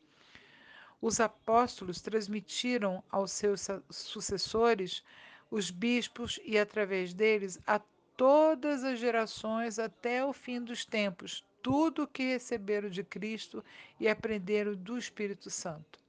Os 1.02 1.20
apóstolos 1.20 2.02
transmitiram 2.02 3.04
aos 3.10 3.32
seus 3.32 3.68
sucessores, 3.89 5.04
os 5.49 5.72
bispos, 5.72 6.39
e 6.45 6.56
através 6.56 7.16
deles 7.16 7.60
a 7.66 7.82
todas 8.16 8.84
as 8.84 8.99
gerações 8.99 9.80
até 9.80 10.24
o 10.24 10.32
fim 10.32 10.62
dos 10.62 10.86
tempos, 10.86 11.43
tudo 11.64 12.04
o 12.04 12.08
que 12.08 12.22
receberam 12.22 12.89
de 12.89 13.04
Cristo 13.04 13.64
e 13.99 14.08
aprenderam 14.08 14.76
do 14.76 14.99
Espírito 14.99 15.49
Santo. 15.49 16.01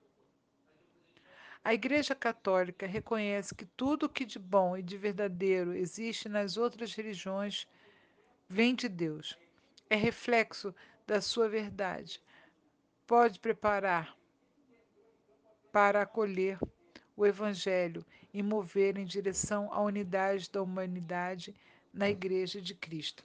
A 1.64 1.72
Igreja 1.72 2.12
Católica 2.12 2.86
reconhece 2.86 3.54
que 3.54 3.64
tudo 3.64 4.06
o 4.06 4.08
que 4.08 4.24
de 4.24 4.38
bom 4.38 4.76
e 4.76 4.82
de 4.82 4.96
verdadeiro 4.96 5.72
existe 5.72 6.28
nas 6.28 6.56
outras 6.56 6.92
religiões 6.92 7.68
vem 8.48 8.74
de 8.74 8.88
Deus. 8.88 9.38
É 9.88 9.94
reflexo 9.94 10.74
da 11.06 11.20
sua 11.20 11.48
verdade. 11.48 12.20
Pode 13.06 13.38
preparar 13.38 14.16
para 15.70 16.02
acolher 16.02 16.58
o 17.16 17.24
Evangelho 17.24 18.04
e 18.34 18.42
mover 18.42 18.98
em 18.98 19.04
direção 19.04 19.72
à 19.72 19.80
unidade 19.80 20.50
da 20.50 20.60
humanidade 20.60 21.54
na 21.92 22.10
Igreja 22.10 22.60
de 22.60 22.74
Cristo. 22.74 23.24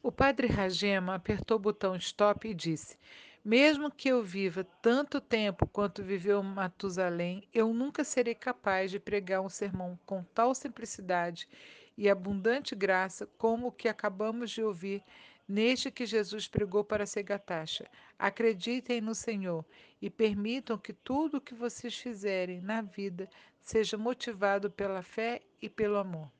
O 0.00 0.12
padre 0.12 0.46
Ragema 0.46 1.14
apertou 1.16 1.56
o 1.56 1.60
botão 1.60 1.96
stop 1.96 2.48
e 2.48 2.54
disse: 2.54 2.96
mesmo 3.44 3.90
que 3.90 4.08
eu 4.08 4.22
viva 4.22 4.64
tanto 4.82 5.20
tempo 5.20 5.66
quanto 5.66 6.02
viveu 6.02 6.42
Matusalém, 6.42 7.42
eu 7.54 7.72
nunca 7.72 8.04
serei 8.04 8.34
capaz 8.34 8.90
de 8.90 9.00
pregar 9.00 9.40
um 9.40 9.48
sermão 9.48 9.98
com 10.04 10.22
tal 10.34 10.54
simplicidade 10.54 11.48
e 11.96 12.08
abundante 12.08 12.74
graça 12.74 13.26
como 13.38 13.68
o 13.68 13.72
que 13.72 13.88
acabamos 13.88 14.50
de 14.50 14.62
ouvir 14.62 15.02
neste 15.48 15.90
que 15.90 16.06
Jesus 16.06 16.46
pregou 16.46 16.84
para 16.84 17.06
Segatacha. 17.06 17.90
Acreditem 18.18 19.00
no 19.00 19.14
Senhor 19.14 19.64
e 20.00 20.08
permitam 20.08 20.78
que 20.78 20.92
tudo 20.92 21.38
o 21.38 21.40
que 21.40 21.54
vocês 21.54 21.96
fizerem 21.96 22.60
na 22.60 22.82
vida 22.82 23.28
seja 23.60 23.96
motivado 23.98 24.70
pela 24.70 25.02
fé 25.02 25.40
e 25.60 25.68
pelo 25.68 25.96
amor. 25.96 26.30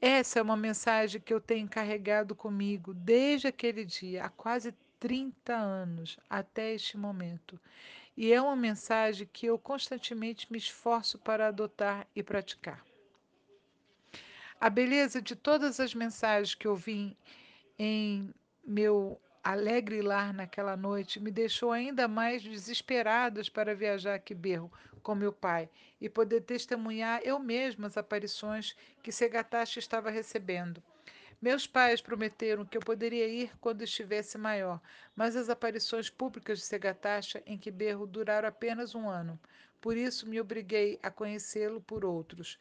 Essa 0.00 0.38
é 0.38 0.42
uma 0.42 0.56
mensagem 0.56 1.20
que 1.20 1.32
eu 1.32 1.40
tenho 1.40 1.68
carregado 1.68 2.34
comigo 2.34 2.94
desde 2.94 3.48
aquele 3.48 3.84
dia, 3.84 4.24
há 4.24 4.30
quase 4.30 4.74
30 5.00 5.54
anos 5.54 6.18
até 6.28 6.74
este 6.74 6.96
momento. 6.96 7.58
E 8.16 8.32
é 8.32 8.40
uma 8.40 8.54
mensagem 8.54 9.28
que 9.32 9.46
eu 9.46 9.58
constantemente 9.58 10.46
me 10.52 10.58
esforço 10.58 11.18
para 11.18 11.48
adotar 11.48 12.06
e 12.14 12.22
praticar. 12.22 12.84
A 14.60 14.68
beleza 14.68 15.22
de 15.22 15.34
todas 15.34 15.80
as 15.80 15.94
mensagens 15.94 16.54
que 16.54 16.68
eu 16.68 16.76
vi 16.76 17.16
em 17.78 18.32
meu 18.62 19.18
alegre 19.42 20.02
lar 20.02 20.34
naquela 20.34 20.76
noite 20.76 21.18
me 21.18 21.30
deixou 21.30 21.72
ainda 21.72 22.06
mais 22.06 22.42
desesperadas 22.42 23.48
para 23.48 23.74
viajar 23.74 24.14
a 24.14 24.18
Quiberro 24.18 24.70
com 25.02 25.14
meu 25.14 25.32
pai 25.32 25.70
e 25.98 26.10
poder 26.10 26.42
testemunhar 26.42 27.22
eu 27.24 27.38
mesma 27.38 27.86
as 27.86 27.96
aparições 27.96 28.76
que 29.02 29.10
Segatashi 29.10 29.78
estava 29.78 30.10
recebendo. 30.10 30.82
Meus 31.40 31.66
pais 31.66 32.02
prometeram 32.02 32.66
que 32.66 32.76
eu 32.76 32.82
poderia 32.82 33.26
ir 33.26 33.50
quando 33.60 33.82
estivesse 33.82 34.36
maior, 34.36 34.78
mas 35.16 35.36
as 35.36 35.48
aparições 35.48 36.10
públicas 36.10 36.58
de 36.58 36.64
Segatacha 36.66 37.42
em 37.46 37.56
Quiberro 37.56 38.06
duraram 38.06 38.46
apenas 38.46 38.94
um 38.94 39.08
ano. 39.08 39.40
Por 39.80 39.96
isso 39.96 40.28
me 40.28 40.38
obriguei 40.38 40.98
a 41.02 41.10
conhecê-lo 41.10 41.80
por 41.80 42.04
outros 42.04 42.58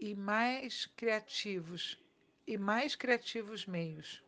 e 0.00 0.14
mais 0.14 0.86
criativos 0.96 1.98
e 2.46 2.56
mais 2.56 2.96
criativos 2.96 3.66
meios. 3.66 4.24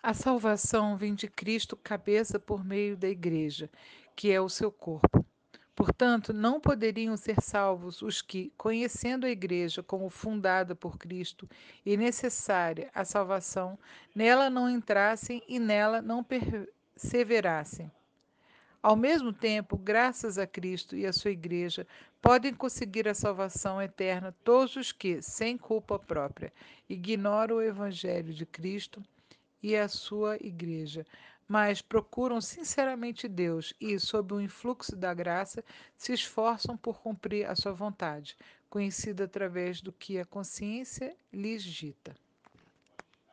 A 0.00 0.14
salvação 0.14 0.96
vem 0.96 1.14
de 1.14 1.26
Cristo 1.26 1.76
cabeça 1.76 2.38
por 2.38 2.64
meio 2.64 2.96
da 2.96 3.08
igreja, 3.08 3.68
que 4.14 4.30
é 4.30 4.40
o 4.40 4.48
seu 4.48 4.70
corpo. 4.70 5.23
Portanto, 5.84 6.32
não 6.32 6.58
poderiam 6.58 7.14
ser 7.14 7.42
salvos 7.42 8.00
os 8.00 8.22
que, 8.22 8.50
conhecendo 8.56 9.26
a 9.26 9.30
Igreja 9.30 9.82
como 9.82 10.08
fundada 10.08 10.74
por 10.74 10.96
Cristo 10.96 11.46
e 11.84 11.94
necessária 11.94 12.90
à 12.94 13.04
salvação, 13.04 13.78
nela 14.14 14.48
não 14.48 14.70
entrassem 14.70 15.42
e 15.46 15.58
nela 15.58 16.00
não 16.00 16.24
perseverassem. 16.24 17.92
Ao 18.82 18.96
mesmo 18.96 19.30
tempo, 19.30 19.76
graças 19.76 20.38
a 20.38 20.46
Cristo 20.46 20.96
e 20.96 21.04
à 21.04 21.12
sua 21.12 21.32
Igreja, 21.32 21.86
podem 22.18 22.54
conseguir 22.54 23.06
a 23.06 23.12
salvação 23.12 23.82
eterna 23.82 24.34
todos 24.42 24.76
os 24.76 24.90
que, 24.90 25.20
sem 25.20 25.58
culpa 25.58 25.98
própria, 25.98 26.50
ignoram 26.88 27.56
o 27.56 27.62
Evangelho 27.62 28.32
de 28.32 28.46
Cristo 28.46 29.02
e 29.64 29.74
a 29.74 29.88
sua 29.88 30.36
igreja, 30.42 31.06
mas 31.48 31.82
procuram 31.82 32.40
sinceramente 32.40 33.28
Deus 33.28 33.74
e, 33.80 33.98
sob 33.98 34.34
o 34.34 34.40
influxo 34.40 34.96
da 34.96 35.12
graça, 35.12 35.64
se 35.96 36.12
esforçam 36.12 36.76
por 36.76 37.00
cumprir 37.00 37.46
a 37.46 37.54
sua 37.54 37.72
vontade, 37.72 38.36
conhecida 38.68 39.24
através 39.24 39.80
do 39.80 39.92
que 39.92 40.18
a 40.18 40.24
consciência 40.24 41.16
lhes 41.32 41.62
dita. 41.62 42.14